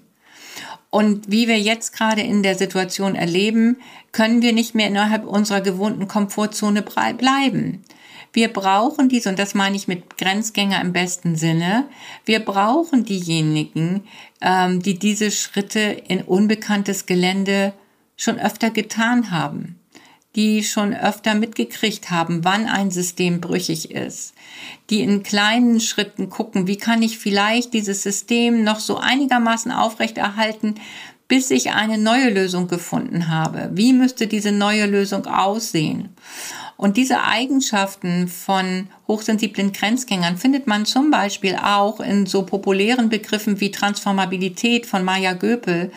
Und 0.91 1.33
wie 1.33 1.49
wir 1.49 1.59
jetzt 1.59 1.97
gerade 1.97 2.23
in 2.23 2.45
der 2.45 2.55
Situation 2.55 3.17
erleben, 3.17 3.79
können 4.13 4.41
wir 4.41 4.53
nicht 4.53 4.77
mehr 4.77 4.87
innerhalb 4.87 5.27
unserer 5.27 5.63
gewohnten 5.63 6.07
Komfortzone 6.07 6.83
bleiben. 6.83 7.83
Wir 8.33 8.53
brauchen 8.53 9.09
diese, 9.09 9.31
und 9.31 9.39
das 9.39 9.55
meine 9.55 9.77
ich 9.77 9.89
mit 9.89 10.19
Grenzgänger 10.19 10.81
im 10.81 10.93
besten 10.93 11.37
Sinne, 11.37 11.89
wir 12.25 12.41
brauchen 12.41 13.05
diejenigen, 13.05 14.05
ähm, 14.41 14.83
die 14.83 14.99
diese 14.99 15.31
Schritte 15.31 15.81
in 15.81 16.23
unbekanntes 16.23 17.07
Gelände 17.07 17.73
schon 18.17 18.39
öfter 18.39 18.71
getan 18.71 19.31
haben, 19.31 19.79
die 20.37 20.63
schon 20.63 20.95
öfter 20.95 21.35
mitgekriegt 21.35 22.11
haben, 22.11 22.45
wann 22.45 22.67
ein 22.67 22.91
System 22.91 23.41
brüchig 23.41 23.91
ist, 23.91 24.35
die 24.91 25.01
in 25.01 25.23
kleinen 25.23 25.81
Schritten 25.81 26.29
gucken, 26.29 26.67
wie 26.67 26.77
kann 26.77 27.03
ich 27.03 27.19
vielleicht 27.19 27.73
dieses 27.73 28.03
System 28.03 28.63
noch 28.63 28.79
so 28.79 28.99
einigermaßen 28.99 29.73
aufrechterhalten, 29.73 30.75
bis 31.29 31.51
ich 31.51 31.73
eine 31.73 31.99
neue 31.99 32.31
Lösung 32.31 32.69
gefunden 32.69 33.29
habe. 33.29 33.71
Wie 33.73 33.93
müsste 33.93 34.27
diese 34.27 34.51
neue 34.51 34.87
Lösung 34.87 35.27
aussehen? 35.27 36.09
Und 36.79 36.97
diese 36.97 37.23
Eigenschaften 37.23 38.29
von 38.29 38.89
hochsensiblen 39.09 39.73
Grenzgängern 39.73 40.39
findet 40.39 40.67
man 40.67 40.87
zum 40.87 41.11
Beispiel 41.11 41.57
auch 41.57 42.01
in 42.01 42.25
so 42.25 42.45
populären 42.45 43.09
Begriffen 43.09 43.61
wie 43.61 43.73
Transformabilität 43.73 44.87
von 44.87 45.05
Maya 45.05 45.33
Göpel, 45.33 45.91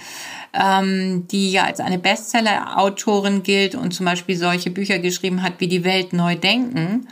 ähm, 0.54 1.28
die 1.28 1.52
ja 1.52 1.66
als 1.66 1.80
eine 1.80 2.00
Bestseller-Autorin 2.00 3.44
gilt 3.44 3.76
und 3.76 3.94
zum 3.94 4.08
Beispiel 4.08 4.36
solche 4.36 4.72
Bücher 4.72 5.00
geschrieben 5.00 5.44
hat 5.44 5.54
wie 5.60 5.68
Die 5.68 5.84
Welt 5.84 6.14
neu 6.14 6.36
denken 6.36 7.08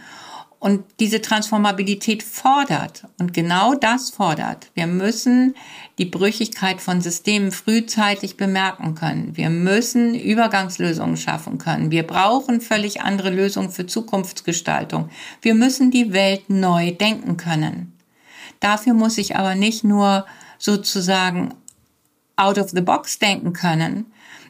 und 0.59 0.83
diese 0.99 1.21
Transformabilität 1.21 2.21
fordert. 2.21 3.05
Und 3.17 3.33
genau 3.33 3.75
das 3.75 4.09
fordert. 4.09 4.69
Wir 4.73 4.87
müssen 4.87 5.55
die 5.97 6.05
Brüchigkeit 6.05 6.81
von 6.81 6.99
Systemen 7.01 7.51
frühzeitig 7.51 8.35
bemerken 8.35 8.93
können. 8.93 9.37
Wir 9.37 9.49
müssen 9.49 10.15
Übergangslösungen 10.15 11.15
schaffen 11.15 11.57
können. 11.59 11.91
Wir 11.91 12.03
brauchen 12.03 12.59
völlig 12.59 13.01
andere 13.01 13.29
Lösungen 13.29 13.69
für 13.69 13.85
Zukunftsgestaltung. 13.85 15.09
Wir 15.41 15.55
müssen 15.55 15.91
die 15.91 16.11
Welt 16.11 16.49
neu 16.49 16.91
denken 16.91 17.37
können. 17.37 17.93
Dafür 18.59 18.93
muss 18.93 19.17
ich 19.17 19.37
aber 19.37 19.55
nicht 19.55 19.85
nur 19.85 20.25
sozusagen 20.57 21.53
out 22.35 22.57
of 22.57 22.71
the 22.71 22.81
box 22.81 23.17
denken 23.19 23.53
können, 23.53 24.07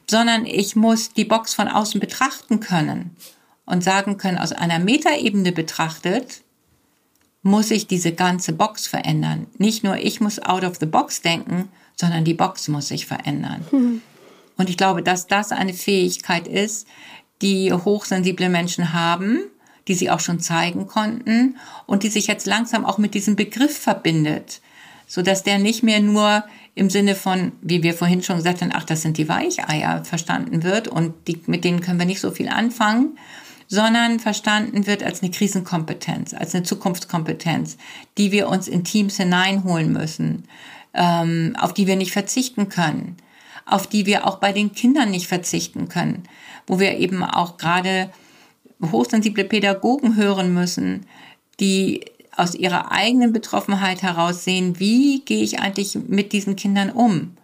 sondern 0.10 0.48
ich 0.48 0.76
muss 0.76 1.14
die 1.14 1.26
Box 1.26 1.54
von 1.54 1.68
außen 1.68 2.00
betrachten 2.00 2.60
können 2.60 3.16
und 3.70 3.84
sagen 3.84 4.18
können, 4.18 4.40
aus 4.40 4.52
einer 4.52 4.80
Metaebene 4.80 5.52
betrachtet, 5.52 6.42
muss 7.44 7.72
ich 7.72 7.88
diese 7.88 8.12
ganze 8.12 8.52
Box 8.52 8.88
verändern. 8.88 9.46
Nicht 9.58 9.84
nur 9.84 9.98
ich 9.98 10.20
muss 10.20 10.40
out 10.40 10.64
of 10.64 10.78
the 10.80 10.86
box 10.86 11.22
denken, 11.22 11.70
sondern 11.96 12.26
die 12.26 12.34
Box 12.34 12.68
muss 12.68 12.88
sich 12.88 13.06
verändern. 13.06 13.66
Mhm. 13.72 14.02
Und 14.58 14.70
ich 14.70 14.76
glaube, 14.76 15.04
dass 15.04 15.28
das 15.28 15.52
eine 15.52 15.74
Fähigkeit 15.74 16.48
ist, 16.48 16.88
die 17.42 17.72
hochsensible 17.72 18.50
Menschen 18.50 18.92
haben, 18.92 19.40
die 19.88 19.94
sie 19.94 20.10
auch 20.10 20.20
schon 20.20 20.40
zeigen 20.40 20.88
konnten 20.88 21.58
und 21.86 22.04
die 22.04 22.10
sich 22.10 22.28
jetzt 22.28 22.48
langsam 22.48 22.86
auch 22.86 22.98
mit 22.98 23.14
diesem 23.14 23.36
Begriff 23.36 23.78
verbindet, 23.78 24.62
so 25.08 25.22
dass 25.22 25.44
der 25.44 25.60
nicht 25.60 25.84
mehr 25.84 26.02
nur 26.02 26.44
im 26.76 26.90
Sinne 26.90 27.16
von, 27.16 27.52
wie 27.62 27.84
wir 27.84 27.94
vorhin 27.94 28.24
schon 28.24 28.38
gesagt 28.38 28.62
haben, 28.62 28.72
ach, 28.74 28.84
das 28.84 29.02
sind 29.04 29.18
die 29.18 29.30
Weicheier 29.30 30.04
verstanden 30.04 30.64
wird 30.64 30.88
und 30.88 31.14
die, 31.28 31.40
mit 31.46 31.64
denen 31.64 31.82
können 31.82 32.00
wir 32.00 32.06
nicht 32.06 32.20
so 32.20 32.32
viel 32.32 32.50
anfangen, 32.50 33.18
sondern 33.70 34.20
verstanden 34.20 34.88
wird 34.88 35.04
als 35.04 35.22
eine 35.22 35.32
Krisenkompetenz, 35.32 36.34
als 36.34 36.54
eine 36.54 36.64
Zukunftskompetenz, 36.64 37.78
die 38.18 38.32
wir 38.32 38.50
uns 38.50 38.68
in 38.68 38.84
Teams 38.84 39.18
hineinholen 39.18 39.94
müssen, 39.94 40.46
ähm, 40.96 41.56
auf 41.58 41.74
die 41.74 41.86
wir 41.86 41.96
nicht 41.96 42.12
verzichten 42.12 42.68
können, 42.68 43.16
auf 43.68 43.86
die 43.86 44.08
wir 44.08 44.28
auch 44.28 44.38
bei 44.40 44.52
den 44.52 44.74
Kindern 44.74 45.12
nicht 45.12 45.28
verzichten 45.28 45.88
können, 45.88 46.24
wo 46.66 46.80
wir 46.80 46.98
eben 46.98 47.24
auch 47.24 47.58
gerade 47.58 48.10
hochsensible 48.92 49.44
Pädagogen 49.44 50.16
hören 50.16 50.52
müssen, 50.52 51.06
die 51.60 52.06
aus 52.36 52.56
ihrer 52.56 52.92
eigenen 52.92 53.34
Betroffenheit 53.34 54.02
heraus 54.02 54.46
sehen, 54.46 54.80
wie 54.80 55.22
gehe 55.22 55.44
ich 55.44 55.60
eigentlich 55.60 55.96
mit 56.08 56.34
diesen 56.34 56.56
Kindern 56.56 56.90
um? 56.90 57.36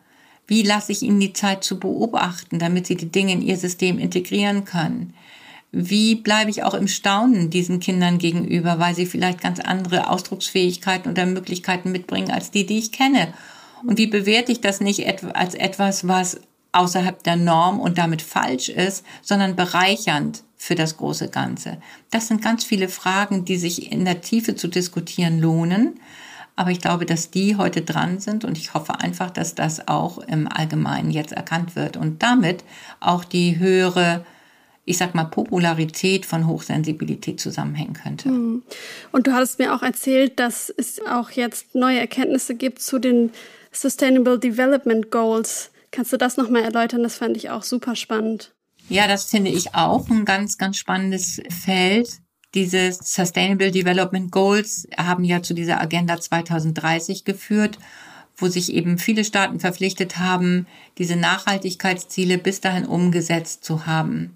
Wie 0.47 0.63
lasse 0.63 0.91
ich 0.91 1.03
ihnen 1.03 1.19
die 1.19 1.33
Zeit 1.33 1.63
zu 1.63 1.79
beobachten, 1.79 2.57
damit 2.57 2.87
sie 2.87 2.95
die 2.95 3.11
Dinge 3.11 3.33
in 3.33 3.41
ihr 3.41 3.57
System 3.57 3.99
integrieren 3.99 4.63
können? 4.65 5.13
Wie 5.77 6.15
bleibe 6.15 6.49
ich 6.49 6.63
auch 6.63 6.73
im 6.73 6.87
Staunen 6.87 7.49
diesen 7.49 7.81
Kindern 7.81 8.17
gegenüber, 8.17 8.79
weil 8.79 8.95
sie 8.95 9.05
vielleicht 9.05 9.41
ganz 9.41 9.59
andere 9.59 10.09
Ausdrucksfähigkeiten 10.09 11.11
oder 11.11 11.25
Möglichkeiten 11.25 11.91
mitbringen 11.91 12.31
als 12.31 12.49
die, 12.49 12.65
die 12.65 12.77
ich 12.77 12.93
kenne. 12.93 13.33
Und 13.85 13.97
wie 13.97 14.07
bewerte 14.07 14.53
ich 14.53 14.61
das 14.61 14.79
nicht 14.79 15.05
als 15.35 15.53
etwas, 15.53 16.07
was 16.07 16.39
außerhalb 16.71 17.21
der 17.23 17.35
Norm 17.35 17.81
und 17.81 17.97
damit 17.97 18.21
falsch 18.21 18.69
ist, 18.69 19.05
sondern 19.21 19.57
bereichernd 19.57 20.43
für 20.55 20.75
das 20.75 20.95
große 20.95 21.27
Ganze? 21.27 21.77
Das 22.09 22.29
sind 22.29 22.41
ganz 22.41 22.63
viele 22.63 22.87
Fragen, 22.87 23.43
die 23.43 23.57
sich 23.57 23.91
in 23.91 24.05
der 24.05 24.21
Tiefe 24.21 24.55
zu 24.55 24.69
diskutieren 24.69 25.41
lohnen. 25.41 25.99
Aber 26.55 26.71
ich 26.71 26.79
glaube, 26.79 27.05
dass 27.05 27.31
die 27.31 27.57
heute 27.57 27.81
dran 27.81 28.21
sind 28.21 28.45
und 28.45 28.57
ich 28.57 28.73
hoffe 28.73 29.01
einfach, 29.01 29.29
dass 29.29 29.55
das 29.55 29.89
auch 29.89 30.19
im 30.19 30.47
Allgemeinen 30.47 31.11
jetzt 31.11 31.33
erkannt 31.33 31.75
wird 31.75 31.97
und 31.97 32.23
damit 32.23 32.63
auch 33.01 33.25
die 33.25 33.59
höhere 33.59 34.23
ich 34.85 34.99
sag 34.99 35.15
mal, 35.15 35.25
Popularität 35.25 36.25
von 36.25 36.47
Hochsensibilität 36.47 37.39
zusammenhängen 37.39 37.93
könnte. 37.93 38.29
Hm. 38.29 38.63
Und 39.11 39.27
du 39.27 39.33
hattest 39.33 39.59
mir 39.59 39.73
auch 39.75 39.81
erzählt, 39.81 40.39
dass 40.39 40.69
es 40.69 41.01
auch 41.05 41.31
jetzt 41.31 41.73
neue 41.73 41.99
Erkenntnisse 41.99 42.55
gibt 42.55 42.81
zu 42.81 42.99
den 42.99 43.31
Sustainable 43.71 44.39
Development 44.39 45.11
Goals. 45.11 45.71
Kannst 45.91 46.13
du 46.13 46.17
das 46.17 46.37
nochmal 46.37 46.63
erläutern? 46.63 47.03
Das 47.03 47.17
fand 47.17 47.35
ich 47.35 47.49
auch 47.49 47.63
super 47.63 47.95
spannend. 47.95 48.53
Ja, 48.87 49.07
das 49.07 49.25
finde 49.25 49.49
ich 49.49 49.73
auch 49.73 50.09
ein 50.09 50.25
ganz, 50.25 50.57
ganz 50.57 50.77
spannendes 50.77 51.41
Feld. 51.49 52.07
Diese 52.53 52.91
Sustainable 52.91 53.71
Development 53.71 54.31
Goals 54.31 54.87
haben 54.95 55.23
ja 55.23 55.41
zu 55.41 55.53
dieser 55.53 55.81
Agenda 55.81 56.19
2030 56.19 57.25
geführt, 57.25 57.79
wo 58.37 58.47
sich 58.47 58.71
eben 58.71 58.97
viele 58.97 59.25
Staaten 59.25 59.59
verpflichtet 59.59 60.19
haben, 60.19 60.67
diese 60.97 61.15
Nachhaltigkeitsziele 61.15 62.37
bis 62.37 62.61
dahin 62.61 62.85
umgesetzt 62.85 63.63
zu 63.63 63.87
haben. 63.87 64.34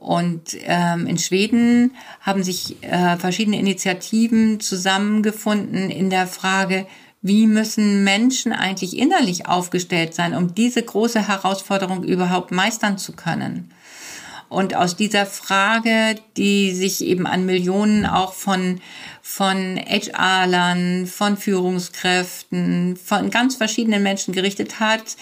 Und 0.00 0.56
ähm, 0.62 1.06
in 1.06 1.18
Schweden 1.18 1.94
haben 2.22 2.42
sich 2.42 2.82
äh, 2.82 3.18
verschiedene 3.18 3.58
Initiativen 3.58 4.58
zusammengefunden 4.58 5.90
in 5.90 6.08
der 6.08 6.26
Frage, 6.26 6.86
wie 7.20 7.46
müssen 7.46 8.02
Menschen 8.02 8.52
eigentlich 8.52 8.96
innerlich 8.96 9.46
aufgestellt 9.46 10.14
sein, 10.14 10.34
um 10.34 10.54
diese 10.54 10.82
große 10.82 11.28
Herausforderung 11.28 12.02
überhaupt 12.02 12.50
meistern 12.50 12.96
zu 12.96 13.12
können? 13.12 13.70
Und 14.48 14.74
aus 14.74 14.96
dieser 14.96 15.26
Frage, 15.26 16.16
die 16.36 16.72
sich 16.72 17.04
eben 17.04 17.26
an 17.26 17.44
Millionen 17.44 18.06
auch 18.06 18.32
von, 18.32 18.80
von 19.20 19.78
HR-Lern, 19.78 21.06
von 21.06 21.36
Führungskräften, 21.36 22.96
von 22.96 23.30
ganz 23.30 23.54
verschiedenen 23.54 24.02
Menschen 24.02 24.32
gerichtet 24.32 24.80
hat, 24.80 25.16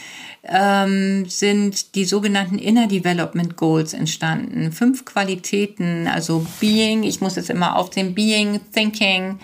ähm, 0.49 1.29
sind 1.29 1.95
die 1.95 2.05
sogenannten 2.05 2.59
Inner 2.59 2.87
Development 2.87 3.57
Goals 3.57 3.93
entstanden. 3.93 4.73
Fünf 4.73 5.05
Qualitäten, 5.05 6.09
also 6.09 6.47
Being, 6.59 7.03
ich 7.03 7.21
muss 7.21 7.37
jetzt 7.37 7.51
immer 7.51 7.77
aufzählen, 7.77 8.15
Being, 8.15 8.61
Thinking, 8.73 9.39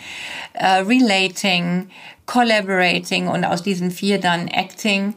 äh, 0.54 0.66
Relating, 0.78 1.90
Collaborating 2.26 3.28
und 3.28 3.44
aus 3.44 3.62
diesen 3.62 3.90
vier 3.90 4.18
dann 4.18 4.48
Acting. 4.48 5.14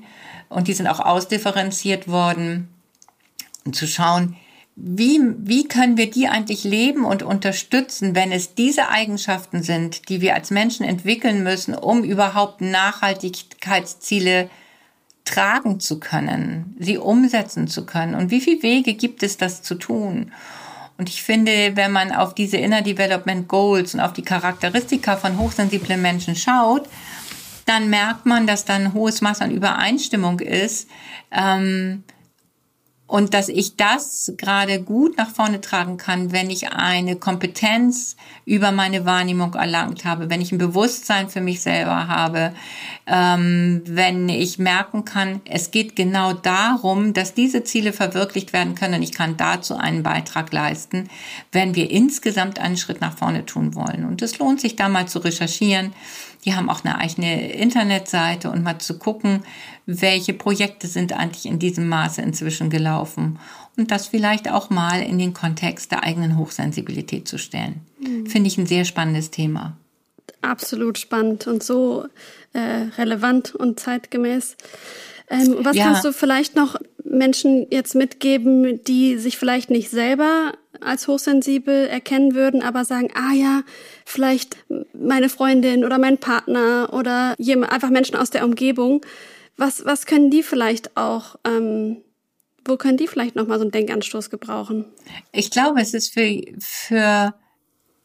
Und 0.50 0.68
die 0.68 0.74
sind 0.74 0.88
auch 0.88 1.00
ausdifferenziert 1.00 2.08
worden. 2.08 2.68
Und 3.66 3.76
zu 3.76 3.88
schauen, 3.88 4.36
wie, 4.76 5.20
wie 5.40 5.68
können 5.68 5.98
wir 5.98 6.12
die 6.12 6.28
eigentlich 6.28 6.64
leben 6.64 7.04
und 7.04 7.24
unterstützen, 7.24 8.14
wenn 8.14 8.32
es 8.32 8.54
diese 8.54 8.90
Eigenschaften 8.90 9.64
sind, 9.64 10.08
die 10.10 10.22
wir 10.22 10.36
als 10.36 10.52
Menschen 10.52 10.86
entwickeln 10.86 11.44
müssen, 11.44 11.74
um 11.74 12.04
überhaupt 12.04 12.62
Nachhaltigkeitsziele 12.62 14.50
tragen 15.28 15.80
zu 15.80 16.00
können, 16.00 16.76
sie 16.80 16.98
umsetzen 16.98 17.68
zu 17.68 17.86
können? 17.86 18.16
Und 18.16 18.32
wie 18.32 18.42
viele 18.42 18.64
Wege 18.64 18.94
gibt 18.94 19.24
es, 19.24 19.38
das 19.38 19.62
zu 19.62 19.76
tun? 19.76 20.32
Und 20.98 21.10
ich 21.10 21.22
finde, 21.22 21.76
wenn 21.76 21.92
man 21.92 22.12
auf 22.12 22.34
diese 22.34 22.58
Inner 22.58 22.82
Development 22.82 23.48
Goals 23.48 23.94
und 23.94 24.00
auf 24.00 24.14
die 24.14 24.24
Charakteristika 24.24 25.16
von 25.16 25.38
hochsensiblen 25.38 26.02
Menschen 26.02 26.36
schaut, 26.36 26.90
dann 27.66 27.90
merkt 27.90 28.26
man, 28.26 28.48
dass 28.48 28.66
da 28.66 28.76
ein 28.76 28.94
hohes 28.94 29.22
Maß 29.22 29.42
an 29.42 29.52
Übereinstimmung 29.52 30.40
ist. 30.40 30.90
Ähm, 31.32 32.04
und 33.08 33.34
dass 33.34 33.48
ich 33.48 33.78
das 33.78 34.34
gerade 34.38 34.82
gut 34.82 35.18
nach 35.18 35.30
vorne 35.30 35.62
tragen 35.62 35.96
kann, 35.96 36.34
wenn 36.34 36.50
ich 36.50 36.74
eine 36.74 37.16
Kompetenz 37.16 38.18
über 38.46 38.74
meine 38.74 39.06
Wahrnehmung 39.06 39.54
erlangt 39.54 40.04
habe, 40.04 40.30
wenn 40.30 40.42
ich 40.42 40.52
ein 40.52 40.58
Bewusstsein 40.58 41.30
für 41.30 41.40
mich 41.40 41.62
selber 41.62 42.10
habe, 42.10 42.54
ähm, 43.08 43.82
wenn 43.86 44.28
ich 44.28 44.60
merken 44.60 45.06
kann, 45.06 45.40
es 45.46 45.72
geht 45.72 45.96
genau 45.96 46.34
darum, 46.34 47.14
dass 47.14 47.34
diese 47.34 47.64
Ziele 47.64 47.94
verwirklicht 47.94 48.52
werden 48.52 48.76
können 48.76 48.96
und 48.96 49.04
ich 49.04 49.14
kann 49.14 49.38
dazu 49.38 49.78
einen 49.78 50.04
Beitrag 50.04 50.52
leisten, 50.52 51.10
wenn 51.54 51.76
wir 51.76 51.90
insgesamt 51.90 52.60
einen 52.60 52.76
Schritt 52.76 53.00
nach 53.00 53.18
vorne 53.18 53.46
tun 53.46 53.74
wollen. 53.74 54.04
Und 54.04 54.22
es 54.22 54.38
lohnt 54.38 54.60
sich 54.60 54.76
da 54.76 54.90
mal 54.90 55.08
zu 55.08 55.20
recherchieren. 55.20 55.94
Die 56.46 56.56
haben 56.56 56.70
auch 56.70 56.84
eine 56.84 56.98
eigene 56.98 57.52
Internetseite 57.52 58.50
und 58.50 58.64
mal 58.64 58.80
zu 58.80 58.98
gucken, 58.98 59.44
welche 59.86 60.34
Projekte 60.34 60.88
sind 60.88 61.14
eigentlich 61.14 61.46
in 61.46 61.60
diesem 61.60 61.88
Maße 61.90 62.22
inzwischen 62.22 62.70
gelaufen 62.70 63.40
und 63.78 63.92
das 63.92 64.08
vielleicht 64.08 64.50
auch 64.52 64.70
mal 64.70 65.02
in 65.02 65.20
den 65.20 65.34
Kontext 65.34 65.92
der 65.92 66.04
eigenen 66.04 66.38
Hochsensibilität 66.38 67.28
zu 67.28 67.38
stellen. 67.38 67.82
Mhm. 68.00 68.28
Finde 68.28 68.48
ich 68.48 68.58
ein 68.58 68.66
sehr 68.66 68.86
spannendes 68.86 69.32
Thema. 69.32 69.78
Absolut 70.42 70.98
spannend 70.98 71.48
und 71.48 71.64
so 71.64 72.06
äh, 72.54 72.60
relevant 72.98 73.56
und 73.56 73.80
zeitgemäß. 73.80 74.56
Ähm, 75.30 75.58
was 75.60 75.76
ja. 75.76 75.86
kannst 75.86 76.06
du 76.06 76.14
vielleicht 76.14 76.56
noch 76.56 76.78
Menschen 77.04 77.68
jetzt 77.70 77.96
mitgeben, 77.96 78.84
die 78.84 79.18
sich 79.18 79.38
vielleicht 79.38 79.70
nicht 79.70 79.90
selber 79.90 80.54
als 80.82 81.08
hochsensibel 81.08 81.88
erkennen 81.88 82.36
würden, 82.36 82.62
aber 82.62 82.86
sagen, 82.86 83.10
ah 83.16 83.34
ja, 83.34 83.64
vielleicht 84.06 84.58
meine 84.94 85.30
Freundin 85.30 85.84
oder 85.84 85.98
mein 85.98 86.18
Partner 86.18 86.90
oder 86.94 87.36
jemand, 87.38 87.72
einfach 87.72 87.90
Menschen 87.90 88.16
aus 88.16 88.30
der 88.30 88.46
Umgebung. 88.46 89.06
Was, 89.58 89.86
was 89.86 90.06
können 90.06 90.30
die 90.30 90.44
vielleicht 90.44 90.98
auch, 90.98 91.38
ähm, 91.46 91.98
wo 92.66 92.78
können 92.78 92.98
die 92.98 93.08
vielleicht 93.08 93.36
nochmal 93.36 93.58
so 93.58 93.64
einen 93.64 93.72
Denkanstoß 93.72 94.30
gebrauchen? 94.30 94.86
Ich 95.32 95.50
glaube, 95.52 95.82
es 95.82 95.94
ist 95.94 96.14
für, 96.14 96.42
für, 96.60 97.34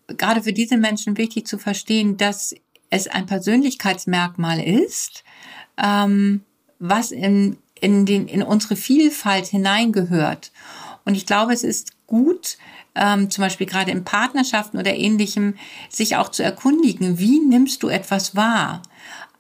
gerade 0.09 0.43
für 0.43 0.53
diese 0.53 0.77
Menschen 0.77 1.19
wichtig 1.19 1.47
zu 1.47 1.59
verstehen, 1.59 2.17
dass 2.17 2.55
es 2.91 3.09
ein 3.09 3.27
Persönlichkeitsmerkmal 3.27 4.61
ist, 4.63 5.25
ähm, 5.83 6.43
was 6.79 7.11
in, 7.11 7.57
in, 7.81 8.07
den, 8.07 8.29
in 8.29 8.43
unsere 8.43 8.77
Vielfalt 8.77 9.47
hineingehört. 9.47 10.53
Und 11.05 11.15
ich 11.15 11.27
glaube, 11.27 11.53
es 11.53 11.65
ist 11.65 11.92
gut, 12.13 12.59
ähm, 12.95 13.31
zum 13.31 13.41
Beispiel 13.41 13.67
gerade 13.67 13.91
in 13.91 14.05
Partnerschaften 14.05 14.77
oder 14.77 14.95
ähnlichem, 14.95 15.55
sich 15.89 16.17
auch 16.17 16.29
zu 16.29 16.43
erkundigen, 16.43 17.19
wie 17.19 17.41
nimmst 17.41 17.83
du 17.83 17.89
etwas 17.89 18.37
wahr? 18.37 18.83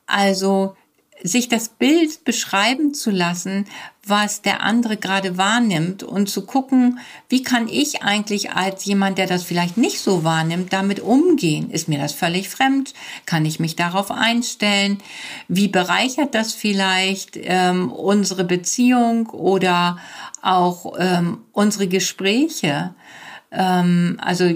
Also 0.07 0.75
sich 1.23 1.51
das 1.51 1.69
Bild 1.69 2.25
beschreiben 2.25 2.95
zu 2.95 3.11
lassen, 3.11 3.67
was 4.05 4.43
der 4.43 4.63
andere 4.63 4.97
gerade 4.97 5.39
wahrnimmt 5.39 6.03
und 6.03 6.29
zu 6.29 6.45
gucken, 6.45 6.99
wie 7.29 7.45
kann 7.45 7.69
ich 7.69 8.03
eigentlich 8.03 8.51
als 8.51 8.85
jemand, 8.85 9.17
der 9.17 9.29
das 9.29 9.45
vielleicht 9.45 9.77
nicht 9.77 10.01
so 10.01 10.25
wahrnimmt, 10.25 10.73
damit 10.73 10.99
umgehen? 10.99 11.71
Ist 11.71 11.89
mir 11.89 11.99
das 11.99 12.13
völlig 12.13 12.49
fremd? 12.49 12.95
Kann 13.27 13.47
ich 13.47 13.61
mich 13.61 13.77
darauf 13.77 14.11
einstellen? 14.11 14.99
Wie 15.47 15.69
bereichert 15.69 16.35
das 16.35 16.53
vielleicht 16.53 17.39
ähm, 17.41 17.93
unsere 17.93 18.43
Beziehung 18.43 19.29
oder 19.31 19.99
auch 20.43 20.95
ähm, 20.99 21.39
unsere 21.53 21.87
Gespräche? 21.87 22.95
Ähm, 23.53 24.19
also 24.21 24.51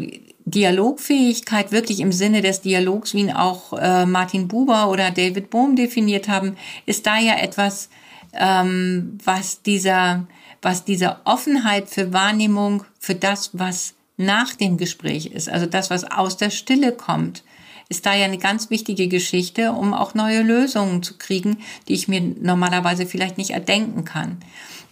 Dialogfähigkeit 0.44 1.70
wirklich 1.70 2.00
im 2.00 2.12
Sinne 2.12 2.40
des 2.40 2.62
Dialogs, 2.62 3.14
wie 3.14 3.20
ihn 3.20 3.32
auch 3.32 3.72
äh, 3.72 4.06
Martin 4.06 4.48
Buber 4.48 4.88
oder 4.90 5.10
David 5.10 5.50
Bohm 5.50 5.76
definiert 5.76 6.28
haben, 6.28 6.56
ist 6.86 7.06
da 7.06 7.18
ja 7.18 7.36
etwas, 7.36 7.90
ähm, 8.38 9.18
was 9.24 9.62
dieser, 9.62 10.26
was 10.62 10.84
dieser 10.84 11.20
Offenheit 11.24 11.88
für 11.88 12.12
Wahrnehmung, 12.12 12.84
für 12.98 13.14
das, 13.14 13.50
was 13.52 13.94
nach 14.16 14.54
dem 14.54 14.76
Gespräch 14.78 15.26
ist, 15.26 15.48
also 15.48 15.66
das, 15.66 15.90
was 15.90 16.04
aus 16.04 16.36
der 16.36 16.50
Stille 16.50 16.92
kommt, 16.92 17.44
ist 17.88 18.06
da 18.06 18.14
ja 18.14 18.24
eine 18.24 18.38
ganz 18.38 18.70
wichtige 18.70 19.06
Geschichte, 19.08 19.72
um 19.72 19.94
auch 19.94 20.14
neue 20.14 20.42
Lösungen 20.42 21.02
zu 21.02 21.18
kriegen, 21.18 21.58
die 21.86 21.94
ich 21.94 22.08
mir 22.08 22.20
normalerweise 22.20 23.06
vielleicht 23.06 23.38
nicht 23.38 23.50
erdenken 23.50 24.04
kann. 24.04 24.38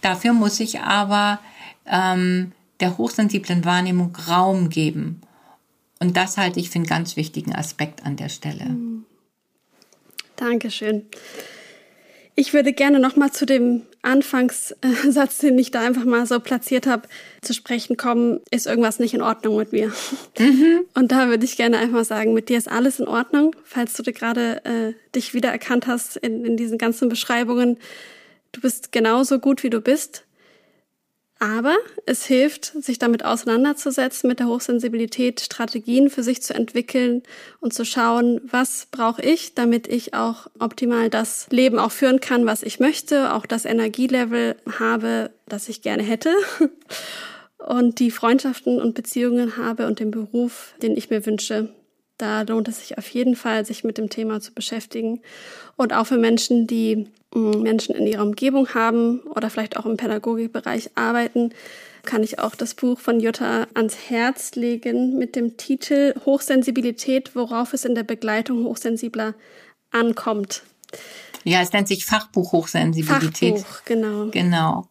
Dafür 0.00 0.32
muss 0.32 0.60
ich 0.60 0.80
aber 0.80 1.40
ähm, 1.86 2.52
der 2.80 2.98
hochsensiblen 2.98 3.64
Wahrnehmung 3.64 4.14
Raum 4.28 4.68
geben 4.68 5.22
und 6.04 6.16
das 6.16 6.36
halte 6.36 6.60
ich 6.60 6.70
für 6.70 6.76
einen 6.76 6.86
ganz 6.86 7.16
wichtigen 7.16 7.54
Aspekt 7.54 8.04
an 8.04 8.16
der 8.16 8.28
Stelle. 8.28 8.66
Mhm. 8.66 9.04
Dankeschön. 10.36 11.06
Ich 12.36 12.52
würde 12.52 12.72
gerne 12.72 12.98
noch 12.98 13.14
mal 13.14 13.30
zu 13.30 13.46
dem 13.46 13.82
Anfangssatz, 14.02 15.38
den 15.38 15.56
ich 15.56 15.70
da 15.70 15.80
einfach 15.80 16.04
mal 16.04 16.26
so 16.26 16.40
platziert 16.40 16.86
habe, 16.86 17.08
zu 17.42 17.54
sprechen 17.54 17.96
kommen. 17.96 18.40
Ist 18.50 18.66
irgendwas 18.66 18.98
nicht 18.98 19.14
in 19.14 19.22
Ordnung 19.22 19.56
mit 19.56 19.72
mir? 19.72 19.92
Mhm. 20.38 20.80
Und 20.94 21.12
da 21.12 21.28
würde 21.28 21.44
ich 21.44 21.56
gerne 21.56 21.78
einfach 21.78 22.04
sagen, 22.04 22.34
mit 22.34 22.48
dir 22.48 22.58
ist 22.58 22.68
alles 22.68 22.98
in 22.98 23.06
Ordnung, 23.06 23.54
falls 23.64 23.94
du 23.94 24.02
dir 24.02 24.12
gerade 24.12 24.64
äh, 24.64 24.94
dich 25.14 25.32
wiedererkannt 25.32 25.86
hast 25.86 26.16
in, 26.16 26.44
in 26.44 26.56
diesen 26.56 26.76
ganzen 26.76 27.08
Beschreibungen. 27.08 27.78
Du 28.50 28.60
bist 28.60 28.90
genauso 28.90 29.38
gut, 29.38 29.62
wie 29.62 29.70
du 29.70 29.80
bist. 29.80 30.23
Aber 31.44 31.76
es 32.06 32.24
hilft, 32.24 32.72
sich 32.82 32.98
damit 32.98 33.22
auseinanderzusetzen, 33.22 34.28
mit 34.28 34.38
der 34.38 34.48
Hochsensibilität 34.48 35.42
Strategien 35.42 36.08
für 36.08 36.22
sich 36.22 36.40
zu 36.40 36.54
entwickeln 36.54 37.22
und 37.60 37.74
zu 37.74 37.84
schauen, 37.84 38.40
was 38.44 38.86
brauche 38.90 39.20
ich, 39.20 39.54
damit 39.54 39.86
ich 39.86 40.14
auch 40.14 40.46
optimal 40.58 41.10
das 41.10 41.46
Leben 41.50 41.78
auch 41.78 41.92
führen 41.92 42.20
kann, 42.20 42.46
was 42.46 42.62
ich 42.62 42.80
möchte, 42.80 43.34
auch 43.34 43.44
das 43.44 43.66
Energielevel 43.66 44.56
habe, 44.78 45.32
das 45.46 45.68
ich 45.68 45.82
gerne 45.82 46.02
hätte 46.02 46.34
und 47.58 47.98
die 47.98 48.10
Freundschaften 48.10 48.80
und 48.80 48.94
Beziehungen 48.94 49.58
habe 49.58 49.86
und 49.86 50.00
den 50.00 50.12
Beruf, 50.12 50.72
den 50.80 50.96
ich 50.96 51.10
mir 51.10 51.26
wünsche. 51.26 51.68
Da 52.16 52.40
lohnt 52.42 52.68
es 52.68 52.78
sich 52.78 52.96
auf 52.96 53.08
jeden 53.08 53.36
Fall, 53.36 53.66
sich 53.66 53.84
mit 53.84 53.98
dem 53.98 54.08
Thema 54.08 54.40
zu 54.40 54.54
beschäftigen. 54.54 55.20
Und 55.76 55.92
auch 55.92 56.06
für 56.06 56.16
Menschen, 56.16 56.66
die 56.66 57.08
Menschen 57.34 57.94
in 57.94 58.06
ihrer 58.06 58.22
Umgebung 58.22 58.74
haben 58.74 59.20
oder 59.20 59.50
vielleicht 59.50 59.76
auch 59.76 59.86
im 59.86 59.96
Pädagogikbereich 59.96 60.90
arbeiten, 60.94 61.50
kann 62.04 62.22
ich 62.22 62.38
auch 62.38 62.54
das 62.54 62.74
Buch 62.74 63.00
von 63.00 63.20
Jutta 63.20 63.66
ans 63.74 63.96
Herz 64.08 64.54
legen 64.54 65.18
mit 65.18 65.36
dem 65.36 65.56
Titel 65.56 66.14
Hochsensibilität, 66.24 67.34
worauf 67.34 67.72
es 67.72 67.84
in 67.84 67.94
der 67.94 68.04
Begleitung 68.04 68.64
Hochsensibler 68.64 69.34
ankommt. 69.90 70.62
Ja, 71.44 71.60
es 71.60 71.72
nennt 71.72 71.88
sich 71.88 72.04
Fachbuch 72.04 72.52
Hochsensibilität. 72.52 73.58
Fachbuch, 73.58 73.84
genau. 73.84 74.26
Genau 74.30 74.88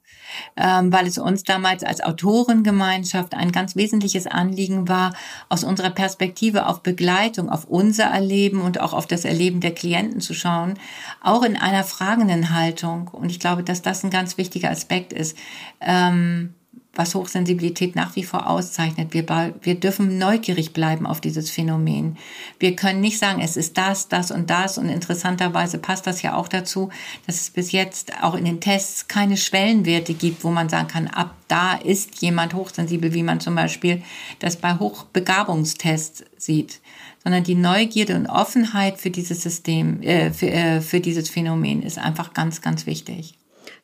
weil 0.56 1.08
es 1.08 1.18
uns 1.18 1.44
damals 1.44 1.84
als 1.84 2.02
Autorengemeinschaft 2.02 3.34
ein 3.34 3.52
ganz 3.52 3.76
wesentliches 3.76 4.28
Anliegen 4.28 4.88
war, 4.88 5.14
aus 5.50 5.64
unserer 5.64 5.90
Perspektive 5.90 6.68
auf 6.68 6.82
Begleitung, 6.82 7.50
auf 7.50 7.66
unser 7.66 8.06
Erleben 8.06 8.62
und 8.62 8.80
auch 8.80 8.94
auf 8.94 9.08
das 9.08 9.26
Erleben 9.26 9.60
der 9.60 9.74
Klienten 9.74 10.22
zu 10.22 10.34
schauen, 10.34 10.76
auch 11.22 11.44
in 11.44 11.58
einer 11.58 11.84
fragenden 11.84 12.52
Haltung. 12.52 13.08
Und 13.10 13.30
ich 13.30 13.40
glaube, 13.40 13.64
dass 13.64 13.82
das 13.82 14.04
ein 14.04 14.10
ganz 14.10 14.38
wichtiger 14.38 14.70
Aspekt 14.70 15.14
ist. 15.14 15.38
Ähm, 15.82 16.54
was 16.96 17.16
Hochsensibilität 17.16 17.96
nach 17.96 18.16
wie 18.16 18.24
vor 18.24 18.48
auszeichnet. 18.48 19.14
Wir, 19.14 19.26
wir 19.62 19.76
dürfen 19.76 20.20
neugierig 20.20 20.74
bleiben 20.74 21.08
auf 21.08 21.22
dieses 21.22 21.50
Phänomen. 21.50 22.18
Wir 22.60 22.76
können 22.76 23.02
nicht 23.02 23.18
sagen, 23.18 23.42
es 23.42 23.58
ist 23.58 23.80
das, 23.80 24.10
das 24.10 24.30
und 24.30 24.52
das. 24.52 24.78
Und 24.78 24.90
interessanterweise 24.90 25.80
passt 25.80 26.06
das 26.06 26.22
ja 26.22 26.36
auch 26.36 26.48
dazu, 26.48 26.90
dass 27.26 27.42
es 27.42 27.50
bis 27.50 27.72
jetzt 27.72 28.24
auch 28.24 28.36
in 28.36 28.46
den 28.46 28.62
Tests 28.62 29.08
keine 29.08 29.38
Schwellenwerte 29.38 30.14
gibt, 30.14 30.44
wo 30.44 30.52
man 30.52 30.70
sagen 30.70 30.88
kann, 30.88 31.08
ab 31.08 31.34
da 31.48 31.74
ist 31.74 32.22
jemand 32.22 32.54
hochsensibel, 32.54 33.14
wie 33.14 33.24
man 33.24 33.40
zum 33.40 33.56
Beispiel 33.56 34.04
das 34.40 34.58
bei 34.58 34.76
Hochbegabungstests 34.76 36.26
sieht 36.38 36.80
sondern 37.24 37.46
die 37.46 37.56
Neugierde 37.56 38.18
und 38.18 38.28
Offenheit 38.28 39.00
für 39.00 39.10
dieses 39.10 39.42
System, 39.42 40.02
äh, 40.02 40.32
für, 40.32 40.50
äh, 40.50 40.82
für 40.82 41.00
dieses 41.00 41.30
Phänomen 41.30 41.82
ist 41.82 41.98
einfach 41.98 42.34
ganz, 42.34 42.62
ganz 42.62 42.86
wichtig. 42.86 43.36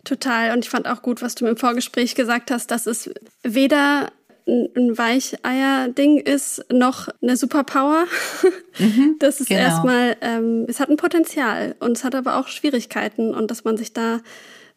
Total. 0.09 0.53
Und 0.53 0.65
ich 0.65 0.71
fand 0.71 0.87
auch 0.87 1.03
gut, 1.03 1.21
was 1.21 1.35
du 1.35 1.45
im 1.45 1.55
Vorgespräch 1.55 2.15
gesagt 2.15 2.49
hast, 2.49 2.71
dass 2.71 2.87
es 2.87 3.11
weder 3.43 4.11
ein 4.47 4.97
Weicheier-Ding 4.97 6.17
ist, 6.17 6.65
noch 6.71 7.09
eine 7.21 7.37
Superpower. 7.37 8.05
Mhm, 8.79 9.17
das 9.19 9.41
ist 9.41 9.49
genau. 9.49 9.59
erstmal, 9.59 10.15
ähm, 10.21 10.65
es 10.69 10.79
hat 10.79 10.87
ein 10.87 10.95
Potenzial 10.95 11.75
und 11.81 11.97
es 11.97 12.05
hat 12.05 12.15
aber 12.15 12.37
auch 12.37 12.47
Schwierigkeiten 12.47 13.35
und 13.35 13.51
dass 13.51 13.65
man 13.65 13.75
sich 13.75 13.91
da 13.91 14.21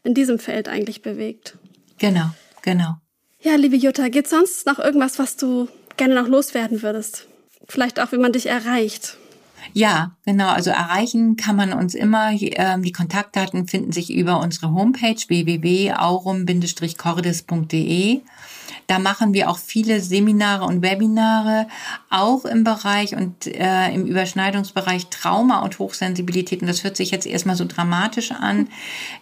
in 0.02 0.12
diesem 0.12 0.40
Feld 0.40 0.68
eigentlich 0.68 1.02
bewegt. 1.02 1.56
Genau, 1.98 2.30
genau. 2.62 2.96
Ja, 3.40 3.54
liebe 3.54 3.76
Jutta, 3.76 4.08
gibt 4.08 4.26
sonst 4.26 4.66
noch 4.66 4.80
irgendwas, 4.80 5.20
was 5.20 5.36
du 5.36 5.68
gerne 5.96 6.16
noch 6.16 6.26
loswerden 6.26 6.82
würdest? 6.82 7.28
Vielleicht 7.68 8.00
auch, 8.00 8.10
wie 8.10 8.18
man 8.18 8.32
dich 8.32 8.46
erreicht. 8.46 9.18
Ja, 9.72 10.16
genau. 10.24 10.48
Also 10.48 10.70
erreichen 10.70 11.36
kann 11.36 11.54
man 11.56 11.72
uns 11.72 11.94
immer. 11.94 12.32
Ähm, 12.32 12.82
die 12.82 12.92
Kontaktdaten 12.92 13.68
finden 13.68 13.92
sich 13.92 14.12
über 14.12 14.40
unsere 14.40 14.72
Homepage 14.72 15.20
www.aurum-cordes.de. 15.28 18.22
Da 18.86 18.98
machen 18.98 19.32
wir 19.32 19.48
auch 19.48 19.58
viele 19.58 20.00
Seminare 20.00 20.64
und 20.64 20.82
Webinare, 20.82 21.68
auch 22.10 22.44
im 22.44 22.64
Bereich 22.64 23.14
und 23.14 23.46
äh, 23.46 23.94
im 23.94 24.06
Überschneidungsbereich 24.06 25.06
Trauma 25.06 25.62
und 25.62 25.78
Hochsensibilität. 25.78 26.60
Und 26.60 26.68
das 26.68 26.84
hört 26.84 26.96
sich 26.96 27.10
jetzt 27.10 27.26
erstmal 27.26 27.56
so 27.56 27.64
dramatisch 27.64 28.32
an, 28.32 28.68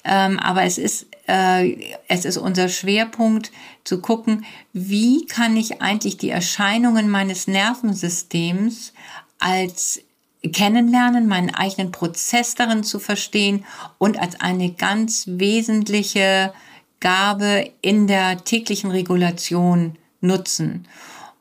ähm, 0.05 0.39
aber 0.39 0.65
es 0.65 0.79
ist, 0.79 1.07
äh, 1.29 1.77
es 2.09 2.25
ist 2.25 2.39
unser 2.39 2.69
Schwerpunkt 2.69 3.53
zu 3.85 4.01
gucken, 4.01 4.45
wie 4.73 5.27
kann 5.27 5.57
ich 5.57 5.83
eigentlich 5.83 6.17
die 6.17 6.31
Erscheinungen 6.31 7.11
meines 7.11 7.47
Nervensystems 7.47 8.93
als 9.39 10.01
kennenlernen, 10.43 11.27
meinen 11.27 11.55
eigenen 11.55 11.93
Prozess 11.93 12.55
darin 12.55 12.83
zu 12.83 12.99
verstehen 12.99 13.65
und 13.99 14.19
als 14.19 14.41
eine 14.41 14.73
ganz 14.73 15.25
wesentliche 15.27 16.53
Gabe 17.01 17.71
in 17.83 18.07
der 18.07 18.45
täglichen 18.45 18.91
Regulation 18.91 19.97
nutzen. 20.21 20.87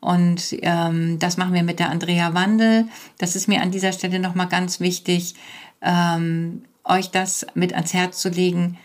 Und 0.02 0.56
ähm, 0.62 1.20
das 1.20 1.38
machen 1.38 1.54
wir 1.54 1.64
mit 1.64 1.80
der 1.80 1.90
Andrea 1.90 2.34
Wandel. 2.34 2.88
Das 3.18 3.36
ist 3.36 3.48
mir 3.48 3.62
an 3.62 3.72
dieser 3.72 3.92
Stelle 3.92 4.20
nochmal 4.20 4.48
ganz 4.48 4.80
wichtig, 4.80 5.36
ähm, 5.82 6.64
euch 6.86 7.12
das 7.12 7.46
mit 7.54 7.74
ans 7.74 7.94
Herz 7.94 8.20
zu 8.20 8.30
legen. 8.30 8.78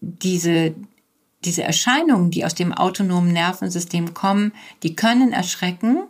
Diese, 0.00 0.74
diese 1.44 1.62
Erscheinungen, 1.62 2.30
die 2.30 2.44
aus 2.44 2.54
dem 2.54 2.72
autonomen 2.72 3.32
Nervensystem 3.32 4.12
kommen, 4.12 4.52
die 4.82 4.96
können 4.96 5.32
erschrecken 5.32 6.02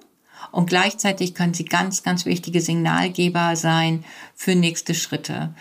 und 0.53 0.69
gleichzeitig 0.69 1.35
können 1.35 1.55
sie 1.55 1.65
ganz, 1.65 2.03
ganz 2.03 2.27
wichtige 2.27 2.61
Signalgeber 2.61 3.57
sein 3.57 4.05
für 4.35 4.55
nächste 4.55 4.95
Schritte. 4.95 5.55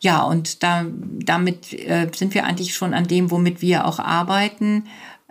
Ja, 0.00 0.22
und 0.22 0.62
da, 0.62 0.86
damit 1.24 1.72
äh, 1.72 2.10
sind 2.14 2.34
wir 2.34 2.44
eigentlich 2.44 2.74
schon 2.74 2.94
an 2.94 3.06
dem, 3.06 3.30
womit 3.30 3.60
wir 3.60 3.86
auch 3.86 3.98
arbeiten. 3.98 4.84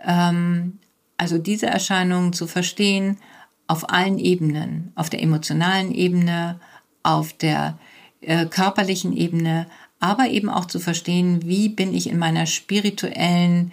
Ähm, 0.04 0.78
also 1.16 1.38
diese 1.38 1.66
Erscheinungen 1.66 2.32
zu 2.32 2.46
verstehen 2.46 3.18
auf 3.66 3.90
allen 3.90 4.18
Ebenen, 4.18 4.92
auf 4.94 5.08
der 5.08 5.22
emotionalen 5.22 5.92
Ebene, 5.92 6.60
auf 7.02 7.32
der 7.32 7.78
äh, 8.20 8.46
körperlichen 8.46 9.16
Ebene, 9.16 9.66
aber 10.00 10.28
eben 10.28 10.48
auch 10.48 10.66
zu 10.66 10.80
verstehen, 10.80 11.42
wie 11.44 11.68
bin 11.68 11.94
ich 11.94 12.08
in 12.08 12.18
meiner 12.18 12.46
spirituellen 12.46 13.72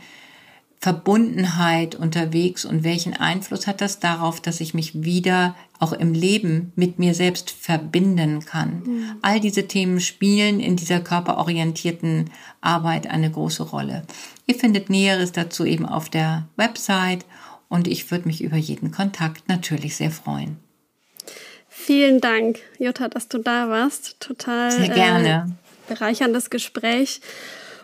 Verbundenheit 0.82 1.96
unterwegs 1.96 2.64
und 2.64 2.86
welchen 2.86 3.14
Einfluss 3.14 3.68
hat 3.68 3.82
das 3.82 4.00
darauf, 4.00 4.40
dass 4.40 4.62
ich 4.62 4.74
mich 4.74 5.04
wieder 5.04 5.56
auch 5.78 5.92
im 5.92 6.14
Leben 6.14 6.72
mit 6.76 7.00
mir 7.00 7.14
selbst 7.14 7.52
verbinden 7.52 8.46
kann. 8.46 8.84
Mhm. 8.86 9.16
All 9.22 9.42
diese 9.42 9.68
Themen 9.68 10.00
spielen 10.00 10.62
in 10.62 10.78
dieser 10.78 11.02
körperorientierten 11.02 12.30
Arbeit 12.62 13.08
eine 13.08 13.30
große 13.30 13.64
Rolle. 13.64 14.04
Ihr 14.46 14.56
findet 14.56 14.90
Näheres 14.90 15.34
dazu 15.34 15.66
eben 15.66 15.86
auf 15.86 16.10
der 16.10 16.48
Website 16.56 17.26
und 17.68 17.88
ich 17.88 18.10
würde 18.10 18.28
mich 18.28 18.42
über 18.42 18.58
jeden 18.58 18.92
Kontakt 18.92 19.50
natürlich 19.50 19.98
sehr 19.98 20.12
freuen. 20.12 20.58
Vielen 21.68 22.22
Dank, 22.22 22.60
Jutta, 22.78 23.10
dass 23.10 23.28
du 23.28 23.38
da 23.38 23.70
warst. 23.70 24.20
Total 24.20 24.72
sehr 24.72 24.90
gerne. 24.90 25.56
Äh, 25.90 25.94
bereicherndes 25.94 26.50
Gespräch. 26.50 27.20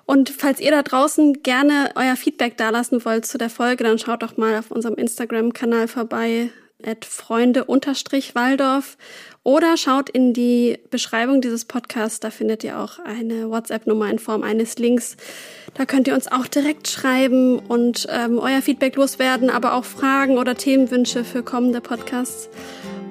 Und 0.06 0.30
falls 0.30 0.60
ihr 0.60 0.72
da 0.72 0.84
draußen 0.84 1.42
gerne 1.42 1.92
euer 1.96 2.16
Feedback 2.16 2.58
dalassen 2.58 3.04
wollt 3.06 3.26
zu 3.26 3.38
der 3.38 3.50
Folge, 3.50 3.84
dann 3.84 3.98
schaut 3.98 4.22
doch 4.22 4.38
mal 4.38 4.58
auf 4.58 4.72
unserem 4.72 4.96
Instagram-Kanal 4.96 5.88
vorbei, 5.88 6.52
at 6.86 7.06
Freunde-Waldorf. 7.06 8.98
Oder 9.44 9.78
schaut 9.78 10.10
in 10.10 10.34
die 10.34 10.80
Beschreibung 10.90 11.42
dieses 11.42 11.66
Podcasts, 11.66 12.20
da 12.20 12.32
findet 12.32 12.64
ihr 12.64 12.80
auch 12.80 13.00
eine 13.00 13.50
WhatsApp-Nummer 13.50 14.10
in 14.10 14.20
Form 14.20 14.44
eines 14.44 14.78
Links. 14.78 15.18
Da 15.76 15.86
könnt 15.86 16.08
ihr 16.08 16.16
uns 16.16 16.32
auch 16.32 16.48
direkt 16.48 16.88
schreiben 16.88 17.60
und 17.60 18.08
ähm, 18.10 18.40
euer 18.40 18.62
Feedback 18.62 18.96
loswerden, 18.96 19.50
aber 19.50 19.74
auch 19.74 19.86
Fragen 19.86 20.38
oder 20.38 20.56
Themenwünsche 20.56 21.24
für 21.24 21.44
kommende 21.44 21.82
Podcasts. 21.82 22.50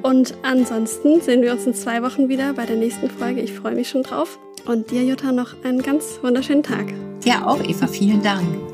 Und 0.03 0.35
ansonsten 0.43 1.21
sehen 1.21 1.43
wir 1.43 1.53
uns 1.53 1.67
in 1.67 1.75
zwei 1.75 2.03
Wochen 2.03 2.29
wieder 2.29 2.53
bei 2.53 2.67
der 2.67 2.77
nächsten 2.77 3.09
Folge. 3.09 3.41
Ich 3.41 3.53
freue 3.53 3.75
mich 3.75 3.89
schon 3.89 4.03
drauf. 4.03 4.39
Und 4.67 4.91
dir, 4.91 5.05
Jutta, 5.05 5.33
noch 5.33 5.55
einen 5.63 5.83
ganz 5.83 6.19
wunderschönen 6.23 6.63
Tag. 6.63 6.93
Ja, 7.25 7.47
auch, 7.47 7.61
Eva. 7.63 7.87
Vielen 7.87 8.23
Dank. 8.23 8.74